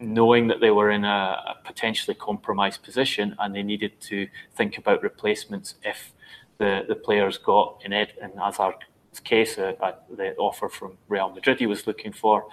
knowing 0.00 0.46
that 0.46 0.60
they 0.60 0.70
were 0.70 0.90
in 0.90 1.04
a, 1.04 1.28
a, 1.50 1.56
potentially 1.62 2.14
compromised 2.14 2.82
position 2.82 3.36
and 3.38 3.54
they 3.54 3.62
needed 3.62 3.92
to 4.00 4.26
think 4.56 4.78
about 4.78 5.02
replacements 5.02 5.74
if 5.82 6.14
the, 6.56 6.86
the 6.88 6.94
players 6.94 7.36
got 7.36 7.82
in 7.84 7.92
Ed 7.92 8.14
in 8.22 8.30
Hazard's 8.30 9.20
case 9.24 9.58
uh, 9.58 9.74
uh, 9.82 9.92
the 10.16 10.34
offer 10.36 10.70
from 10.70 10.96
Real 11.08 11.28
Madrid 11.28 11.58
he 11.58 11.66
was 11.66 11.86
looking 11.86 12.14
for. 12.14 12.46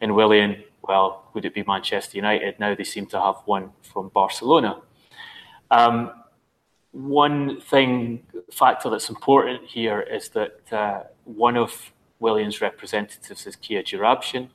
In 0.00 0.14
Willian, 0.14 0.62
well, 0.82 1.30
would 1.34 1.44
it 1.44 1.54
be 1.54 1.64
Manchester 1.66 2.16
United? 2.16 2.58
Now 2.60 2.74
they 2.74 2.84
seem 2.84 3.06
to 3.06 3.20
have 3.20 3.36
one 3.44 3.70
from 3.82 4.08
Barcelona. 4.08 4.80
Um, 5.70 6.12
one 6.92 7.60
thing 7.60 8.22
factor 8.52 8.88
that's 8.88 9.10
important 9.10 9.64
here 9.66 10.00
is 10.00 10.28
that 10.30 10.72
uh, 10.72 11.02
one 11.24 11.56
of 11.56 11.92
Willian's 12.20 12.60
representatives 12.60 13.46
is 13.46 13.56
Kia 13.56 13.82
Joorabchian 13.82 14.48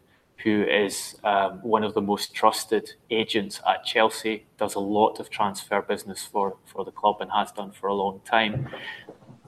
who 0.43 0.63
is 0.63 1.17
um, 1.23 1.61
one 1.61 1.83
of 1.83 1.93
the 1.93 2.01
most 2.01 2.33
trusted 2.33 2.93
agents 3.09 3.61
at 3.67 3.85
Chelsea, 3.85 4.45
does 4.57 4.75
a 4.75 4.79
lot 4.79 5.19
of 5.19 5.29
transfer 5.29 5.81
business 5.81 6.25
for, 6.25 6.57
for 6.65 6.83
the 6.83 6.91
club 6.91 7.17
and 7.21 7.31
has 7.31 7.51
done 7.51 7.71
for 7.71 7.87
a 7.87 7.93
long 7.93 8.21
time. 8.25 8.67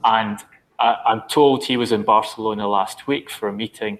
And 0.04 0.38
I, 0.78 0.96
am 1.06 1.22
told 1.28 1.64
he 1.64 1.76
was 1.76 1.92
in 1.92 2.02
Barcelona 2.02 2.68
last 2.68 3.06
week 3.06 3.30
for 3.30 3.48
a 3.48 3.52
meeting. 3.52 3.98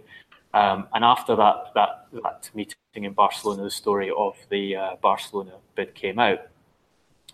Um, 0.55 0.87
and 0.95 1.05
after 1.05 1.37
that, 1.37 1.57
that, 1.75 2.07
that 2.23 2.51
meeting 2.55 2.77
in 2.95 3.13
Barcelona, 3.13 3.65
the 3.65 3.71
story 3.71 4.11
of 4.17 4.37
the 4.51 4.77
uh, 4.77 4.97
Barcelona 5.03 5.55
bid 5.75 5.95
came 5.95 6.19
out. 6.19 6.39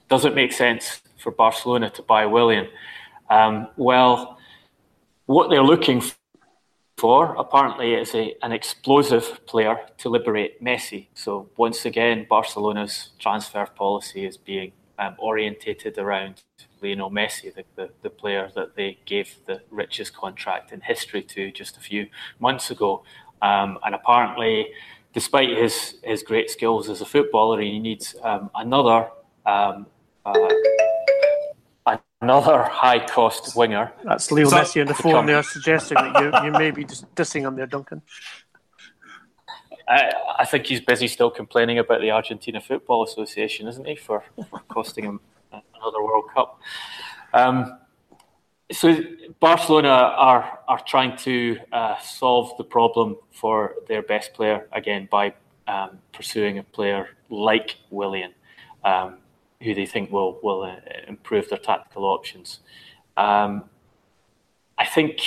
Does 0.08 0.24
it 0.24 0.34
make 0.34 0.52
sense 0.52 1.02
for 1.18 1.30
Barcelona 1.30 1.90
to 1.90 2.02
buy 2.02 2.26
Willian? 2.26 2.66
Um, 3.28 3.68
well, 3.76 4.38
what 5.26 5.50
they're 5.50 5.62
looking 5.62 6.00
for 6.00 6.14
for 7.00 7.34
apparently 7.36 7.94
is 7.94 8.14
a, 8.14 8.34
an 8.42 8.52
explosive 8.52 9.46
player 9.46 9.78
to 9.96 10.10
liberate 10.10 10.62
Messi. 10.62 11.06
So 11.14 11.48
once 11.56 11.86
again, 11.86 12.26
Barcelona's 12.28 13.12
transfer 13.18 13.64
policy 13.64 14.26
is 14.26 14.36
being 14.36 14.72
um, 14.98 15.16
orientated 15.18 15.96
around 15.96 16.42
Lionel 16.82 17.10
Messi, 17.10 17.54
the, 17.54 17.64
the, 17.76 17.90
the, 18.02 18.10
player 18.10 18.50
that 18.54 18.74
they 18.76 18.98
gave 19.04 19.36
the 19.46 19.60
richest 19.70 20.14
contract 20.14 20.72
in 20.72 20.80
history 20.80 21.22
to 21.22 21.50
just 21.50 21.76
a 21.76 21.80
few 21.80 22.06
months 22.38 22.70
ago. 22.70 23.02
Um, 23.42 23.78
and 23.84 23.94
apparently, 23.94 24.68
despite 25.12 25.56
his, 25.56 25.96
his 26.02 26.22
great 26.22 26.50
skills 26.50 26.88
as 26.88 27.00
a 27.00 27.06
footballer, 27.06 27.60
he 27.60 27.78
needs 27.78 28.14
um, 28.22 28.50
another 28.54 29.08
um, 29.46 29.86
uh, 30.24 30.48
another 32.20 32.62
high 32.64 33.04
cost 33.04 33.56
winger. 33.56 33.92
That's 34.04 34.30
Leo 34.30 34.48
Messi 34.48 34.80
on 34.80 34.86
the 34.86 34.94
phone 34.94 35.26
there 35.26 35.42
suggesting 35.42 35.96
that 35.96 36.22
you, 36.22 36.46
you 36.46 36.52
may 36.52 36.70
be 36.70 36.84
just 36.84 37.12
dissing 37.14 37.42
him 37.42 37.56
there, 37.56 37.66
Duncan. 37.66 38.02
I, 39.88 40.12
I, 40.38 40.44
think 40.44 40.66
he's 40.66 40.80
busy 40.80 41.08
still 41.08 41.30
complaining 41.30 41.78
about 41.78 42.00
the 42.00 42.12
Argentina 42.12 42.60
Football 42.60 43.02
Association, 43.02 43.66
isn't 43.66 43.86
he, 43.86 43.96
for, 43.96 44.22
for 44.48 44.60
costing 44.68 45.04
him 45.04 45.20
another 45.80 46.02
World 46.02 46.24
Cup. 46.34 46.60
Um, 47.32 47.78
so 48.72 48.96
Barcelona 49.40 49.88
are 49.88 50.60
are 50.68 50.80
trying 50.86 51.16
to 51.18 51.58
uh, 51.72 51.98
solve 51.98 52.56
the 52.56 52.64
problem 52.64 53.16
for 53.30 53.74
their 53.88 54.02
best 54.02 54.32
player 54.34 54.68
again 54.72 55.08
by 55.10 55.34
um, 55.66 55.98
pursuing 56.12 56.58
a 56.58 56.62
player 56.62 57.08
like 57.28 57.76
Willian. 57.90 58.32
Um, 58.84 59.18
who 59.62 59.74
they 59.74 59.86
think 59.86 60.10
will 60.10 60.38
will 60.42 60.62
uh, 60.62 60.76
improve 61.06 61.48
their 61.48 61.58
tactical 61.58 62.04
options. 62.04 62.60
Um, 63.16 63.64
I 64.78 64.86
think 64.86 65.20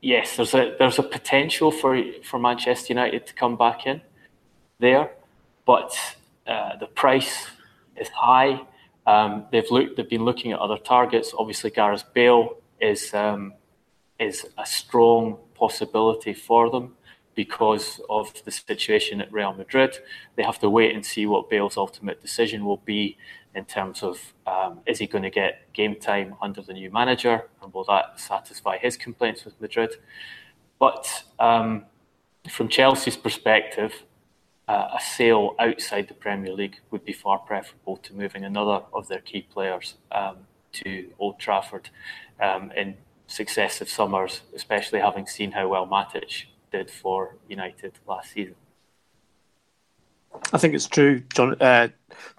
yes, 0.00 0.36
there's 0.36 0.54
a 0.54 0.76
there's 0.78 0.98
a 0.98 1.02
potential 1.02 1.70
for 1.70 2.00
for 2.22 2.38
Manchester 2.38 2.92
United 2.92 3.26
to 3.26 3.34
come 3.34 3.56
back 3.56 3.86
in 3.86 4.00
there, 4.78 5.10
but 5.66 5.92
uh, 6.46 6.76
the 6.76 6.86
price 6.86 7.48
is 7.96 8.08
high. 8.08 8.60
Um, 9.06 9.46
they've 9.52 9.70
looked 9.70 9.96
they've 9.96 10.08
been 10.08 10.24
looking 10.24 10.52
at 10.52 10.58
other 10.58 10.78
targets. 10.78 11.34
Obviously, 11.38 11.70
Gareth 11.70 12.04
Bale 12.14 12.56
is 12.80 13.12
um, 13.14 13.54
is 14.18 14.46
a 14.58 14.66
strong 14.66 15.38
possibility 15.54 16.34
for 16.34 16.70
them 16.70 16.96
because 17.34 18.00
of 18.08 18.32
the 18.44 18.50
situation 18.50 19.20
at 19.20 19.32
Real 19.32 19.52
Madrid. 19.52 19.98
They 20.36 20.42
have 20.42 20.58
to 20.60 20.70
wait 20.70 20.94
and 20.94 21.04
see 21.04 21.26
what 21.26 21.50
Bale's 21.50 21.76
ultimate 21.76 22.22
decision 22.22 22.64
will 22.64 22.82
be 22.84 23.16
in 23.54 23.64
terms 23.64 24.02
of 24.02 24.34
um, 24.46 24.80
is 24.86 24.98
he 24.98 25.06
going 25.06 25.22
to 25.22 25.30
get 25.30 25.72
game 25.72 25.96
time 25.96 26.34
under 26.42 26.60
the 26.62 26.72
new 26.72 26.90
manager 26.90 27.48
and 27.62 27.72
will 27.72 27.84
that 27.84 28.18
satisfy 28.18 28.78
his 28.78 28.96
complaints 28.96 29.44
with 29.44 29.60
Madrid? 29.60 29.96
But 30.78 31.24
um, 31.38 31.84
from 32.48 32.68
Chelsea's 32.68 33.16
perspective, 33.16 34.04
uh, 34.68 34.88
a 34.94 35.00
sale 35.00 35.54
outside 35.58 36.08
the 36.08 36.14
Premier 36.14 36.52
League 36.52 36.78
would 36.90 37.04
be 37.04 37.12
far 37.12 37.38
preferable 37.38 37.96
to 37.98 38.14
moving 38.14 38.44
another 38.44 38.82
of 38.92 39.08
their 39.08 39.20
key 39.20 39.42
players 39.42 39.94
um, 40.10 40.38
to 40.72 41.10
Old 41.18 41.38
Trafford 41.38 41.90
um, 42.40 42.72
in 42.72 42.96
successive 43.26 43.88
summers, 43.88 44.42
especially 44.54 45.00
having 45.00 45.26
seen 45.26 45.52
how 45.52 45.68
well 45.68 45.86
Matic 45.86 46.44
did 46.72 46.90
for 46.90 47.36
United 47.48 47.92
last 48.06 48.32
season. 48.32 48.56
I 50.52 50.58
think 50.58 50.74
it's 50.74 50.88
true, 50.88 51.22
John, 51.32 51.56
uh, 51.60 51.88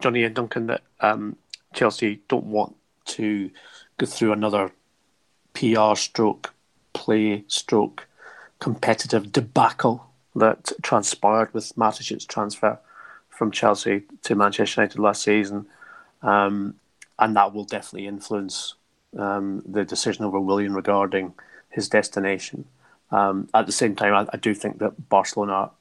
Jonny 0.01 0.23
and 0.23 0.35
Duncan, 0.35 0.67
that 0.67 0.81
um, 0.99 1.37
Chelsea 1.73 2.21
don't 2.27 2.45
want 2.45 2.75
to 3.05 3.49
go 3.97 4.05
through 4.05 4.33
another 4.33 4.71
PR 5.53 5.95
stroke, 5.95 6.53
play 6.93 7.45
stroke, 7.47 8.07
competitive 8.59 9.31
debacle 9.31 10.09
that 10.35 10.71
transpired 10.81 11.53
with 11.53 11.75
Matic's 11.77 12.25
transfer 12.25 12.79
from 13.29 13.51
Chelsea 13.51 14.03
to 14.23 14.35
Manchester 14.35 14.81
United 14.81 14.99
last 14.99 15.23
season. 15.23 15.67
Um, 16.21 16.75
and 17.19 17.35
that 17.35 17.53
will 17.53 17.65
definitely 17.65 18.07
influence 18.07 18.75
um, 19.17 19.61
the 19.65 19.85
decision 19.85 20.25
over 20.25 20.39
William 20.39 20.73
regarding 20.73 21.33
his 21.69 21.87
destination. 21.87 22.65
Um, 23.11 23.49
at 23.53 23.65
the 23.65 23.71
same 23.71 23.95
time, 23.95 24.13
I, 24.13 24.27
I, 24.33 24.37
do 24.37 24.53
think 24.53 24.79
that 24.79 25.09
Barcelona 25.09 25.71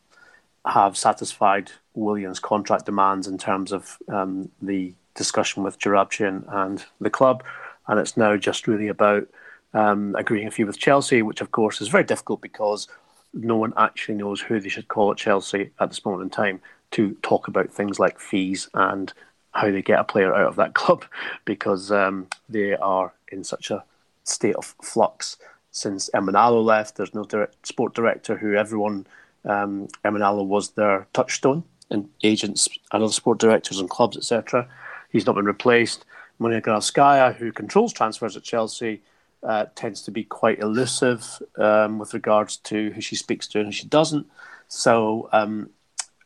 have 0.66 0.96
satisfied 0.96 1.72
William's 1.94 2.38
contract 2.38 2.86
demands 2.86 3.26
in 3.26 3.38
terms 3.38 3.72
of 3.72 3.98
um, 4.09 4.50
the 4.61 4.92
discussion 5.14 5.62
with 5.62 5.78
Joorabchian 5.78 6.44
and 6.55 6.84
the 7.00 7.11
club, 7.11 7.42
and 7.88 7.98
it's 7.98 8.16
now 8.16 8.36
just 8.36 8.68
really 8.68 8.88
about 8.88 9.26
um, 9.72 10.14
agreeing 10.16 10.46
a 10.46 10.50
fee 10.50 10.64
with 10.64 10.78
Chelsea, 10.78 11.22
which 11.22 11.40
of 11.40 11.50
course 11.50 11.80
is 11.80 11.88
very 11.88 12.05
difficult 12.05 12.40
because 12.40 12.88
no 13.35 13.57
one 13.57 13.72
actually 13.76 14.14
knows 14.14 14.41
who 14.41 14.61
they 14.61 14.68
should 14.68 14.89
call 14.89 15.11
at 15.11 15.18
Chelsea 15.18 15.70
at 15.80 15.91
this 15.91 16.05
moment 16.05 16.22
in 16.22 16.30
time 16.30 16.61
to 16.93 17.16
talk 17.22 17.49
about 17.49 17.72
things 17.72 17.99
like 17.99 18.20
fees 18.20 18.68
and 18.74 19.12
how 19.53 19.70
they 19.70 19.82
get 19.82 20.01
a 20.01 20.05
player 20.05 20.35
out 20.35 20.47
of 20.47 20.57
that 20.57 20.74
club 20.80 21.05
because 21.45 21.91
um, 21.91 22.26
they 22.49 22.74
are 22.76 23.12
in 23.30 23.45
such 23.45 23.70
a 23.70 23.85
state 24.24 24.55
of 24.57 24.74
flux 24.82 25.37
since 25.70 26.09
Emenalo 26.14 26.64
left. 26.64 26.97
There's 26.97 27.14
no 27.14 27.24
direct, 27.24 27.66
sport 27.66 27.95
director 27.95 28.37
who 28.37 28.55
everyone 28.55 29.07
um, 29.45 29.89
Emenalo 30.05 30.47
was 30.47 30.70
their 30.70 31.07
touchstone 31.12 31.64
and 31.91 32.09
agents 32.22 32.68
and 32.93 33.03
other 33.03 33.12
sport 33.12 33.39
directors 33.39 33.80
and 33.80 33.91
clubs, 33.91 34.16
etc. 34.16 34.68
He's 35.11 35.26
not 35.26 35.35
been 35.35 35.45
replaced. 35.45 36.05
Marina 36.39 36.61
Granovskaia, 36.61 37.35
who 37.35 37.53
controls 37.53 37.93
transfers 37.93 38.37
at 38.37 38.43
Chelsea, 38.43 39.03
uh, 39.45 39.66
tends 39.74 40.03
to 40.03 40.11
be 40.11 40.24
quite 40.24 40.59
elusive 40.59 41.42
um, 41.57 41.99
with 41.99 42.14
regards 42.14 42.57
to 42.57 42.90
who 42.90 43.01
she 43.01 43.16
speaks 43.16 43.47
to 43.49 43.59
and 43.59 43.68
who 43.68 43.72
she 43.72 43.86
doesn't. 43.86 44.26
So 44.68 45.28
um, 45.32 45.70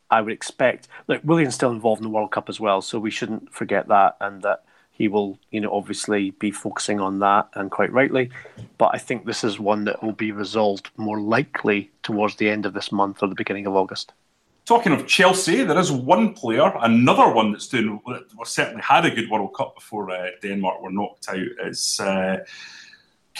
I 0.09 0.21
would 0.21 0.33
expect, 0.33 0.87
look, 1.07 1.21
Willian's 1.23 1.55
still 1.55 1.71
involved 1.71 1.99
in 2.01 2.03
the 2.03 2.09
World 2.09 2.31
Cup 2.31 2.49
as 2.49 2.59
well, 2.59 2.81
so 2.81 2.97
we 2.97 3.11
shouldn't 3.11 3.53
forget 3.53 3.87
that, 3.89 4.17
and 4.21 4.41
that 4.41 4.63
he 4.91 5.07
will, 5.07 5.37
you 5.51 5.61
know, 5.61 5.73
obviously 5.73 6.31
be 6.31 6.51
focusing 6.51 6.99
on 6.99 7.19
that, 7.19 7.47
and 7.53 7.71
quite 7.71 7.91
rightly. 7.91 8.29
But 8.77 8.91
I 8.93 8.97
think 8.97 9.25
this 9.25 9.43
is 9.43 9.59
one 9.59 9.85
that 9.85 10.01
will 10.03 10.13
be 10.13 10.31
resolved 10.31 10.89
more 10.97 11.19
likely 11.19 11.91
towards 12.03 12.37
the 12.37 12.49
end 12.49 12.65
of 12.65 12.73
this 12.73 12.91
month 12.91 13.21
or 13.21 13.27
the 13.27 13.35
beginning 13.35 13.67
of 13.67 13.75
August. 13.75 14.13
Talking 14.65 14.91
of 14.91 15.07
Chelsea, 15.07 15.63
there 15.63 15.79
is 15.79 15.91
one 15.91 16.33
player, 16.33 16.71
another 16.81 17.33
one 17.33 17.51
that's 17.51 17.67
doing 17.67 17.99
well, 18.05 18.21
certainly 18.45 18.81
had 18.81 19.05
a 19.05 19.09
good 19.09 19.29
World 19.29 19.53
Cup 19.55 19.73
before 19.75 20.11
uh, 20.11 20.29
Denmark 20.41 20.81
were 20.81 20.91
knocked 20.91 21.29
out. 21.29 21.47
Is 21.65 21.99
Kasper 21.99 22.45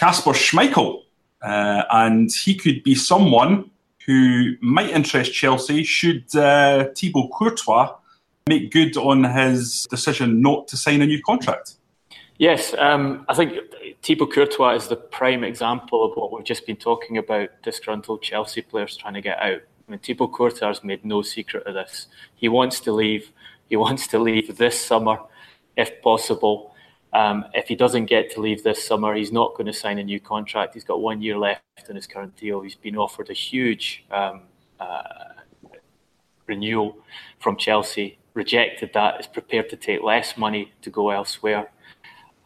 uh, 0.02 0.12
Schmeichel, 0.12 1.02
uh, 1.42 1.82
and 1.90 2.30
he 2.32 2.54
could 2.54 2.82
be 2.82 2.94
someone 2.94 3.70
who 4.06 4.56
might 4.60 4.90
interest 4.90 5.32
Chelsea 5.32 5.84
should 5.84 6.34
uh, 6.34 6.86
Thibaut 6.96 7.30
Courtois 7.30 7.94
make 8.46 8.72
good 8.72 8.96
on 8.96 9.24
his 9.24 9.86
decision 9.90 10.40
not 10.40 10.66
to 10.68 10.76
sign 10.76 11.02
a 11.02 11.06
new 11.06 11.22
contract? 11.22 11.74
Yes, 12.38 12.74
um, 12.78 13.26
I 13.28 13.34
think 13.34 13.52
Thibaut 14.02 14.32
Courtois 14.32 14.74
is 14.74 14.88
the 14.88 14.96
prime 14.96 15.44
example 15.44 16.04
of 16.04 16.16
what 16.16 16.32
we've 16.32 16.44
just 16.44 16.66
been 16.66 16.76
talking 16.76 17.18
about 17.18 17.50
disgruntled 17.62 18.22
Chelsea 18.22 18.62
players 18.62 18.96
trying 18.96 19.14
to 19.14 19.20
get 19.20 19.38
out. 19.38 19.60
I 19.86 19.90
mean, 19.90 20.00
Thibaut 20.00 20.32
Courtois 20.32 20.80
made 20.82 21.04
no 21.04 21.20
secret 21.20 21.66
of 21.66 21.74
this. 21.74 22.06
He 22.34 22.48
wants 22.48 22.80
to 22.80 22.92
leave. 22.92 23.30
He 23.68 23.76
wants 23.86 24.06
to 24.08 24.18
leave 24.18 24.56
this 24.56 24.80
summer, 24.80 25.18
if 25.76 26.00
possible. 26.00 26.69
Um, 27.12 27.44
if 27.54 27.66
he 27.68 27.74
doesn't 27.74 28.06
get 28.06 28.30
to 28.32 28.40
leave 28.40 28.62
this 28.62 28.84
summer, 28.84 29.14
he's 29.14 29.32
not 29.32 29.54
going 29.54 29.66
to 29.66 29.72
sign 29.72 29.98
a 29.98 30.04
new 30.04 30.20
contract. 30.20 30.74
He's 30.74 30.84
got 30.84 31.00
one 31.00 31.20
year 31.20 31.36
left 31.38 31.62
in 31.88 31.96
his 31.96 32.06
current 32.06 32.36
deal. 32.36 32.60
He's 32.60 32.76
been 32.76 32.96
offered 32.96 33.30
a 33.30 33.34
huge 33.34 34.04
um, 34.10 34.42
uh, 34.78 35.02
renewal 36.46 36.98
from 37.40 37.56
Chelsea, 37.56 38.18
rejected 38.34 38.92
that, 38.94 39.20
is 39.20 39.26
prepared 39.26 39.68
to 39.70 39.76
take 39.76 40.02
less 40.02 40.36
money 40.36 40.72
to 40.82 40.90
go 40.90 41.10
elsewhere, 41.10 41.70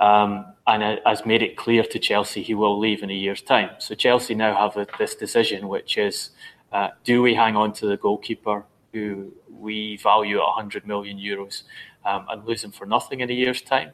um, 0.00 0.46
and 0.66 1.00
has 1.04 1.26
made 1.26 1.42
it 1.42 1.56
clear 1.56 1.82
to 1.82 1.98
Chelsea 1.98 2.42
he 2.42 2.54
will 2.54 2.78
leave 2.78 3.02
in 3.02 3.10
a 3.10 3.14
year's 3.14 3.42
time. 3.42 3.70
So 3.78 3.94
Chelsea 3.94 4.34
now 4.34 4.54
have 4.56 4.76
a, 4.76 4.86
this 4.98 5.14
decision, 5.14 5.68
which 5.68 5.98
is 5.98 6.30
uh, 6.72 6.88
do 7.04 7.22
we 7.22 7.34
hang 7.34 7.54
on 7.54 7.72
to 7.74 7.86
the 7.86 7.96
goalkeeper 7.96 8.64
who 8.92 9.32
we 9.48 9.96
value 9.98 10.38
at 10.38 10.44
100 10.44 10.86
million 10.86 11.18
euros 11.18 11.62
um, 12.04 12.26
and 12.30 12.44
lose 12.44 12.64
him 12.64 12.72
for 12.72 12.86
nothing 12.86 13.20
in 13.20 13.30
a 13.30 13.32
year's 13.32 13.62
time? 13.62 13.92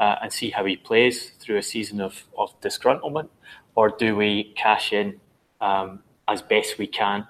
Uh, 0.00 0.16
and 0.22 0.32
see 0.32 0.50
how 0.50 0.64
he 0.64 0.76
plays 0.76 1.30
through 1.38 1.58
a 1.58 1.62
season 1.62 2.00
of, 2.00 2.24
of 2.36 2.58
disgruntlement? 2.60 3.28
Or 3.76 3.90
do 3.90 4.16
we 4.16 4.52
cash 4.56 4.92
in 4.92 5.20
um, 5.60 6.00
as 6.26 6.42
best 6.42 6.78
we 6.78 6.88
can 6.88 7.28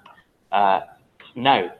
uh, 0.51 0.81
now? 1.35 1.71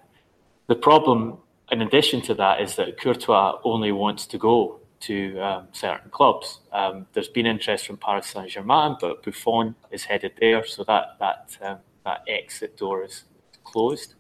The 0.68 0.76
problem, 0.76 1.38
in 1.72 1.82
addition 1.82 2.22
to 2.24 2.34
that, 2.36 2.62
is 2.62 2.76
that 2.76 3.00
Courtois 3.00 3.60
only 3.64 3.92
wants 3.92 4.28
to 4.28 4.38
go 4.38 4.80
to 5.02 5.40
um, 5.40 5.68
certain 5.72 6.12
clubs. 6.12 6.60
Um, 6.72 7.08
there's 7.14 7.28
been 7.28 7.48
interest 7.48 7.88
from 7.88 7.98
Paris 7.98 8.28
Saint 8.28 8.50
Germain, 8.50 8.98
but 9.02 9.24
Buffon 9.24 9.76
is 9.90 10.04
headed 10.04 10.34
there, 10.40 10.64
so 10.66 10.84
that 10.84 11.18
that 11.20 11.58
um, 11.62 11.78
that 12.06 12.22
exit 12.28 12.78
door 12.78 13.04
is 13.04 13.24
closed. 13.64 14.14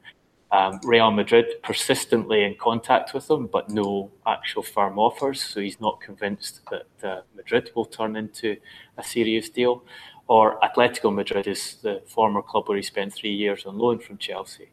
Um, 0.51 0.81
Real 0.83 1.11
Madrid 1.11 1.45
persistently 1.63 2.43
in 2.43 2.55
contact 2.55 3.13
with 3.13 3.29
him, 3.29 3.47
but 3.47 3.69
no 3.69 4.11
actual 4.27 4.63
firm 4.63 4.99
offers. 4.99 5.41
So 5.41 5.61
he's 5.61 5.79
not 5.79 6.01
convinced 6.01 6.61
that 6.69 7.09
uh, 7.09 7.21
Madrid 7.35 7.71
will 7.73 7.85
turn 7.85 8.17
into 8.17 8.57
a 8.97 9.03
serious 9.03 9.49
deal. 9.49 9.83
Or 10.27 10.59
Atletico 10.59 11.13
Madrid 11.13 11.47
is 11.47 11.77
the 11.81 12.01
former 12.05 12.41
club 12.41 12.67
where 12.67 12.77
he 12.77 12.83
spent 12.83 13.13
three 13.13 13.33
years 13.33 13.65
on 13.65 13.77
loan 13.77 13.99
from 13.99 14.17
Chelsea. 14.17 14.71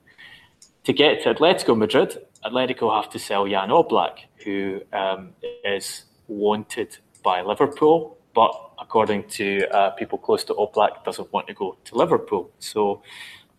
To 0.85 0.93
get 0.93 1.22
to 1.22 1.35
Atletico 1.35 1.76
Madrid, 1.76 2.18
Atletico 2.45 2.95
have 2.95 3.11
to 3.11 3.18
sell 3.18 3.47
Jan 3.47 3.68
Oblak, 3.68 4.18
who 4.45 4.81
um, 4.93 5.31
is 5.64 6.05
wanted 6.29 6.99
by 7.22 7.43
Liverpool, 7.43 8.18
but 8.35 8.53
according 8.81 9.29
to 9.29 9.66
uh, 9.68 9.91
people 9.91 10.18
close 10.18 10.45
to 10.45 10.55
Oblak, 10.55 11.05
doesn't 11.05 11.33
want 11.33 11.47
to 11.49 11.55
go 11.55 11.76
to 11.85 11.95
Liverpool. 11.95 12.51
So 12.59 13.03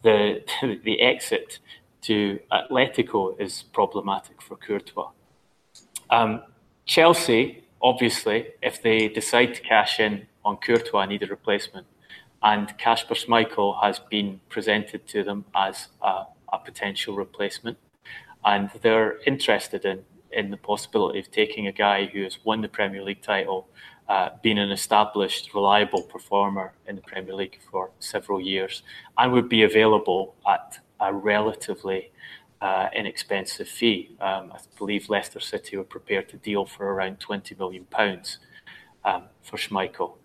the 0.01 0.41
the 0.83 1.01
exit 1.01 1.59
to 2.03 2.39
Atletico 2.51 3.39
is 3.39 3.63
problematic 3.73 4.41
for 4.41 4.55
Courtois. 4.55 5.11
Um, 6.09 6.41
Chelsea, 6.85 7.63
obviously, 7.81 8.47
if 8.61 8.81
they 8.81 9.07
decide 9.07 9.53
to 9.55 9.61
cash 9.61 9.99
in 9.99 10.27
on 10.43 10.57
Courtois, 10.57 11.05
need 11.05 11.23
a 11.23 11.27
replacement. 11.27 11.85
And 12.41 12.75
Kasper 12.77 13.15
Schmeichel 13.15 13.81
has 13.83 13.99
been 13.99 14.39
presented 14.49 15.07
to 15.07 15.23
them 15.23 15.45
as 15.53 15.87
a, 16.01 16.23
a 16.53 16.59
potential 16.63 17.15
replacement. 17.15 17.77
And 18.45 18.69
they're 18.81 19.19
interested 19.27 19.83
in, 19.83 20.03
in 20.31 20.49
the 20.49 20.57
possibility 20.57 21.19
of 21.19 21.29
taking 21.31 21.67
a 21.67 21.71
guy 21.71 22.05
who 22.05 22.23
has 22.23 22.39
won 22.45 22.61
the 22.61 22.69
Premier 22.69 23.03
League 23.03 23.21
title, 23.21 23.67
uh, 24.07 24.29
been 24.41 24.57
an 24.57 24.71
established, 24.71 25.53
reliable 25.53 26.01
performer 26.01 26.73
in 26.87 26.95
the 26.95 27.01
Premier 27.01 27.35
League 27.35 27.59
for 27.69 27.91
several 27.99 28.39
years, 28.39 28.81
and 29.17 29.33
would 29.33 29.49
be 29.49 29.63
available 29.63 30.35
at 30.47 30.79
a 30.99 31.13
relatively 31.13 32.11
uh, 32.61 32.89
inexpensive 32.93 33.67
fee. 33.67 34.15
Um, 34.19 34.51
I 34.53 34.59
believe 34.77 35.09
Leicester 35.09 35.39
City 35.39 35.77
were 35.77 35.83
prepared 35.83 36.29
to 36.29 36.37
deal 36.37 36.65
for 36.65 36.93
around 36.93 37.19
£20 37.19 37.57
million 37.57 37.87
um, 39.05 39.23
for 39.41 39.57
Schmeichel. 39.57 40.15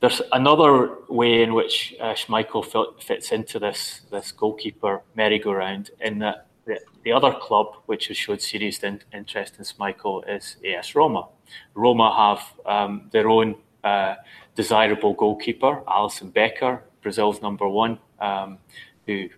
There's 0.00 0.22
another 0.32 0.96
way 1.08 1.42
in 1.42 1.52
which 1.52 1.94
uh, 2.00 2.14
Schmeichel 2.14 3.02
fits 3.02 3.32
into 3.32 3.58
this, 3.58 4.02
this 4.10 4.32
goalkeeper 4.32 5.02
merry-go-round 5.14 5.90
in 6.00 6.18
that 6.20 6.46
the, 6.64 6.80
the 7.04 7.12
other 7.12 7.32
club 7.32 7.76
which 7.86 8.08
has 8.08 8.16
showed 8.16 8.40
serious 8.40 8.78
in, 8.78 9.00
interest 9.12 9.56
in 9.58 9.64
Schmeichel 9.64 10.26
is 10.28 10.56
AS 10.64 10.94
Roma. 10.94 11.28
Roma 11.74 12.14
have 12.16 12.66
um, 12.66 13.10
their 13.12 13.28
own 13.28 13.56
uh, 13.84 14.14
desirable 14.54 15.14
goalkeeper, 15.14 15.82
Alisson 15.86 16.32
Becker, 16.32 16.82
Brazil's 17.02 17.42
number 17.42 17.68
one, 17.68 17.98
um, 18.20 18.58
who 19.06 19.28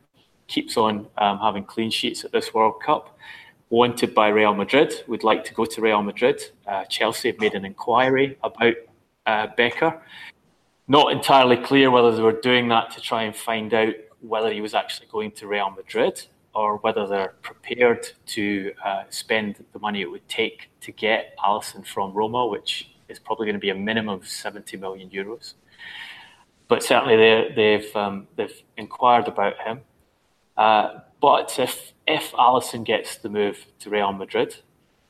keeps 0.49 0.77
on 0.77 1.07
um, 1.19 1.39
having 1.39 1.65
clean 1.65 1.91
sheets 1.91 2.25
at 2.25 2.33
this 2.33 2.53
World 2.55 2.83
Cup. 2.83 3.17
Wanted 3.71 4.15
by 4.15 4.29
Real 4.29 4.55
Madrid, 4.55 4.93
would 5.09 5.25
like 5.25 5.45
to 5.45 5.55
go 5.55 5.65
to 5.65 5.81
Real 5.81 6.03
Madrid. 6.03 6.43
Uh, 6.67 6.85
Chelsea 6.85 7.31
have 7.31 7.41
made 7.41 7.55
an 7.55 7.65
inquiry 7.65 8.37
about 8.43 8.75
uh, 9.25 9.47
Becker. 9.57 9.99
Not 10.89 11.11
entirely 11.11 11.57
clear 11.57 11.91
whether 11.91 12.15
they 12.15 12.23
were 12.23 12.39
doing 12.41 12.69
that 12.69 12.91
to 12.91 13.01
try 13.01 13.23
and 13.23 13.35
find 13.35 13.73
out 13.73 13.95
whether 14.21 14.53
he 14.53 14.61
was 14.61 14.75
actually 14.75 15.07
going 15.11 15.31
to 15.33 15.47
Real 15.47 15.71
Madrid 15.71 16.23
or 16.55 16.77
whether 16.79 17.07
they're 17.07 17.35
prepared 17.43 18.09
to 18.27 18.73
uh, 18.85 19.05
spend 19.09 19.65
the 19.73 19.79
money 19.79 20.03
it 20.03 20.11
would 20.11 20.29
take 20.29 20.69
to 20.81 20.93
get 20.93 21.35
Alisson 21.39 21.87
from 21.87 22.13
Roma, 22.13 22.47
which 22.47 22.91
is 23.09 23.19
probably 23.19 23.47
going 23.47 23.55
to 23.55 23.61
be 23.61 23.71
a 23.71 23.75
minimum 23.75 24.21
of 24.21 24.29
70 24.29 24.77
million 24.77 25.09
euros. 25.11 25.55
But 26.69 26.83
certainly 26.83 27.17
they, 27.17 27.73
have 27.73 27.97
um, 27.97 28.27
they've 28.37 28.63
inquired 28.77 29.29
about 29.29 29.59
him. 29.61 29.81
Uh, 30.57 31.01
but 31.21 31.59
if 31.59 31.93
if 32.07 32.33
Alisson 32.33 32.85
gets 32.85 33.17
the 33.17 33.29
move 33.29 33.67
to 33.79 33.91
Real 33.91 34.13
Madrid, 34.13 34.57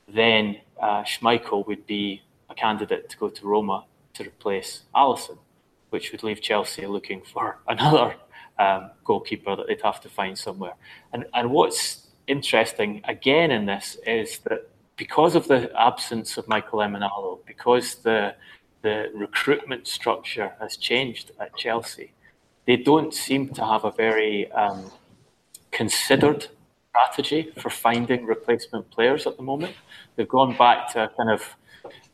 then 0.07 0.59
uh, 0.81 1.03
Schmeichel 1.03 1.65
would 1.67 1.85
be 1.87 2.21
a 2.49 2.55
candidate 2.55 3.09
to 3.09 3.17
go 3.17 3.29
to 3.29 3.47
Roma 3.47 3.85
to 4.13 4.23
replace 4.23 4.83
Alisson, 4.95 5.37
which 5.89 6.11
would 6.11 6.23
leave 6.23 6.41
Chelsea 6.41 6.85
looking 6.85 7.21
for 7.33 7.59
another 7.67 8.15
um, 8.59 8.91
goalkeeper 9.03 9.55
that 9.55 9.67
they'd 9.67 9.81
have 9.81 10.01
to 10.01 10.09
find 10.09 10.37
somewhere. 10.37 10.73
And 11.11 11.25
and 11.33 11.51
what's 11.51 12.07
interesting 12.27 13.01
again 13.05 13.51
in 13.51 13.65
this 13.65 13.97
is 14.05 14.39
that 14.39 14.69
because 14.95 15.35
of 15.35 15.47
the 15.47 15.71
absence 15.79 16.37
of 16.37 16.47
Michael 16.47 16.79
Emenalo, 16.79 17.39
because 17.45 17.95
the 17.95 18.35
the 18.81 19.09
recruitment 19.13 19.87
structure 19.87 20.53
has 20.59 20.75
changed 20.75 21.31
at 21.39 21.55
Chelsea, 21.55 22.11
they 22.65 22.75
don't 22.75 23.13
seem 23.13 23.49
to 23.49 23.65
have 23.65 23.85
a 23.85 23.91
very 23.91 24.51
um, 24.51 24.91
considered 25.73 26.47
strategy 26.89 27.51
for 27.57 27.69
finding 27.69 28.25
replacement 28.25 28.89
players 28.91 29.25
at 29.25 29.35
the 29.37 29.43
moment. 29.43 29.73
They've 30.15 30.27
gone 30.27 30.55
back 30.55 30.93
to 30.93 31.11
kind 31.17 31.31
of 31.31 31.41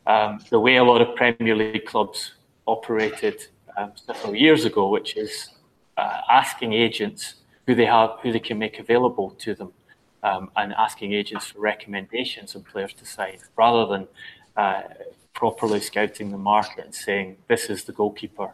um, 0.06 0.40
the 0.50 0.58
way 0.58 0.76
a 0.76 0.84
lot 0.84 1.00
of 1.02 1.14
Premier 1.14 1.54
League 1.54 1.84
clubs 1.84 2.32
operated 2.66 3.46
um, 3.76 3.92
several 3.94 4.34
years 4.34 4.64
ago, 4.64 4.88
which 4.88 5.16
is 5.16 5.50
uh, 5.96 6.20
asking 6.30 6.72
agents 6.72 7.34
who 7.66 7.74
they 7.74 7.84
have, 7.84 8.10
who 8.22 8.32
they 8.32 8.40
can 8.40 8.58
make 8.58 8.78
available 8.78 9.30
to 9.38 9.54
them, 9.54 9.72
um, 10.22 10.50
and 10.56 10.72
asking 10.72 11.12
agents 11.12 11.46
for 11.46 11.60
recommendations 11.60 12.56
on 12.56 12.62
players 12.62 12.92
to 12.94 13.04
sign, 13.04 13.38
rather 13.56 13.84
than 13.92 14.08
uh, 14.56 14.82
properly 15.34 15.80
scouting 15.80 16.30
the 16.30 16.38
market 16.38 16.84
and 16.84 16.94
saying 16.94 17.36
this 17.48 17.70
is 17.70 17.84
the 17.84 17.92
goalkeeper 17.92 18.52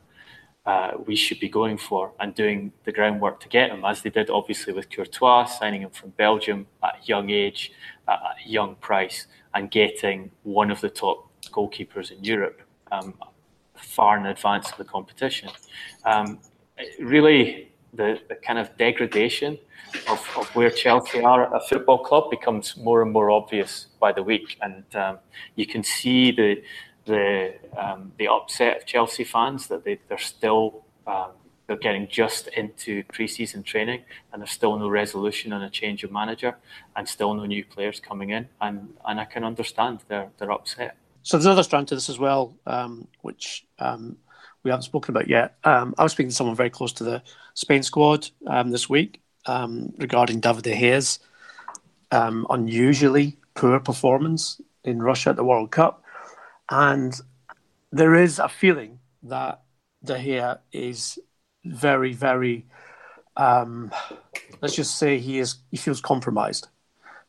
uh, 0.67 0.93
we 1.07 1.15
should 1.15 1.39
be 1.39 1.49
going 1.49 1.79
for 1.79 2.13
and 2.19 2.35
doing 2.35 2.73
the 2.85 2.93
groundwork 2.93 3.39
to 3.41 3.49
get 3.49 3.71
him, 3.71 3.85
as 3.85 4.03
they 4.03 4.11
did 4.11 4.29
obviously 4.31 4.73
with 4.73 4.91
Courtois, 4.91 5.45
signing 5.45 5.83
him 5.83 5.91
from 5.91 6.11
Belgium 6.11 6.67
at 6.83 6.97
a 7.01 7.07
young 7.07 7.31
age, 7.31 7.73
at 8.09 8.19
a 8.19 8.49
young 8.49 8.75
price, 8.77 9.27
and 9.55 9.71
getting 9.71 10.31
one 10.43 10.71
of 10.71 10.81
the 10.81 10.91
top 10.91 11.31
goalkeepers 11.51 12.11
in 12.11 12.23
Europe 12.25 12.61
um, 12.91 13.15
far 13.75 14.19
in 14.19 14.27
advance 14.27 14.71
of 14.71 14.77
the 14.77 14.85
competition. 14.85 15.51
Um, 16.05 16.41
really, 16.99 17.73
the, 17.95 18.19
the 18.29 18.35
kind 18.35 18.59
of 18.59 18.77
degradation 18.77 19.59
of, 20.09 20.19
of 20.37 20.49
where 20.57 20.71
Chelsea 20.71 21.21
are 21.23 21.55
a 21.55 21.61
football 21.61 21.99
club 21.99 22.31
becomes 22.31 22.77
more 22.77 23.03
and 23.03 23.13
more 23.13 23.31
obvious 23.31 23.87
by 24.01 24.13
the 24.13 24.23
week, 24.23 24.57
and 24.63 24.85
um, 24.97 25.19
you 25.55 25.67
can 25.67 25.83
see 25.83 26.33
the 26.33 26.63
the 27.07 27.55
um, 27.77 28.13
the 28.19 28.29
upset 28.29 28.77
of 28.77 28.87
Chelsea 28.87 29.25
fans 29.25 29.69
that 29.69 29.85
they 29.85 29.99
they're 30.09 30.19
still 30.19 30.85
um, 31.07 31.31
they're 31.67 31.77
getting 31.77 32.07
just 32.09 32.49
into 32.49 33.03
pre-season 33.13 33.63
training 33.63 34.03
and 34.33 34.41
there's 34.41 34.51
still 34.51 34.79
no 34.79 34.89
resolution 34.89 35.53
on 35.53 35.63
a 35.63 35.71
change 35.71 36.05
of 36.05 36.13
manager 36.13 36.57
and 36.95 37.09
still 37.09 37.35
no 37.35 37.45
new 37.45 37.65
players 37.65 37.99
coming 38.01 38.31
in 38.31 38.49
and 38.61 38.95
and 39.07 39.19
I 39.19 39.25
can 39.25 39.45
understand 39.45 40.01
they're 40.09 40.29
they're 40.39 40.53
upset. 40.53 40.97
So 41.23 41.37
there's 41.37 41.47
another 41.47 41.65
strand 41.65 41.89
to 41.89 41.97
this 41.97 42.09
as 42.09 42.21
well, 42.21 42.55
um, 42.67 43.09
which 43.23 43.67
um, 43.81 44.17
we 44.63 44.71
haven't 44.71 44.85
spoken 44.85 45.13
about 45.13 45.29
yet. 45.29 45.57
Um, 45.65 45.95
I 45.99 46.05
was 46.05 46.13
speaking 46.13 46.31
to 46.31 46.37
someone 46.37 46.55
very 46.55 46.71
close 46.71 46.93
to 46.95 47.05
the 47.05 47.23
Spain 47.55 47.83
squad 47.83 48.29
um, 48.47 48.71
this 48.71 48.89
week 48.89 49.21
regarding 49.49 50.41
David 50.41 50.65
De 50.65 50.79
Gea's 50.79 51.19
unusually 52.13 53.39
poor 53.55 53.81
performance 53.81 54.61
in 54.85 55.03
Russia 55.03 55.31
at 55.31 55.37
the 55.37 55.45
World 55.45 55.73
Cup, 55.73 56.05
and 56.71 57.19
there 57.93 58.15
is 58.15 58.39
a 58.39 58.49
feeling 58.49 58.99
that 59.23 59.63
De 60.05 60.15
Gea 60.19 60.59
is 60.73 61.19
very, 61.65 62.13
very. 62.13 62.67
Um, 63.37 63.93
let's 64.61 64.75
just 64.75 64.99
say 64.99 65.19
he 65.19 65.39
is. 65.39 65.57
He 65.71 65.77
feels 65.77 66.01
compromised. 66.01 66.69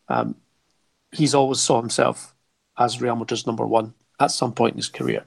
Um, 0.09 0.35
he's 1.11 1.35
always 1.35 1.59
saw 1.59 1.79
himself 1.79 2.35
as 2.77 3.01
Real 3.01 3.15
Madrid's 3.15 3.47
number 3.47 3.65
one 3.65 3.93
at 4.19 4.31
some 4.31 4.53
point 4.53 4.73
in 4.73 4.77
his 4.77 4.89
career. 4.89 5.25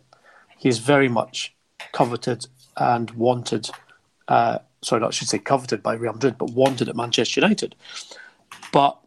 He 0.59 0.69
is 0.69 0.79
very 0.79 1.09
much 1.09 1.55
coveted 1.93 2.47
and 2.77 3.11
wanted. 3.13 3.71
Uh, 4.29 4.59
sorry, 4.83 5.01
not 5.01 5.09
I 5.09 5.11
should 5.11 5.29
say 5.29 5.39
coveted 5.39 5.83
by 5.83 5.95
Real 5.95 6.13
Madrid, 6.13 6.39
but 6.39 6.51
wanted 6.51 6.89
at 6.89 6.97
Manchester 6.97 7.41
United. 7.41 7.75
But 8.73 8.99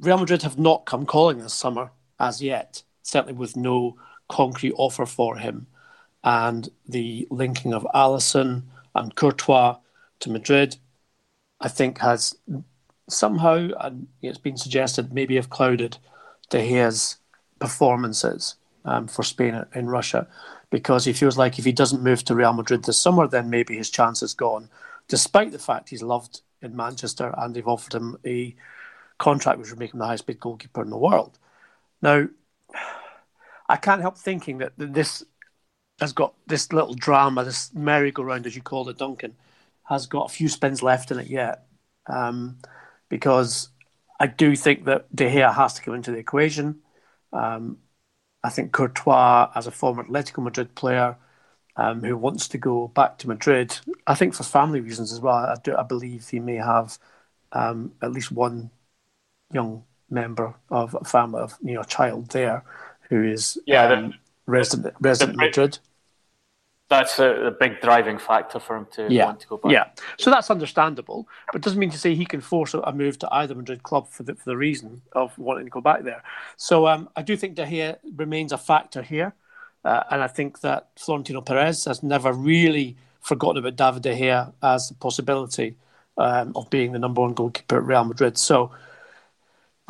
Real 0.00 0.18
Madrid 0.18 0.42
have 0.42 0.58
not 0.58 0.86
come 0.86 1.06
calling 1.06 1.38
this 1.38 1.54
summer 1.54 1.90
as 2.18 2.42
yet. 2.42 2.82
Certainly, 3.10 3.34
with 3.34 3.56
no 3.56 3.96
concrete 4.28 4.74
offer 4.76 5.04
for 5.04 5.36
him, 5.36 5.66
and 6.22 6.68
the 6.88 7.26
linking 7.28 7.74
of 7.74 7.86
Alisson 7.92 8.62
and 8.94 9.16
Courtois 9.16 9.78
to 10.20 10.30
Madrid, 10.30 10.76
I 11.60 11.66
think 11.66 11.98
has 11.98 12.36
somehow, 13.08 13.70
and 13.80 14.06
it's 14.22 14.38
been 14.38 14.56
suggested, 14.56 15.12
maybe 15.12 15.34
have 15.34 15.50
clouded 15.50 15.98
De 16.50 16.68
Gea's 16.68 17.16
performances 17.58 18.54
um, 18.84 19.08
for 19.08 19.24
Spain 19.24 19.64
in 19.74 19.88
Russia. 19.88 20.28
Because 20.70 21.04
he 21.04 21.12
feels 21.12 21.36
like 21.36 21.58
if 21.58 21.64
he 21.64 21.72
doesn't 21.72 22.04
move 22.04 22.22
to 22.24 22.36
Real 22.36 22.52
Madrid 22.52 22.84
this 22.84 22.96
summer, 22.96 23.26
then 23.26 23.50
maybe 23.50 23.76
his 23.76 23.90
chance 23.90 24.22
is 24.22 24.34
gone, 24.34 24.68
despite 25.08 25.50
the 25.50 25.58
fact 25.58 25.88
he's 25.88 26.02
loved 26.02 26.42
in 26.62 26.76
Manchester 26.76 27.34
and 27.36 27.56
they've 27.56 27.66
offered 27.66 27.94
him 27.94 28.16
a 28.24 28.54
contract 29.18 29.58
which 29.58 29.70
would 29.70 29.80
make 29.80 29.92
him 29.92 29.98
the 29.98 30.06
highest 30.06 30.28
paid 30.28 30.38
goalkeeper 30.38 30.82
in 30.82 30.90
the 30.90 30.96
world. 30.96 31.38
Now, 32.00 32.28
I 33.70 33.76
can't 33.76 34.00
help 34.00 34.18
thinking 34.18 34.58
that 34.58 34.72
this 34.76 35.24
has 36.00 36.12
got 36.12 36.34
this 36.46 36.72
little 36.72 36.94
drama, 36.94 37.44
this 37.44 37.72
merry-go-round, 37.72 38.46
as 38.46 38.56
you 38.56 38.62
call 38.62 38.88
it, 38.88 38.98
Duncan, 38.98 39.36
has 39.84 40.06
got 40.06 40.30
a 40.30 40.34
few 40.34 40.48
spins 40.48 40.82
left 40.82 41.10
in 41.10 41.20
it 41.20 41.28
yet. 41.28 41.66
Um, 42.06 42.58
because 43.08 43.68
I 44.18 44.26
do 44.26 44.56
think 44.56 44.86
that 44.86 45.14
De 45.14 45.30
Gea 45.30 45.54
has 45.54 45.74
to 45.74 45.82
come 45.82 45.94
into 45.94 46.10
the 46.10 46.18
equation. 46.18 46.80
Um, 47.32 47.78
I 48.42 48.50
think 48.50 48.72
Courtois, 48.72 49.50
as 49.54 49.66
a 49.68 49.70
former 49.70 50.02
Atletico 50.02 50.42
Madrid 50.42 50.74
player 50.74 51.16
um, 51.76 52.02
who 52.02 52.16
wants 52.16 52.48
to 52.48 52.58
go 52.58 52.88
back 52.88 53.18
to 53.18 53.28
Madrid, 53.28 53.78
I 54.06 54.14
think 54.16 54.34
for 54.34 54.42
family 54.42 54.80
reasons 54.80 55.12
as 55.12 55.20
well, 55.20 55.34
I, 55.36 55.56
do, 55.62 55.76
I 55.76 55.84
believe 55.84 56.28
he 56.28 56.40
may 56.40 56.56
have 56.56 56.98
um, 57.52 57.92
at 58.02 58.12
least 58.12 58.32
one 58.32 58.70
young 59.52 59.84
member 60.08 60.54
of 60.70 60.96
a 61.00 61.04
family, 61.04 61.40
of 61.40 61.56
you 61.62 61.74
know, 61.74 61.82
a 61.82 61.86
child 61.86 62.30
there 62.30 62.64
who 63.10 63.22
is 63.22 63.58
yeah, 63.66 63.84
um, 63.84 64.14
resident 64.46 64.94
resident 65.00 65.36
the, 65.36 65.44
Madrid 65.44 65.78
that's 66.90 67.20
a, 67.20 67.46
a, 67.46 67.50
big 67.52 67.80
driving 67.80 68.18
factor 68.18 68.58
for 68.58 68.76
him 68.76 68.86
to 68.90 69.06
yeah. 69.08 69.26
want 69.26 69.38
to 69.38 69.46
go 69.46 69.56
back. 69.56 69.70
Yeah, 69.70 69.90
so 70.18 70.28
that's 70.28 70.50
understandable, 70.50 71.28
but 71.52 71.62
doesn't 71.62 71.78
mean 71.78 71.90
to 71.90 71.98
say 71.98 72.16
he 72.16 72.26
can 72.26 72.40
force 72.40 72.74
a 72.74 72.92
move 72.92 73.16
to 73.20 73.32
either 73.32 73.54
Madrid 73.54 73.84
club 73.84 74.08
for 74.08 74.24
the 74.24 74.34
for 74.34 74.50
the 74.50 74.56
reason 74.56 75.00
of 75.12 75.38
wanting 75.38 75.64
to 75.64 75.70
go 75.70 75.80
back 75.80 76.02
there. 76.02 76.22
So 76.56 76.88
um, 76.88 77.08
I 77.14 77.22
do 77.22 77.36
think 77.36 77.54
De 77.54 77.64
Gea 77.64 77.96
remains 78.16 78.52
a 78.52 78.58
factor 78.58 79.02
here, 79.02 79.32
uh, 79.84 80.02
and 80.10 80.20
I 80.20 80.26
think 80.26 80.60
that 80.62 80.88
Florentino 80.98 81.40
Perez 81.40 81.84
has 81.84 82.02
never 82.02 82.32
really 82.32 82.96
forgotten 83.20 83.64
about 83.64 83.76
David 83.76 84.02
De 84.02 84.20
Gea 84.20 84.52
as 84.60 84.90
a 84.90 84.94
possibility 84.94 85.76
um, 86.18 86.52
of 86.56 86.68
being 86.70 86.90
the 86.90 86.98
number 86.98 87.20
one 87.20 87.34
goalkeeper 87.34 87.76
at 87.76 87.84
Real 87.84 88.04
Madrid. 88.04 88.36
So 88.36 88.72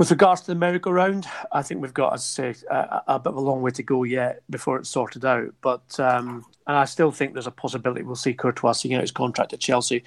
with 0.00 0.10
regards 0.10 0.40
to 0.40 0.46
the 0.46 0.54
merry-go-round, 0.54 1.26
I 1.52 1.60
think 1.60 1.82
we've 1.82 1.92
got, 1.92 2.14
as 2.14 2.22
I 2.22 2.52
say, 2.52 2.66
a, 2.70 3.02
a, 3.06 3.18
bit 3.18 3.32
of 3.32 3.36
a 3.36 3.40
long 3.40 3.60
way 3.60 3.70
to 3.72 3.82
go 3.82 4.04
yet 4.04 4.42
before 4.48 4.78
it's 4.78 4.88
sorted 4.88 5.26
out. 5.26 5.52
But 5.60 6.00
um, 6.00 6.46
and 6.66 6.78
I 6.78 6.86
still 6.86 7.12
think 7.12 7.34
there's 7.34 7.46
a 7.46 7.50
possibility 7.50 8.02
we'll 8.02 8.16
see 8.16 8.32
Courtois 8.32 8.72
seeing 8.72 8.94
out 8.94 9.02
his 9.02 9.10
contract 9.10 9.52
at 9.52 9.60
Chelsea, 9.60 10.02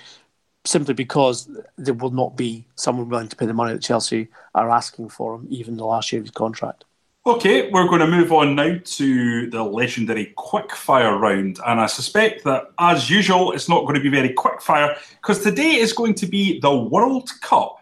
simply 0.65 0.95
because 0.95 1.47
there 1.77 1.93
will 1.93 2.09
not 2.09 2.35
be 2.35 2.65
someone 2.73 3.07
willing 3.07 3.27
to 3.27 3.35
pay 3.35 3.45
the 3.45 3.53
money 3.53 3.71
that 3.71 3.83
Chelsea 3.83 4.29
are 4.55 4.71
asking 4.71 5.09
for 5.09 5.35
him, 5.35 5.45
even 5.51 5.77
the 5.77 5.85
last 5.85 6.11
year 6.11 6.21
of 6.21 6.25
his 6.25 6.31
contract. 6.31 6.85
Okay, 7.27 7.69
we're 7.69 7.87
going 7.87 7.99
to 7.99 8.07
move 8.07 8.33
on 8.33 8.55
now 8.55 8.79
to 8.83 9.49
the 9.51 9.61
legendary 9.61 10.33
quickfire 10.39 11.19
round. 11.19 11.59
And 11.67 11.79
I 11.79 11.85
suspect 11.85 12.43
that, 12.45 12.71
as 12.79 13.11
usual, 13.11 13.51
it's 13.51 13.69
not 13.69 13.81
going 13.81 13.93
to 13.93 14.01
be 14.01 14.09
very 14.09 14.33
quickfire 14.33 14.97
because 15.21 15.43
today 15.43 15.75
is 15.75 15.93
going 15.93 16.15
to 16.15 16.25
be 16.25 16.59
the 16.61 16.75
World 16.75 17.29
Cup 17.41 17.77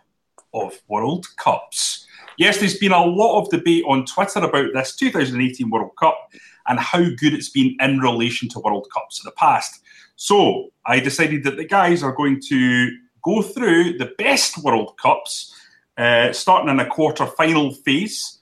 of 0.53 0.79
World 0.87 1.25
Cups. 1.37 2.05
Yes, 2.37 2.57
there's 2.57 2.77
been 2.77 2.91
a 2.91 3.05
lot 3.05 3.39
of 3.39 3.49
debate 3.49 3.83
on 3.87 4.05
Twitter 4.05 4.39
about 4.39 4.69
this 4.73 4.95
2018 4.95 5.69
World 5.69 5.91
Cup 5.99 6.31
and 6.67 6.79
how 6.79 7.03
good 7.17 7.33
it's 7.33 7.49
been 7.49 7.75
in 7.79 7.99
relation 7.99 8.49
to 8.49 8.59
World 8.59 8.87
Cups 8.93 9.19
in 9.19 9.25
the 9.25 9.33
past. 9.33 9.81
So 10.15 10.69
I 10.85 10.99
decided 10.99 11.43
that 11.43 11.57
the 11.57 11.65
guys 11.65 12.03
are 12.03 12.13
going 12.13 12.39
to 12.49 12.91
go 13.23 13.41
through 13.41 13.97
the 13.97 14.13
best 14.17 14.57
World 14.63 14.97
Cups, 15.01 15.55
uh, 15.97 16.31
starting 16.31 16.69
in 16.69 16.79
a 16.79 16.85
quarter 16.85 17.25
final 17.25 17.73
phase. 17.73 18.39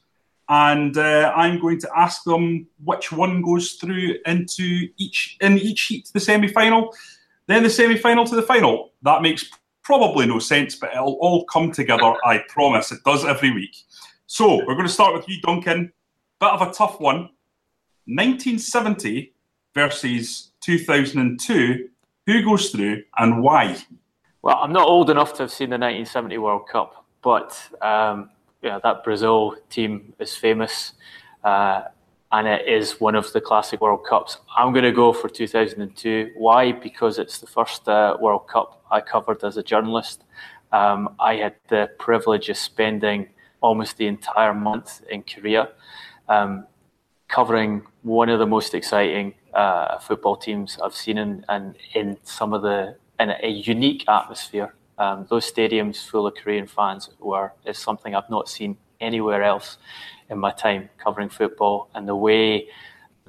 And 0.47 0.97
uh, 0.97 1.31
I'm 1.35 1.59
going 1.59 1.79
to 1.81 1.89
ask 1.95 2.23
them 2.23 2.67
which 2.83 3.11
one 3.11 3.41
goes 3.41 3.73
through 3.73 4.15
into 4.25 4.87
each 4.97 5.37
in 5.41 5.59
each 5.59 5.81
heat, 5.83 6.09
the 6.11 6.19
semi 6.19 6.47
final, 6.47 6.93
then 7.45 7.63
the 7.63 7.69
semi 7.69 7.97
final 7.97 8.25
to 8.25 8.35
the 8.35 8.41
final. 8.41 8.91
That 9.03 9.21
makes 9.21 9.49
probably 9.89 10.27
no 10.27 10.37
sense, 10.37 10.75
but 10.75 10.91
it'll 10.91 11.17
all 11.19 11.45
come 11.45 11.71
together. 11.71 12.13
I 12.23 12.43
promise. 12.47 12.91
It 12.91 13.03
does 13.03 13.25
every 13.25 13.49
week. 13.49 13.75
So 14.27 14.57
we're 14.57 14.75
going 14.75 14.85
to 14.85 14.93
start 14.93 15.15
with 15.15 15.27
you, 15.27 15.41
Duncan. 15.41 15.91
Bit 16.39 16.51
of 16.51 16.61
a 16.61 16.71
tough 16.71 16.99
one. 16.99 17.31
1970 18.05 19.33
versus 19.73 20.51
2002. 20.61 21.89
Who 22.27 22.43
goes 22.43 22.69
through 22.69 23.01
and 23.17 23.41
why? 23.41 23.77
Well, 24.43 24.59
I'm 24.61 24.71
not 24.71 24.87
old 24.87 25.09
enough 25.09 25.33
to 25.37 25.43
have 25.43 25.51
seen 25.51 25.71
the 25.71 25.79
1970 25.79 26.37
World 26.37 26.67
Cup, 26.71 27.03
but 27.23 27.59
um, 27.81 28.29
yeah, 28.61 28.77
that 28.83 29.03
Brazil 29.03 29.55
team 29.71 30.13
is 30.19 30.35
famous. 30.35 30.93
Uh, 31.43 31.85
and 32.31 32.47
it 32.47 32.67
is 32.67 33.01
one 33.01 33.15
of 33.15 33.33
the 33.33 33.41
classic 33.41 33.81
World 33.81 34.05
Cups. 34.07 34.37
I'm 34.55 34.71
going 34.71 34.85
to 34.85 34.91
go 34.91 35.13
for 35.13 35.29
2002. 35.29 36.33
Why? 36.37 36.73
Because 36.73 37.17
it's 37.17 37.39
the 37.39 37.47
first 37.47 37.89
uh, 37.89 38.17
World 38.21 38.47
Cup 38.47 38.78
I 38.91 39.01
covered 39.01 39.43
as 39.43 39.57
a 39.57 39.63
journalist. 39.63 40.23
Um, 40.71 41.15
I 41.19 41.35
had 41.35 41.55
the 41.67 41.89
privilege 41.99 42.49
of 42.49 42.57
spending 42.57 43.29
almost 43.61 43.97
the 43.97 44.07
entire 44.07 44.53
month 44.53 45.01
in 45.09 45.23
Korea, 45.23 45.69
um, 46.27 46.65
covering 47.27 47.83
one 48.03 48.29
of 48.29 48.39
the 48.39 48.45
most 48.47 48.73
exciting 48.73 49.33
uh, 49.53 49.99
football 49.99 50.35
teams 50.35 50.77
I've 50.83 50.95
seen, 50.95 51.17
in, 51.17 51.45
and 51.49 51.75
in 51.93 52.17
some 52.23 52.53
of 52.53 52.61
the 52.61 52.95
in 53.19 53.31
a 53.31 53.49
unique 53.49 54.05
atmosphere. 54.07 54.73
Um, 54.97 55.25
those 55.29 55.51
stadiums 55.51 56.05
full 56.05 56.27
of 56.27 56.35
Korean 56.35 56.67
fans 56.67 57.09
were 57.19 57.53
is 57.65 57.77
something 57.77 58.15
I've 58.15 58.29
not 58.29 58.49
seen 58.49 58.77
anywhere 58.99 59.43
else 59.43 59.77
in 60.29 60.37
my 60.37 60.51
time 60.51 60.89
covering 60.97 61.29
football 61.29 61.89
and 61.95 62.07
the 62.07 62.15
way 62.15 62.67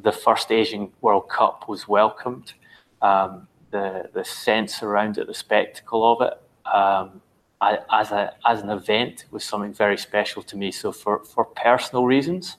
the 0.02 0.12
first 0.12 0.50
Asian 0.50 0.90
World 1.00 1.28
Cup 1.28 1.68
was 1.68 1.86
welcomed, 1.86 2.54
um, 3.02 3.46
the 3.70 4.10
the 4.12 4.24
sense 4.24 4.82
around 4.82 5.18
it, 5.18 5.26
the 5.26 5.34
spectacle 5.34 6.12
of 6.12 6.20
it, 6.26 6.72
um, 6.72 7.20
as 7.60 8.10
a 8.10 8.34
as 8.46 8.62
an 8.62 8.70
event 8.70 9.26
was 9.30 9.44
something 9.44 9.72
very 9.72 9.96
special 9.96 10.42
to 10.42 10.56
me. 10.56 10.70
So 10.70 10.92
for 10.92 11.24
for 11.24 11.44
personal 11.44 12.06
reasons, 12.06 12.56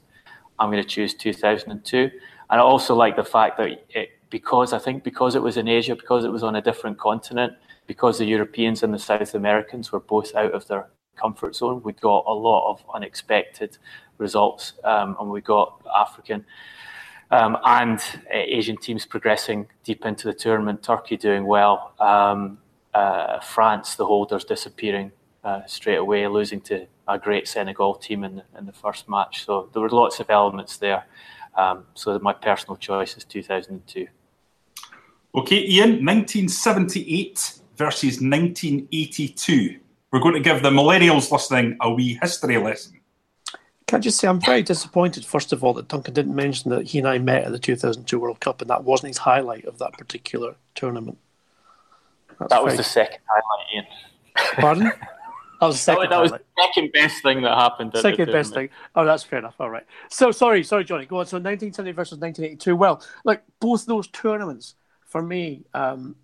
I'm 0.60 0.70
going 0.70 0.82
to 0.82 0.88
choose 0.88 1.14
2002, 1.14 1.98
and 1.98 2.12
I 2.50 2.58
also 2.60 2.96
like 2.96 3.16
the 3.16 3.24
fact 3.24 3.58
that 3.58 3.86
it, 3.90 4.10
because 4.30 4.74
I 4.74 4.80
think 4.80 5.04
because 5.04 5.36
it 5.36 5.42
was 5.42 5.58
in 5.58 5.68
Asia, 5.68 5.96
because 5.96 6.24
it 6.24 6.32
was 6.32 6.44
on 6.44 6.56
a 6.56 6.62
different 6.62 6.98
continent, 6.98 7.54
because 7.88 8.18
the 8.18 8.26
Europeans 8.26 8.84
and 8.84 8.94
the 8.94 9.00
South 9.00 9.34
Americans 9.34 9.92
were 9.92 10.00
both 10.00 10.34
out 10.36 10.54
of 10.54 10.68
their 10.68 10.90
comfort 11.18 11.56
zone, 11.56 11.82
we 11.84 11.94
got 11.94 12.24
a 12.28 12.34
lot 12.34 12.72
of 12.72 12.84
unexpected 12.94 13.78
results, 14.18 14.74
um, 14.84 15.18
and 15.20 15.30
we 15.30 15.42
got 15.42 15.82
African 15.96 16.46
um, 17.32 17.58
and 17.64 18.00
uh, 18.00 18.38
Asian 18.38 18.78
teams 18.78 19.06
progressing 19.06 19.68
deep 19.84 20.06
into 20.06 20.28
the 20.28 20.34
tournament. 20.34 20.84
Turkey 20.84 21.18
doing 21.18 21.46
well. 21.46 21.94
Um, 22.00 22.60
uh, 22.94 23.40
France, 23.40 23.96
the 23.96 24.06
holders 24.06 24.44
disappearing 24.44 25.12
uh, 25.44 25.62
straight 25.66 25.98
away, 25.98 26.28
losing 26.28 26.62
to 26.62 26.86
a 27.08 27.18
great 27.18 27.48
Senegal 27.48 27.96
team 27.96 28.24
in 28.24 28.36
the, 28.38 28.44
in 28.58 28.66
the 28.66 28.74
first 28.74 29.10
match. 29.10 29.46
So 29.46 29.70
there 29.74 29.82
were 29.82 29.90
lots 29.90 30.20
of 30.20 30.30
elements 30.30 30.78
there. 30.78 31.06
Um, 31.56 31.86
so 31.94 32.20
my 32.20 32.34
personal 32.34 32.76
choice 32.76 33.18
is 33.18 33.24
2002. 33.24 34.08
Okay, 35.34 35.66
Ian, 35.68 36.06
1978 36.06 37.60
versus 37.78 38.22
1982. 38.22 39.80
We're 40.12 40.20
going 40.20 40.36
to 40.36 40.42
give 40.42 40.62
the 40.62 40.70
millennials 40.70 41.32
listening 41.32 41.78
a 41.80 41.92
wee 41.92 42.20
history 42.22 42.58
lesson. 42.58 43.01
Can 43.92 43.98
I 43.98 44.00
just 44.00 44.20
say, 44.20 44.30
I'm 44.30 44.40
very 44.40 44.64
disappointed, 44.64 45.26
first 45.26 45.52
of 45.52 45.66
all, 45.66 45.74
that 45.74 45.90
Duncan 45.90 46.14
didn't 46.14 46.34
mention 46.34 46.72
that 46.72 46.88
he 46.88 47.00
and 47.00 47.08
I 47.10 47.18
met 47.18 47.44
at 47.44 47.52
the 47.52 47.60
2002 47.60 48.18
World 48.18 48.40
Cup, 48.40 48.62
and 48.62 48.70
that 48.70 48.86
wasn't 48.86 49.10
his 49.10 49.18
highlight 49.18 49.66
of 49.66 49.80
that 49.80 49.98
particular 49.98 50.56
tournament. 50.76 51.18
That's 52.40 52.52
that 52.52 52.64
was 52.64 52.72
very... 52.72 52.78
the 52.78 52.84
second 52.86 53.20
highlight, 53.28 53.68
Ian. 53.76 53.86
Pardon? 54.62 54.94
That 55.60 55.68
was 55.68 55.76
the 55.76 55.82
second. 55.82 56.10
that 56.10 56.22
was 56.22 56.32
the 56.32 56.42
second 56.60 56.92
best 56.92 57.22
thing 57.22 57.42
that 57.42 57.56
happened. 57.56 57.92
second 57.96 58.32
best 58.32 58.54
thing. 58.54 58.70
Oh, 58.96 59.06
that's 59.06 59.22
fair 59.24 59.38
enough. 59.38 59.54
All 59.60 59.70
right. 59.70 59.86
So 60.10 60.32
sorry, 60.32 60.64
sorry, 60.64 60.86
Johnny. 60.86 61.06
Go 61.06 61.18
on. 61.18 61.28
So 61.28 61.38
1970 61.38 61.92
versus 61.92 62.18
1982. 62.18 62.76
Well, 62.76 63.04
like 63.26 63.44
both 63.60 63.86
those 63.86 64.08
tournaments 64.08 64.74
for 65.06 65.22
me, 65.22 65.66
um, 65.76 66.16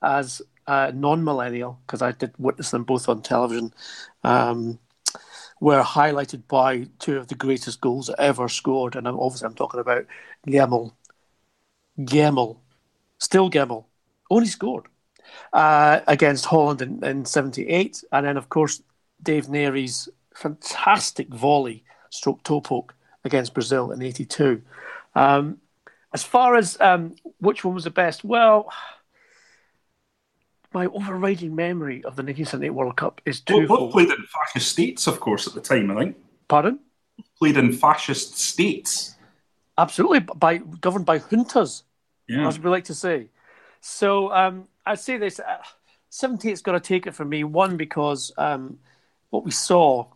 as 0.00 0.42
a 0.68 0.92
non-millennial, 0.92 1.80
because 1.84 2.02
I 2.02 2.12
did 2.12 2.34
witness 2.38 2.70
them 2.70 2.84
both 2.84 3.08
on 3.08 3.20
television. 3.20 3.74
Um, 4.22 4.78
were 5.64 5.82
highlighted 5.82 6.46
by 6.46 6.86
two 6.98 7.16
of 7.16 7.28
the 7.28 7.34
greatest 7.34 7.80
goals 7.80 8.10
ever 8.18 8.50
scored, 8.50 8.96
and 8.96 9.08
obviously 9.08 9.46
I'm 9.46 9.54
talking 9.54 9.80
about 9.80 10.04
Gemmill, 10.46 10.92
Gemmill, 11.98 12.58
still 13.18 13.48
Gemmill, 13.48 13.86
only 14.30 14.46
scored 14.46 14.84
uh, 15.54 16.00
against 16.06 16.44
Holland 16.44 16.82
in, 16.82 17.02
in 17.02 17.24
'78, 17.24 18.04
and 18.12 18.26
then 18.26 18.36
of 18.36 18.50
course 18.50 18.82
Dave 19.22 19.46
Narey's 19.46 20.06
fantastic 20.34 21.32
volley, 21.32 21.82
stroke 22.10 22.42
toe 22.42 22.60
poke 22.60 22.94
against 23.24 23.54
Brazil 23.54 23.90
in 23.90 24.02
'82. 24.02 24.60
Um, 25.14 25.62
as 26.12 26.22
far 26.22 26.56
as 26.56 26.78
um, 26.78 27.14
which 27.40 27.64
one 27.64 27.74
was 27.74 27.84
the 27.84 27.90
best, 27.90 28.22
well, 28.22 28.70
my 30.74 30.86
overriding 30.86 31.54
memory 31.54 31.98
of 31.98 32.16
the 32.16 32.22
1978 32.22 32.70
World 32.70 32.96
Cup 32.96 33.20
is 33.24 33.40
two. 33.40 33.66
Both 33.66 33.92
played 33.92 34.10
in 34.10 34.24
fascist 34.26 34.72
states, 34.72 35.06
of 35.06 35.20
course, 35.20 35.46
at 35.46 35.54
the 35.54 35.60
time. 35.60 35.90
I 35.90 35.94
think. 35.94 36.16
Pardon? 36.48 36.80
Played 37.38 37.56
in 37.56 37.72
fascist 37.72 38.36
states. 38.36 39.14
Absolutely, 39.78 40.20
by 40.20 40.58
governed 40.58 41.06
by 41.06 41.20
juntas. 41.20 41.82
Yeah. 42.28 42.48
As 42.48 42.58
we 42.58 42.70
like 42.70 42.84
to 42.84 42.94
say. 42.94 43.28
So 43.80 44.32
um, 44.32 44.68
I'd 44.84 44.98
say 44.98 45.16
this: 45.16 45.40
uh, 45.40 45.58
78's 46.10 46.62
got 46.62 46.72
to 46.72 46.80
take 46.80 47.06
it 47.06 47.14
for 47.14 47.24
me. 47.24 47.44
One 47.44 47.76
because 47.76 48.32
um, 48.36 48.78
what 49.30 49.44
we 49.44 49.50
saw 49.50 50.06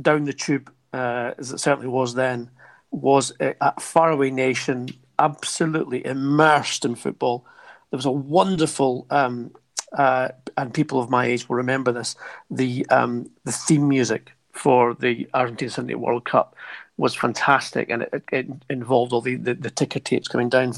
down 0.00 0.24
the 0.24 0.32
tube, 0.32 0.72
uh, 0.92 1.32
as 1.38 1.52
it 1.52 1.58
certainly 1.58 1.88
was 1.88 2.14
then, 2.14 2.50
was 2.90 3.32
a, 3.40 3.54
a 3.60 3.80
faraway 3.80 4.30
nation 4.30 4.88
absolutely 5.18 6.04
immersed 6.06 6.84
in 6.84 6.94
football. 6.94 7.44
There 7.90 7.98
was 7.98 8.06
a 8.06 8.10
wonderful 8.10 9.06
um, 9.10 9.52
uh, 9.96 10.28
and 10.56 10.74
people 10.74 11.00
of 11.00 11.10
my 11.10 11.26
age 11.26 11.48
will 11.48 11.56
remember 11.56 11.92
this. 11.92 12.16
The 12.50 12.86
um, 12.90 13.30
the 13.44 13.52
theme 13.52 13.88
music 13.88 14.32
for 14.52 14.94
the 14.94 15.28
Argentina 15.34 15.70
78 15.70 15.94
World 15.96 16.24
Cup 16.24 16.56
was 16.96 17.14
fantastic, 17.14 17.90
and 17.90 18.02
it, 18.02 18.24
it 18.32 18.46
involved 18.68 19.12
all 19.12 19.20
the, 19.20 19.36
the, 19.36 19.54
the, 19.54 19.70
ticker 19.70 20.00
tapes 20.00 20.26
coming 20.26 20.48
down 20.48 20.74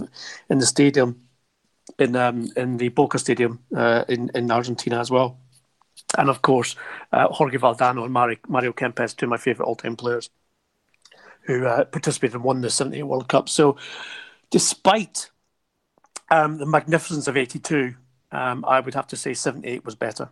in 0.50 0.58
the 0.58 0.66
stadium, 0.66 1.18
in 1.98 2.14
um, 2.14 2.48
in 2.56 2.76
the 2.76 2.90
Boca 2.90 3.18
Stadium 3.18 3.58
uh, 3.74 4.04
in 4.08 4.30
in 4.34 4.50
Argentina 4.50 5.00
as 5.00 5.10
well, 5.10 5.38
and 6.18 6.28
of 6.28 6.42
course 6.42 6.76
uh, 7.12 7.28
Jorge 7.28 7.58
Valdano 7.58 8.04
and 8.04 8.12
Mario, 8.12 8.36
Mario 8.48 8.72
Kempes, 8.72 9.16
two 9.16 9.26
of 9.26 9.30
my 9.30 9.38
favourite 9.38 9.66
all 9.66 9.76
time 9.76 9.96
players, 9.96 10.30
who 11.42 11.66
uh, 11.66 11.84
participated 11.84 12.34
and 12.34 12.44
won 12.44 12.60
the 12.60 12.70
78 12.70 13.02
World 13.02 13.28
Cup. 13.28 13.48
So, 13.48 13.76
despite 14.50 15.30
um, 16.30 16.58
the 16.58 16.66
magnificence 16.66 17.26
of 17.26 17.36
'82 17.36 17.94
um, 18.32 18.64
I 18.66 18.80
would 18.80 18.94
have 18.94 19.06
to 19.08 19.16
say 19.16 19.34
78 19.34 19.84
was 19.84 19.94
better. 19.94 20.30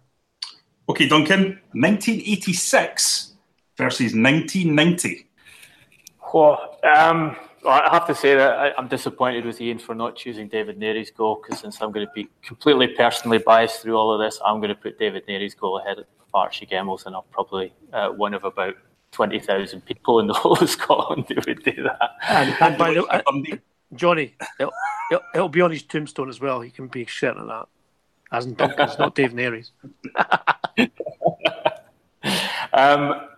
Okay, 0.88 1.08
Duncan, 1.08 1.60
1986 1.72 3.34
versus 3.76 4.14
1990. 4.14 5.26
Well, 6.32 6.78
um, 6.84 7.36
I 7.66 7.88
have 7.90 8.06
to 8.06 8.14
say 8.14 8.34
that 8.34 8.58
I, 8.58 8.72
am 8.78 8.88
disappointed 8.88 9.44
with 9.44 9.60
Ian 9.60 9.78
for 9.78 9.94
not 9.94 10.16
choosing 10.16 10.48
David 10.48 10.78
Narey's 10.78 11.10
goal 11.10 11.42
because 11.42 11.60
since 11.60 11.80
I'm 11.80 11.92
going 11.92 12.06
to 12.06 12.12
be 12.14 12.28
completely 12.42 12.88
personally 12.88 13.38
biased 13.38 13.82
through 13.82 13.96
all 13.96 14.12
of 14.12 14.20
this, 14.20 14.40
I'm 14.44 14.60
going 14.60 14.68
to 14.68 14.74
put 14.74 14.98
David 14.98 15.26
Narey's 15.26 15.54
goal 15.54 15.78
ahead 15.78 15.98
of 15.98 16.06
Archie 16.32 16.66
Gemmill's, 16.66 17.06
and 17.06 17.14
I'll 17.14 17.26
probably 17.30 17.72
uh, 17.92 18.10
one 18.10 18.34
of 18.34 18.44
about 18.44 18.74
20,000 19.12 19.84
people 19.84 20.20
in 20.20 20.26
the 20.26 20.32
whole 20.34 20.58
of 20.58 20.70
Scotland 20.70 21.26
who 21.28 21.36
would 21.46 21.62
do 21.64 21.82
that. 21.82 22.10
And, 22.28 22.54
and 22.60 22.78
by 22.78 22.94
the 22.94 23.04
way, 23.04 23.60
Jonny, 23.94 24.34
it'll, 24.60 24.72
it'll, 25.10 25.22
it'll, 25.34 25.48
be 25.48 25.62
on 25.62 25.70
his 25.70 25.82
tombstone 25.82 26.28
as 26.28 26.40
well. 26.40 26.60
He 26.60 26.70
can 26.70 26.88
be 26.88 27.06
certain 27.06 27.42
of 27.42 27.48
that 27.48 27.68
as 28.32 28.46
in 28.46 28.54
Duncan's, 28.54 28.98
not 28.98 29.14
Dave 29.14 29.32
Narey's. 29.32 29.72
um, 32.72 33.28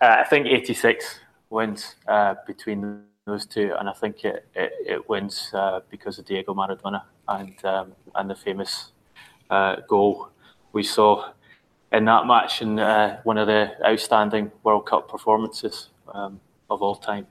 I 0.00 0.24
think 0.24 0.46
86 0.46 1.20
wins 1.50 1.94
uh, 2.08 2.34
between 2.46 3.02
those 3.26 3.46
two, 3.46 3.72
and 3.78 3.88
I 3.88 3.92
think 3.92 4.24
it, 4.24 4.46
it, 4.54 4.72
it 4.86 5.08
wins 5.08 5.50
uh, 5.54 5.80
because 5.90 6.18
of 6.18 6.26
Diego 6.26 6.54
Maradona 6.54 7.02
and 7.28 7.64
um, 7.64 7.92
and 8.14 8.28
the 8.28 8.34
famous 8.34 8.92
uh, 9.50 9.76
goal 9.88 10.28
we 10.72 10.82
saw 10.82 11.32
in 11.92 12.04
that 12.04 12.26
match 12.26 12.60
and 12.60 12.80
uh, 12.80 13.16
one 13.22 13.38
of 13.38 13.46
the 13.46 13.70
outstanding 13.86 14.50
World 14.62 14.86
Cup 14.86 15.08
performances 15.08 15.90
um, 16.12 16.40
of 16.68 16.82
all 16.82 16.96
time. 16.96 17.26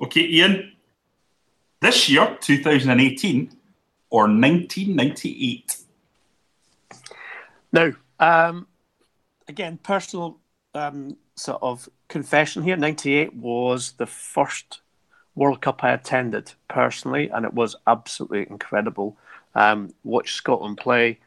Okay, 0.00 0.26
Ian. 0.26 0.72
This 1.80 2.10
year, 2.10 2.36
2018, 2.40 3.50
or 4.10 4.22
1998? 4.22 5.76
Now, 7.72 7.92
um, 8.18 8.66
again, 9.48 9.78
personal 9.82 10.38
um, 10.74 11.16
sort 11.36 11.62
of 11.62 11.88
confession 12.08 12.62
here 12.62 12.76
98 12.76 13.34
was 13.34 13.92
the 13.92 14.06
first 14.06 14.80
World 15.34 15.60
Cup 15.62 15.82
I 15.84 15.92
attended 15.92 16.52
personally, 16.68 17.30
and 17.30 17.46
it 17.46 17.54
was 17.54 17.76
absolutely 17.86 18.46
incredible. 18.50 19.16
Um, 19.54 19.94
watch 20.04 20.34
Scotland 20.34 20.78
play 20.78 21.18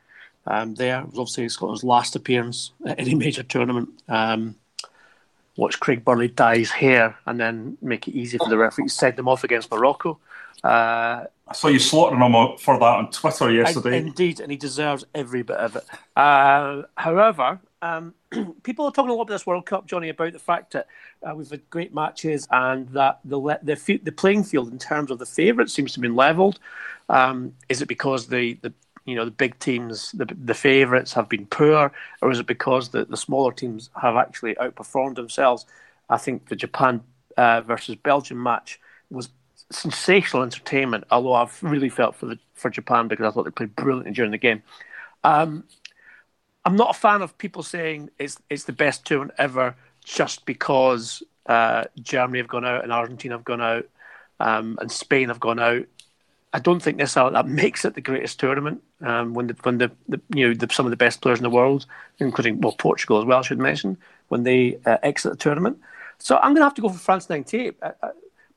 um, 0.46 0.76
there. 0.76 1.00
It 1.00 1.10
was 1.10 1.20
obviously 1.20 1.50
Scotland's 1.50 1.84
last 1.84 2.16
appearance 2.16 2.72
at 2.86 3.00
any 3.00 3.16
major 3.26 3.44
tournament. 3.44 3.90
Um, 4.08 4.56
watch 5.56 5.80
Craig 5.80 6.04
Burley 6.04 6.28
dye 6.28 6.58
his 6.58 6.72
hair 6.72 7.18
and 7.26 7.40
then 7.40 7.78
make 7.82 8.08
it 8.08 8.16
easy 8.16 8.38
for 8.38 8.50
the 8.50 8.58
referee 8.58 8.86
to 8.86 8.90
send 8.90 9.18
them 9.18 9.28
off 9.28 9.44
against 9.44 9.72
Morocco. 9.72 10.20
Uh, 10.64 11.26
I 11.46 11.54
saw 11.54 11.68
you 11.68 11.80
slaughtering 11.80 12.22
him 12.22 12.58
for 12.58 12.80
that 12.80 12.86
on 12.86 13.12
Twitter 13.12 13.52
yesterday. 13.52 13.98
Indeed, 13.98 14.40
and 14.40 14.50
he 14.50 14.58
deserves 14.58 15.04
every 15.14 15.44
bit 15.44 15.58
of 15.58 15.76
it. 15.76 15.86
Uh, 16.16 16.84
however, 16.96 17.60
um, 17.82 18.14
people 18.64 18.86
are 18.86 18.92
talking 18.92 19.10
a 19.10 19.14
lot 19.14 19.24
about 19.24 19.34
this 19.34 19.46
World 19.46 19.66
Cup, 19.66 19.86
Jonny, 19.86 20.08
about 20.08 20.32
the 20.32 20.40
fact 20.40 20.72
that 20.72 20.88
uh, 21.22 21.36
we've 21.36 21.50
had 21.50 21.70
great 21.70 21.94
matches 21.94 22.48
and 22.50 22.88
that 22.90 23.20
the 23.26 23.40
the, 23.62 24.00
the 24.04 24.12
playing 24.12 24.46
field 24.46 24.72
in 24.72 24.80
terms 24.80 25.12
of 25.12 25.20
the 25.20 25.26
favourites 25.26 25.74
seems 25.74 25.92
to 25.94 25.98
have 25.98 26.04
been 26.04 26.16
levelled. 26.16 26.60
Um, 27.10 27.54
is 27.68 27.82
it 27.82 27.90
because 27.90 28.28
the, 28.28 28.54
the 28.62 28.74
you 29.06 29.16
know 29.16 29.26
the 29.26 29.32
big 29.32 29.60
teams, 29.60 30.14
the 30.14 30.26
the 30.46 30.54
favourites 30.54 31.12
have 31.14 31.28
been 31.28 31.46
poor, 31.46 31.92
or 32.22 32.32
is 32.32 32.40
it 32.40 32.48
because 32.48 32.90
the, 32.90 33.04
the 33.04 33.18
smaller 33.18 33.52
teams 33.52 33.90
have 34.02 34.16
actually 34.16 34.56
outperformed 34.56 35.16
themselves? 35.16 35.66
I 36.10 36.18
think 36.18 36.48
the 36.48 36.56
Japan 36.56 37.02
uh, 37.36 37.62
versus 37.62 37.96
Belgium 37.98 38.42
match 38.42 38.80
was 39.10 39.30
sensational 39.74 40.44
entertainment. 40.44 41.06
Although 41.12 41.34
I've 41.34 41.62
really 41.64 41.90
felt 41.90 42.16
for 42.16 42.26
the 42.26 42.40
for 42.54 42.70
Japan 42.70 43.08
because 43.08 43.26
I 43.26 43.32
thought 43.32 43.44
they 43.44 43.52
played 43.52 43.76
brilliantly 43.76 44.14
during 44.14 44.32
the 44.32 44.38
game. 44.38 44.64
Um, 45.24 45.66
I'm 46.66 46.76
not 46.76 46.96
a 46.96 47.00
fan 47.00 47.22
of 47.22 47.38
people 47.38 47.64
saying 47.64 48.10
it's 48.20 48.38
it's 48.50 48.64
the 48.64 48.74
best 48.74 49.06
tournament 49.06 49.36
ever 49.38 49.76
just 50.06 50.46
because 50.46 51.24
uh, 51.46 51.86
Germany 52.02 52.40
have 52.40 52.48
gone 52.48 52.66
out 52.66 52.84
and 52.84 52.92
Argentina 52.92 53.36
have 53.36 53.44
gone 53.44 53.62
out 53.62 53.88
um, 54.40 54.78
and 54.82 54.92
Spain 54.92 55.30
have 55.30 55.40
gone 55.40 55.60
out. 55.60 55.86
I 56.56 56.60
don't 56.60 56.82
think 56.82 56.98
necessarily 56.98 57.34
that 57.34 57.48
makes 57.48 57.84
it 57.84 57.96
the 57.96 58.02
greatest 58.02 58.40
tournament 58.40 58.84
um, 59.02 59.34
when 59.34 59.48
the 59.48 59.56
when 59.64 59.80
the, 59.80 59.92
the 60.08 60.22
you 60.34 60.48
know 60.48 60.54
the, 60.54 60.72
some 60.72 60.86
of 60.86 60.92
the 60.92 60.98
best 60.98 61.22
players 61.22 61.40
in 61.40 61.44
the 61.44 61.50
world, 61.50 61.86
including 62.20 62.62
well 62.62 62.76
Portugal 62.78 63.20
as 63.20 63.26
well, 63.26 63.40
I 63.40 63.42
should 63.42 63.60
mention, 63.60 63.98
when 64.28 64.44
they 64.44 64.78
uh, 64.86 64.98
exit 65.04 65.32
the 65.32 65.38
tournament. 65.38 65.80
So 66.20 66.38
I'm 66.38 66.52
going 66.52 66.58
to 66.58 66.64
have 66.64 66.76
to 66.76 66.82
go 66.82 66.90
for 66.90 67.00
France 67.00 67.30
'98. 67.30 67.76
Uh, 67.82 67.92
uh 68.02 68.10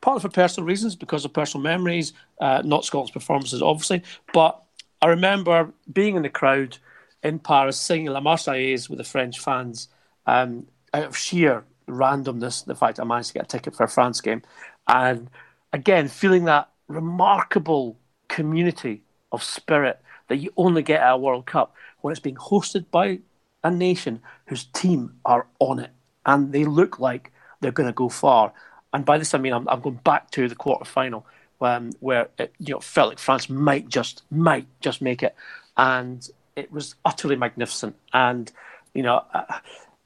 partly 0.06 0.20
for 0.20 0.28
personal 0.28 0.68
reasons, 0.68 0.94
because 0.94 1.24
of 1.24 1.32
personal 1.32 1.64
memories, 1.64 2.12
uh, 2.40 2.62
not 2.64 2.84
Scotland's 2.84 3.10
performances, 3.10 3.60
obviously. 3.60 4.04
But 4.32 4.62
I 5.02 5.08
remember 5.08 5.72
being 5.92 6.14
in 6.14 6.22
the 6.22 6.28
crowd 6.28 6.78
in 7.24 7.40
Paris 7.40 7.76
singing 7.76 8.06
La 8.06 8.20
Marseillaise 8.20 8.88
with 8.88 8.98
the 8.98 9.04
French 9.04 9.40
fans 9.40 9.88
um, 10.24 10.68
out 10.94 11.06
of 11.06 11.16
sheer 11.16 11.64
randomness, 11.88 12.64
the 12.64 12.76
fact 12.76 13.00
I 13.00 13.04
managed 13.04 13.30
to 13.30 13.34
get 13.34 13.42
a 13.42 13.48
ticket 13.48 13.74
for 13.74 13.82
a 13.82 13.88
France 13.88 14.20
game. 14.20 14.42
And 14.86 15.28
again, 15.72 16.06
feeling 16.06 16.44
that 16.44 16.68
remarkable 16.86 17.98
community 18.28 19.02
of 19.32 19.42
spirit 19.42 20.00
that 20.28 20.36
you 20.36 20.52
only 20.56 20.84
get 20.84 21.00
at 21.00 21.14
a 21.14 21.18
World 21.18 21.46
Cup 21.46 21.74
when 22.02 22.12
it's 22.12 22.20
being 22.20 22.36
hosted 22.36 22.84
by 22.92 23.18
a 23.64 23.72
nation 23.72 24.20
whose 24.46 24.66
team 24.66 25.16
are 25.24 25.48
on 25.58 25.80
it 25.80 25.90
and 26.24 26.52
they 26.52 26.64
look 26.64 27.00
like 27.00 27.32
they're 27.60 27.72
going 27.72 27.88
to 27.88 27.92
go 27.92 28.08
far. 28.08 28.52
And 28.96 29.04
by 29.04 29.18
this 29.18 29.34
I 29.34 29.38
mean 29.38 29.52
I'm, 29.52 29.68
I'm 29.68 29.82
going 29.82 30.00
back 30.04 30.30
to 30.30 30.48
the 30.48 30.54
quarter 30.54 30.86
final 30.86 31.26
um, 31.60 31.92
where 32.00 32.28
it 32.38 32.54
you 32.58 32.72
know 32.72 32.80
felt 32.80 33.10
like 33.10 33.18
France 33.18 33.50
might 33.50 33.90
just 33.90 34.22
might 34.30 34.66
just 34.80 35.02
make 35.02 35.22
it, 35.22 35.34
and 35.76 36.26
it 36.56 36.72
was 36.72 36.94
utterly 37.04 37.36
magnificent. 37.36 37.94
And 38.14 38.50
you 38.94 39.02
know, 39.02 39.22
I, 39.34 39.60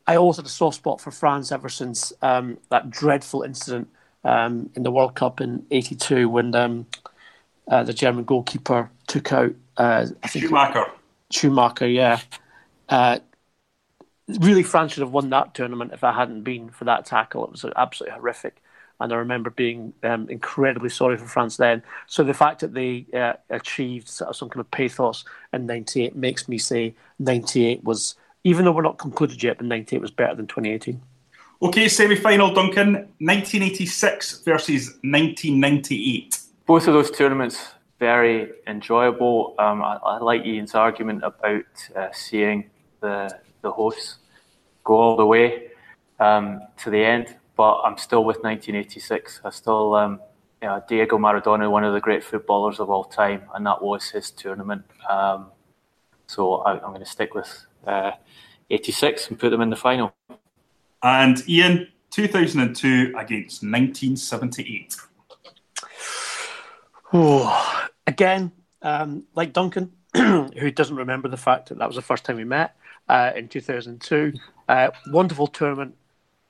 I 0.09 0.16
always 0.16 0.38
had 0.38 0.47
a 0.47 0.49
soft 0.49 0.78
spot 0.78 1.01
for 1.01 1.12
France 1.12 1.53
ever 1.53 1.68
since 1.68 2.12
um, 2.20 2.59
that 2.70 2.91
dreadful 2.91 3.43
incident 3.43 3.86
um, 4.24 4.70
in 4.74 4.82
the 4.82 4.91
World 4.91 5.14
Cup 5.14 5.41
in 5.41 5.64
'82 5.70 6.28
when 6.28 6.53
um, 6.57 6.86
uh, 7.68 7.84
the 7.84 7.95
German 7.95 8.24
goalkeeper 8.24 8.91
took 9.07 9.32
out 9.32 9.55
uh, 9.76 10.07
I 10.24 10.26
think 10.26 10.47
Schumacher. 10.47 10.86
Schumacher, 11.30 11.86
yeah. 11.86 12.20
Uh, 12.88 13.20
really, 14.41 14.64
France 14.64 14.95
should 14.95 15.03
have 15.03 15.12
won 15.12 15.30
that 15.30 15.55
tournament 15.55 15.93
if 15.93 16.03
it 16.03 16.12
hadn't 16.12 16.43
been 16.43 16.70
for 16.70 16.86
that 16.86 17.07
tackle. 17.07 17.45
It 17.45 17.53
was 17.53 17.64
absolutely 17.76 18.16
horrific 18.16 18.61
and 19.01 19.12
I 19.12 19.16
remember 19.16 19.51
being 19.51 19.92
um, 20.03 20.28
incredibly 20.28 20.90
sorry 20.90 21.16
for 21.16 21.26
France 21.26 21.57
then. 21.57 21.82
So 22.07 22.22
the 22.22 22.34
fact 22.34 22.61
that 22.61 22.74
they 22.74 23.07
uh, 23.14 23.34
achieved 23.48 24.09
sort 24.09 24.30
of 24.30 24.36
some 24.36 24.48
kind 24.48 24.61
of 24.61 24.70
pathos 24.70 25.24
in 25.53 25.66
'98 25.66 26.14
makes 26.14 26.48
me 26.48 26.59
say 26.59 26.94
'98 27.18 27.82
was, 27.82 28.14
even 28.44 28.64
though 28.64 28.72
we're 28.72 28.82
not 28.82 28.98
concluded 28.98 29.42
yet, 29.42 29.59
but 29.59 29.66
'98 29.66 30.01
was 30.01 30.11
better 30.11 30.34
than 30.34 30.46
2018. 30.46 31.01
Okay, 31.62 31.88
semi-final, 31.88 32.55
Duncan. 32.55 32.92
1986 33.18 34.42
versus 34.44 34.88
1998. 35.03 36.38
Both 36.66 36.86
of 36.86 36.94
those 36.94 37.11
tournaments 37.11 37.74
very 37.98 38.51
enjoyable. 38.66 39.55
Um, 39.59 39.82
I, 39.82 39.96
I, 39.96 40.18
like 40.18 40.44
Ian's 40.46 40.74
argument 40.74 41.22
about 41.22 41.64
uh, 41.94 42.09
seeing 42.12 42.70
the 43.01 43.38
the 43.62 43.70
hosts 43.70 44.16
go 44.84 44.94
all 44.94 45.16
the 45.16 45.26
way 45.26 45.68
um, 46.18 46.62
to 46.78 46.88
the 46.88 47.05
end 47.05 47.36
but 47.61 47.83
I'm 47.85 47.99
still 47.99 48.25
with 48.25 48.37
1986. 48.37 49.43
I 49.45 49.51
still, 49.51 49.95
um, 49.95 50.19
you 50.63 50.69
know, 50.69 50.83
Diego 50.89 51.19
Maradona, 51.19 51.71
one 51.71 51.85
of 51.85 51.93
the 51.93 52.01
great 52.01 52.25
footballers 52.25 52.81
of 52.81 52.89
all 52.89 53.05
time, 53.05 53.43
and 53.55 53.67
that 53.67 53.83
was 53.83 54.09
his 54.09 54.31
tournament. 54.31 54.83
Um, 55.11 55.49
so 56.27 56.55
I, 56.63 56.77
am 56.77 56.95
going 56.95 57.01
to 57.01 57.05
stick 57.05 57.35
with 57.35 57.67
uh, 57.87 58.13
86 58.71 59.29
and 59.29 59.39
put 59.39 59.51
them 59.51 59.61
in 59.61 59.69
the 59.69 59.77
final. 59.77 60.15
And 61.03 61.47
Ian, 61.47 61.89
2002 62.09 63.13
against 63.19 63.63
1978. 63.63 64.97
Oh, 67.13 67.89
again, 68.07 68.53
um, 68.81 69.25
like 69.35 69.53
Duncan, 69.53 69.93
who 70.17 70.71
doesn't 70.71 70.97
remember 70.97 71.29
the 71.29 71.37
fact 71.37 71.69
that 71.69 71.77
that 71.77 71.87
was 71.87 71.97
the 71.97 72.01
first 72.01 72.25
time 72.25 72.37
we 72.37 72.45
met 72.45 72.75
uh, 73.11 73.33
in 73.37 73.49
2002. 73.49 74.33
Uh, 74.67 74.91
wonderful 75.09 75.47
tournament, 75.47 75.95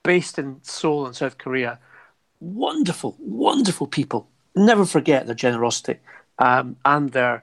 based 0.03 0.39
in 0.39 0.61
Seoul 0.63 1.07
in 1.07 1.15
South 1.15 1.39
Korea. 1.39 1.79
Wonderful, 2.41 3.17
wonderful 3.19 3.87
people. 3.87 4.29
Never 4.57 4.85
forget 4.85 5.27
their 5.27 5.35
generosity 5.35 5.99
um, 6.39 6.77
and 6.85 7.13
their 7.13 7.43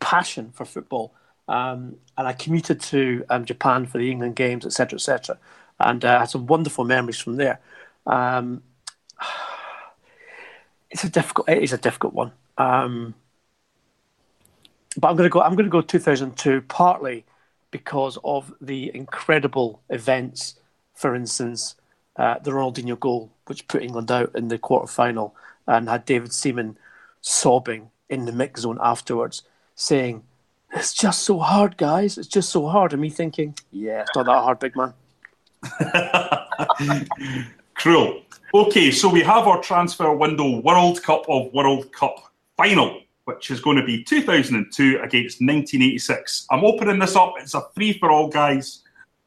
passion 0.00 0.50
for 0.52 0.64
football. 0.64 1.12
Um, 1.48 1.96
and 2.16 2.26
I 2.26 2.32
commuted 2.32 2.80
to 2.82 3.24
um, 3.30 3.44
Japan 3.44 3.86
for 3.86 3.98
the 3.98 4.10
England 4.10 4.36
games, 4.36 4.66
etc., 4.66 4.96
etc., 4.96 5.38
and 5.80 6.04
uh, 6.04 6.20
had 6.20 6.30
some 6.30 6.46
wonderful 6.46 6.84
memories 6.84 7.18
from 7.18 7.36
there. 7.36 7.60
Um, 8.06 8.62
it's 10.90 11.04
a 11.04 11.08
difficult. 11.08 11.48
It 11.48 11.62
is 11.62 11.72
a 11.72 11.78
difficult 11.78 12.14
one. 12.14 12.32
Um, 12.58 13.14
but 14.96 15.08
I'm 15.08 15.16
going 15.16 15.28
to 15.28 15.32
go. 15.32 15.40
I'm 15.40 15.54
going 15.54 15.66
to 15.66 15.70
go 15.70 15.80
2002, 15.80 16.62
partly 16.62 17.24
because 17.70 18.18
of 18.24 18.52
the 18.60 18.90
incredible 18.94 19.80
events. 19.88 20.58
For 20.94 21.14
instance, 21.14 21.76
uh, 22.18 22.38
the 22.40 22.50
Ronaldinho 22.50 22.98
goal, 22.98 23.30
which 23.46 23.68
put 23.68 23.82
England 23.82 24.10
out 24.10 24.34
in 24.34 24.48
the 24.48 24.58
quarter 24.58 24.88
final, 24.88 25.34
and 25.66 25.88
had 25.88 26.04
David 26.04 26.32
Seaman 26.32 26.76
sobbing 27.20 27.90
in 28.08 28.24
the 28.24 28.32
mix 28.32 28.62
zone 28.62 28.78
afterwards, 28.82 29.42
saying, 29.76 30.24
It's 30.72 30.92
just 30.92 31.22
so 31.22 31.38
hard, 31.38 31.76
guys. 31.76 32.18
It's 32.18 32.28
just 32.28 32.50
so 32.50 32.66
hard. 32.66 32.92
And 32.92 33.00
me 33.00 33.10
thinking, 33.10 33.54
Yeah, 33.70 34.02
it's 34.02 34.10
not 34.16 34.26
that 34.26 34.32
hard, 34.32 34.58
big 34.58 34.74
man. 34.76 34.94
Cruel. 37.74 38.22
Okay, 38.54 38.90
so 38.90 39.08
we 39.08 39.22
have 39.22 39.46
our 39.46 39.60
transfer 39.62 40.12
window 40.12 40.60
World 40.60 41.02
Cup 41.02 41.24
of 41.28 41.52
World 41.52 41.92
Cup 41.92 42.32
final, 42.56 43.02
which 43.26 43.50
is 43.50 43.60
going 43.60 43.76
to 43.76 43.84
be 43.84 44.02
2002 44.02 44.96
against 44.96 45.40
1986. 45.40 46.46
I'm 46.50 46.64
opening 46.64 46.98
this 46.98 47.14
up. 47.14 47.34
It's 47.38 47.54
a 47.54 47.62
free 47.74 47.92
for 47.92 48.10
all, 48.10 48.28
guys. 48.28 48.82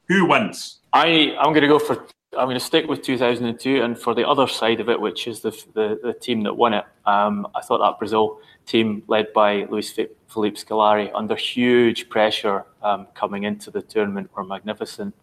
Who 0.08 0.26
wins? 0.26 0.80
I, 0.92 1.36
I'm 1.40 1.54
going 1.54 1.62
to 1.62 1.68
go 1.68 1.80
for 1.80 2.08
I'm 2.38 2.46
going 2.46 2.58
to 2.58 2.64
stick 2.66 2.88
with 2.88 3.02
2002, 3.02 3.84
and 3.84 4.00
for 4.00 4.16
the 4.16 4.26
other 4.26 4.48
side 4.48 4.80
of 4.80 4.88
it, 4.88 5.00
which 5.00 5.28
is 5.28 5.42
the 5.42 5.52
the, 5.74 6.00
the 6.02 6.14
team 6.14 6.44
that 6.44 6.54
won 6.54 6.74
it, 6.74 6.86
um, 7.06 7.46
I 7.54 7.62
thought 7.62 7.80
that 7.80 8.00
Brazil 8.00 8.40
team, 8.66 9.04
led 9.08 9.34
by 9.34 9.66
Luiz 9.66 9.92
Felipe 10.28 10.56
Scolari, 10.56 11.12
under 11.14 11.36
huge 11.36 12.08
pressure 12.08 12.66
um, 12.84 13.08
coming 13.16 13.44
into 13.44 13.70
the 13.70 13.82
tournament, 13.82 14.30
were 14.34 14.46
magnificent. 14.46 15.14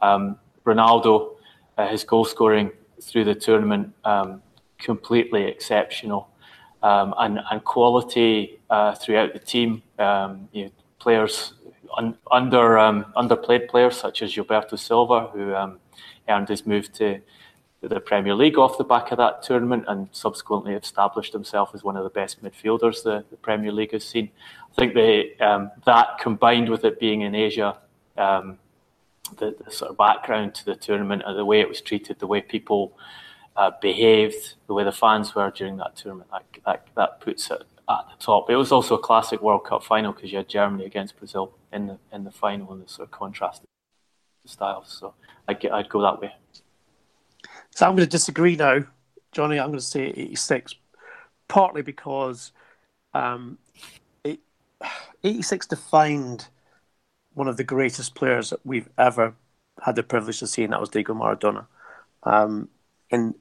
Um, 0.00 0.38
Ronaldo, 0.64 1.34
uh, 1.76 1.88
his 1.88 2.04
goal 2.04 2.24
scoring 2.24 2.70
through 3.02 3.24
the 3.24 3.34
tournament, 3.34 3.92
um, 4.04 4.40
completely 4.78 5.42
exceptional, 5.42 6.28
um, 6.84 7.14
and 7.18 7.40
and 7.50 7.64
quality 7.64 8.60
uh, 8.70 8.94
throughout 8.94 9.32
the 9.32 9.40
team. 9.40 9.82
Um, 9.98 10.48
you 10.52 10.66
know, 10.66 10.70
players 11.00 11.54
un, 11.98 12.16
under 12.30 12.76
underplayed 13.16 13.68
players 13.68 13.96
such 13.96 14.22
as 14.22 14.32
Gilberto 14.32 14.78
Silva, 14.78 15.30
who 15.32 15.52
earned 16.28 16.48
his 16.48 16.66
move 16.66 16.92
to 16.94 17.20
the 17.88 18.00
Premier 18.00 18.34
League 18.34 18.58
off 18.58 18.78
the 18.78 18.84
back 18.84 19.10
of 19.10 19.18
that 19.18 19.42
tournament 19.42 19.84
and 19.88 20.08
subsequently 20.12 20.74
established 20.74 21.32
himself 21.32 21.70
as 21.74 21.84
one 21.84 21.96
of 21.96 22.04
the 22.04 22.10
best 22.10 22.42
midfielders 22.42 23.02
the, 23.02 23.24
the 23.30 23.36
Premier 23.36 23.72
League 23.72 23.92
has 23.92 24.04
seen. 24.04 24.30
I 24.72 24.74
think 24.74 24.94
the, 24.94 25.38
um, 25.40 25.70
that 25.84 26.18
combined 26.18 26.68
with 26.68 26.84
it 26.84 26.98
being 26.98 27.22
in 27.22 27.34
Asia, 27.34 27.76
um, 28.16 28.58
the, 29.36 29.54
the, 29.64 29.70
sort 29.70 29.90
of 29.90 29.96
background 29.96 30.54
to 30.56 30.64
the 30.64 30.74
tournament, 30.74 31.22
and 31.26 31.38
the 31.38 31.44
way 31.44 31.60
it 31.60 31.68
was 31.68 31.80
treated, 31.80 32.18
the 32.18 32.26
way 32.26 32.40
people 32.40 32.96
uh, 33.56 33.70
behaved, 33.80 34.54
the 34.66 34.74
way 34.74 34.84
the 34.84 34.92
fans 34.92 35.34
were 35.34 35.50
during 35.50 35.76
that 35.76 35.96
tournament, 35.96 36.30
that, 36.30 36.44
that, 36.64 36.86
that 36.96 37.20
puts 37.20 37.50
it 37.50 37.62
at 37.88 38.06
the 38.08 38.24
top. 38.24 38.50
It 38.50 38.56
was 38.56 38.72
also 38.72 38.96
a 38.96 38.98
classic 38.98 39.42
World 39.42 39.64
Cup 39.64 39.84
final 39.84 40.12
because 40.12 40.32
you 40.32 40.38
had 40.38 40.48
Germany 40.48 40.84
against 40.84 41.18
Brazil 41.18 41.52
in 41.72 41.86
the 41.86 41.98
in 42.12 42.24
the 42.24 42.30
final 42.30 42.72
and 42.72 42.82
the 42.82 42.88
sort 42.88 43.08
of 43.08 43.10
contrasted 43.10 43.66
styles. 44.46 44.96
So 45.00 45.14
I'd, 45.48 45.64
I'd 45.66 45.88
go 45.88 46.02
that 46.02 46.20
way. 46.20 46.34
So 47.70 47.86
I'm 47.86 47.96
going 47.96 48.06
to 48.06 48.10
disagree 48.10 48.56
now, 48.56 48.84
Jonny. 49.32 49.58
I'm 49.58 49.68
going 49.68 49.78
to 49.78 49.84
say 49.84 50.06
86, 50.06 50.74
partly 51.48 51.82
because 51.82 52.52
um, 53.14 53.58
it, 54.22 54.40
86 55.22 55.66
defined 55.66 56.48
one 57.34 57.48
of 57.48 57.56
the 57.56 57.64
greatest 57.64 58.14
players 58.14 58.50
that 58.50 58.64
we've 58.64 58.88
ever 58.96 59.34
had 59.82 59.96
the 59.96 60.02
privilege 60.02 60.38
to 60.38 60.46
see, 60.46 60.62
and 60.62 60.72
that 60.72 60.80
was 60.80 60.88
Diego 60.88 61.14
Maradona. 61.14 61.66
Um, 62.22 62.68
in 63.10 63.34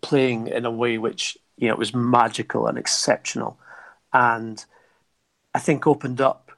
playing 0.00 0.48
in 0.48 0.64
a 0.64 0.70
way 0.70 0.98
which 0.98 1.36
you 1.58 1.68
know 1.68 1.74
was 1.74 1.94
magical 1.94 2.66
and 2.66 2.78
exceptional, 2.78 3.58
and 4.12 4.64
I 5.54 5.58
think 5.58 5.86
opened 5.86 6.20
up 6.20 6.52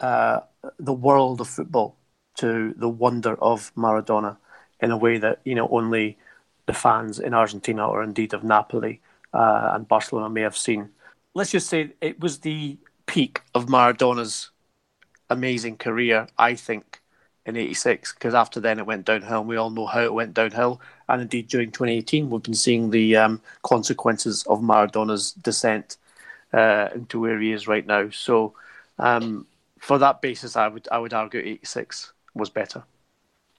uh, 0.00 0.40
the 0.78 0.92
world 0.92 1.40
of 1.40 1.48
football 1.48 1.96
to 2.40 2.74
the 2.76 2.88
wonder 2.88 3.34
of 3.42 3.72
Maradona 3.74 4.36
in 4.80 4.90
a 4.90 4.96
way 4.96 5.18
that 5.18 5.40
you 5.44 5.54
know 5.54 5.68
only 5.68 6.16
the 6.66 6.72
fans 6.72 7.18
in 7.18 7.34
Argentina 7.34 7.86
or 7.86 8.02
indeed 8.02 8.32
of 8.32 8.44
Napoli 8.44 9.00
uh, 9.32 9.70
and 9.74 9.88
Barcelona 9.88 10.30
may 10.30 10.42
have 10.42 10.56
seen. 10.56 10.90
Let's 11.34 11.50
just 11.50 11.68
say 11.68 11.90
it 12.00 12.20
was 12.20 12.38
the 12.38 12.78
peak 13.06 13.42
of 13.54 13.66
Maradona's 13.66 14.50
amazing 15.28 15.76
career, 15.76 16.26
I 16.38 16.54
think, 16.54 17.00
in 17.44 17.56
'86. 17.56 18.14
Because 18.14 18.34
after 18.34 18.58
then 18.60 18.78
it 18.78 18.86
went 18.86 19.04
downhill, 19.04 19.40
and 19.40 19.48
we 19.48 19.56
all 19.56 19.70
know 19.70 19.86
how 19.86 20.00
it 20.00 20.14
went 20.14 20.34
downhill. 20.34 20.80
And 21.08 21.22
indeed, 21.22 21.48
during 21.48 21.70
2018, 21.70 22.30
we've 22.30 22.42
been 22.42 22.54
seeing 22.54 22.90
the 22.90 23.16
um, 23.16 23.40
consequences 23.62 24.44
of 24.44 24.62
Maradona's 24.62 25.32
descent 25.32 25.96
uh, 26.52 26.88
into 26.94 27.20
where 27.20 27.38
he 27.38 27.52
is 27.52 27.68
right 27.68 27.86
now. 27.86 28.10
So, 28.10 28.54
um, 28.98 29.46
for 29.78 29.98
that 29.98 30.20
basis, 30.20 30.56
I 30.56 30.68
would 30.68 30.88
I 30.90 30.98
would 30.98 31.12
argue 31.12 31.40
'86 31.40 32.12
was 32.34 32.50
better. 32.50 32.84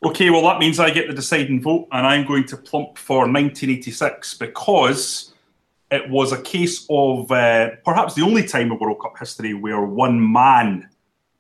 Okay, 0.04 0.30
well, 0.32 0.42
that 0.44 0.60
means 0.60 0.80
I 0.80 0.90
get 0.90 1.08
the 1.08 1.14
deciding 1.14 1.62
vote, 1.62 1.88
and 1.92 2.08
I'm 2.08 2.26
going 2.26 2.46
to 2.46 2.58
plump 2.58 2.98
for 2.98 3.20
1986 3.20 4.36
because 4.36 5.34
it 5.92 6.10
was 6.10 6.32
a 6.32 6.42
case 6.42 6.86
of 6.90 7.32
uh, 7.32 7.72
perhaps 7.86 8.16
the 8.16 8.24
only 8.24 8.48
time 8.48 8.72
in 8.72 8.80
World 8.80 9.00
Cup 9.02 9.20
history 9.20 9.54
where 9.54 9.82
one 9.82 10.32
man 10.32 10.90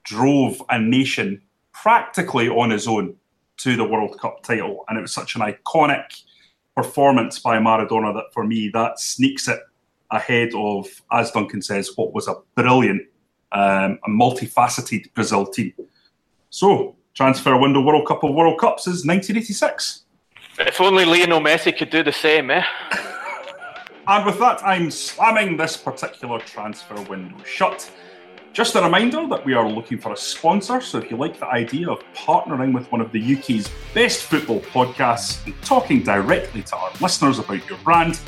drove 0.03 0.61
a 0.69 0.79
nation 0.79 1.41
practically 1.73 2.49
on 2.49 2.69
his 2.69 2.87
own 2.87 3.15
to 3.57 3.75
the 3.75 3.83
World 3.83 4.19
Cup 4.19 4.43
title. 4.43 4.83
And 4.89 4.97
it 4.97 5.01
was 5.01 5.13
such 5.13 5.35
an 5.35 5.41
iconic 5.41 6.21
performance 6.75 7.39
by 7.39 7.57
Maradona 7.57 8.13
that 8.13 8.33
for 8.33 8.45
me, 8.45 8.69
that 8.73 8.99
sneaks 8.99 9.47
it 9.47 9.59
ahead 10.11 10.49
of, 10.53 10.87
as 11.11 11.31
Duncan 11.31 11.61
says, 11.61 11.91
what 11.95 12.13
was 12.13 12.27
a 12.27 12.35
brilliant 12.55 13.03
um, 13.53 13.99
multifaceted 14.07 15.13
Brazil 15.13 15.45
team. 15.45 15.73
So, 16.49 16.95
transfer 17.13 17.57
window 17.57 17.81
World 17.81 18.07
Cup 18.07 18.23
of 18.23 18.33
World 18.33 18.59
Cups 18.59 18.87
is 18.87 19.05
1986. 19.05 20.03
If 20.59 20.79
only 20.79 21.05
Lionel 21.05 21.41
Messi 21.41 21.75
could 21.77 21.89
do 21.89 22.03
the 22.03 22.11
same, 22.11 22.51
eh? 22.51 22.63
and 24.07 24.25
with 24.25 24.39
that, 24.39 24.63
I'm 24.63 24.89
slamming 24.89 25.57
this 25.57 25.75
particular 25.75 26.39
transfer 26.39 26.99
window 27.03 27.37
shut. 27.43 27.89
Just 28.53 28.75
a 28.75 28.81
reminder 28.81 29.27
that 29.27 29.45
we 29.45 29.53
are 29.53 29.69
looking 29.69 29.97
for 29.97 30.11
a 30.11 30.17
sponsor, 30.17 30.81
so 30.81 30.97
if 30.97 31.09
you 31.09 31.17
like 31.17 31.39
the 31.39 31.47
idea 31.47 31.89
of 31.89 32.01
partnering 32.13 32.73
with 32.73 32.91
one 32.91 32.99
of 32.99 33.11
the 33.11 33.37
UK's 33.37 33.69
best 33.93 34.23
football 34.23 34.59
podcasts 34.59 35.45
and 35.45 35.59
talking 35.61 36.03
directly 36.03 36.61
to 36.63 36.75
our 36.75 36.91
listeners 36.99 37.39
about 37.39 37.67
your 37.69 37.77
brand, 37.79 38.19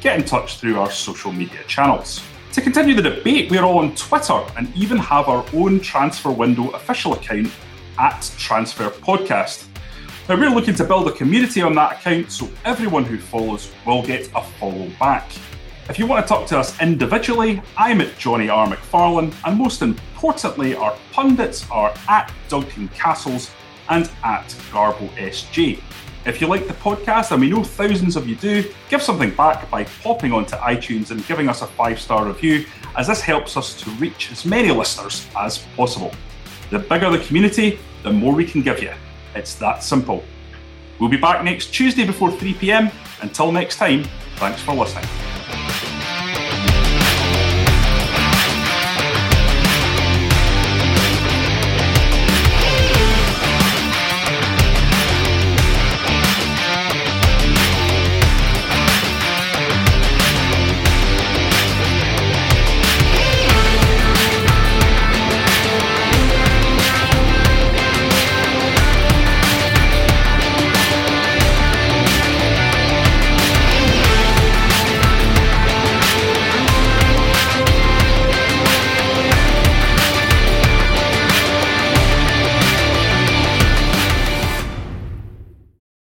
get 0.00 0.18
in 0.18 0.24
touch 0.24 0.58
through 0.58 0.78
our 0.78 0.90
social 0.90 1.32
media 1.32 1.62
channels. 1.68 2.22
To 2.52 2.60
continue 2.60 2.94
the 2.94 3.02
debate, 3.02 3.50
we're 3.50 3.62
all 3.62 3.78
on 3.78 3.94
Twitter 3.94 4.44
and 4.56 4.74
even 4.76 4.98
have 4.98 5.28
our 5.28 5.44
own 5.54 5.78
transfer 5.78 6.30
window 6.30 6.70
official 6.70 7.14
account 7.14 7.48
at 7.98 8.30
Transfer 8.38 8.90
Podcast. 8.90 9.66
Now, 10.28 10.36
we're 10.36 10.50
looking 10.50 10.74
to 10.74 10.84
build 10.84 11.08
a 11.08 11.12
community 11.12 11.62
on 11.62 11.74
that 11.74 11.98
account 11.98 12.30
so 12.30 12.48
everyone 12.64 13.04
who 13.04 13.18
follows 13.18 13.72
will 13.86 14.02
get 14.02 14.30
a 14.34 14.42
follow 14.42 14.90
back. 15.00 15.30
If 15.88 15.98
you 15.98 16.06
want 16.06 16.26
to 16.26 16.28
talk 16.28 16.46
to 16.48 16.58
us 16.58 16.78
individually, 16.82 17.62
I'm 17.76 18.02
at 18.02 18.18
Jonny 18.18 18.50
R. 18.50 18.68
McFarlane, 18.68 19.34
and 19.46 19.58
most 19.58 19.80
importantly, 19.80 20.74
our 20.74 20.94
pundits 21.12 21.68
are 21.70 21.94
at 22.08 22.30
Duncan 22.48 22.88
Castles 22.88 23.50
and 23.88 24.10
at 24.22 24.46
Garbo 24.70 25.08
SG. 25.16 25.80
If 26.26 26.42
you 26.42 26.46
like 26.46 26.66
the 26.66 26.74
podcast, 26.74 27.32
and 27.32 27.40
we 27.40 27.48
know 27.48 27.64
thousands 27.64 28.16
of 28.16 28.28
you 28.28 28.36
do, 28.36 28.70
give 28.90 29.00
something 29.00 29.30
back 29.30 29.70
by 29.70 29.84
popping 30.02 30.32
onto 30.32 30.56
iTunes 30.56 31.10
and 31.10 31.26
giving 31.26 31.48
us 31.48 31.62
a 31.62 31.66
five 31.66 31.98
star 31.98 32.26
review, 32.26 32.66
as 32.98 33.06
this 33.06 33.22
helps 33.22 33.56
us 33.56 33.80
to 33.80 33.88
reach 33.92 34.30
as 34.30 34.44
many 34.44 34.70
listeners 34.70 35.26
as 35.38 35.58
possible. 35.74 36.12
The 36.70 36.78
bigger 36.78 37.10
the 37.10 37.18
community, 37.18 37.78
the 38.02 38.12
more 38.12 38.34
we 38.34 38.44
can 38.44 38.62
give 38.62 38.82
you. 38.82 38.92
It's 39.34 39.54
that 39.56 39.82
simple. 39.82 40.22
We'll 40.98 41.08
be 41.08 41.16
back 41.16 41.44
next 41.44 41.66
Tuesday 41.66 42.04
before 42.04 42.30
3 42.30 42.54
pm. 42.54 42.90
Until 43.22 43.52
next 43.52 43.76
time, 43.76 44.04
thanks 44.36 44.60
for 44.60 44.74
listening. 44.74 45.04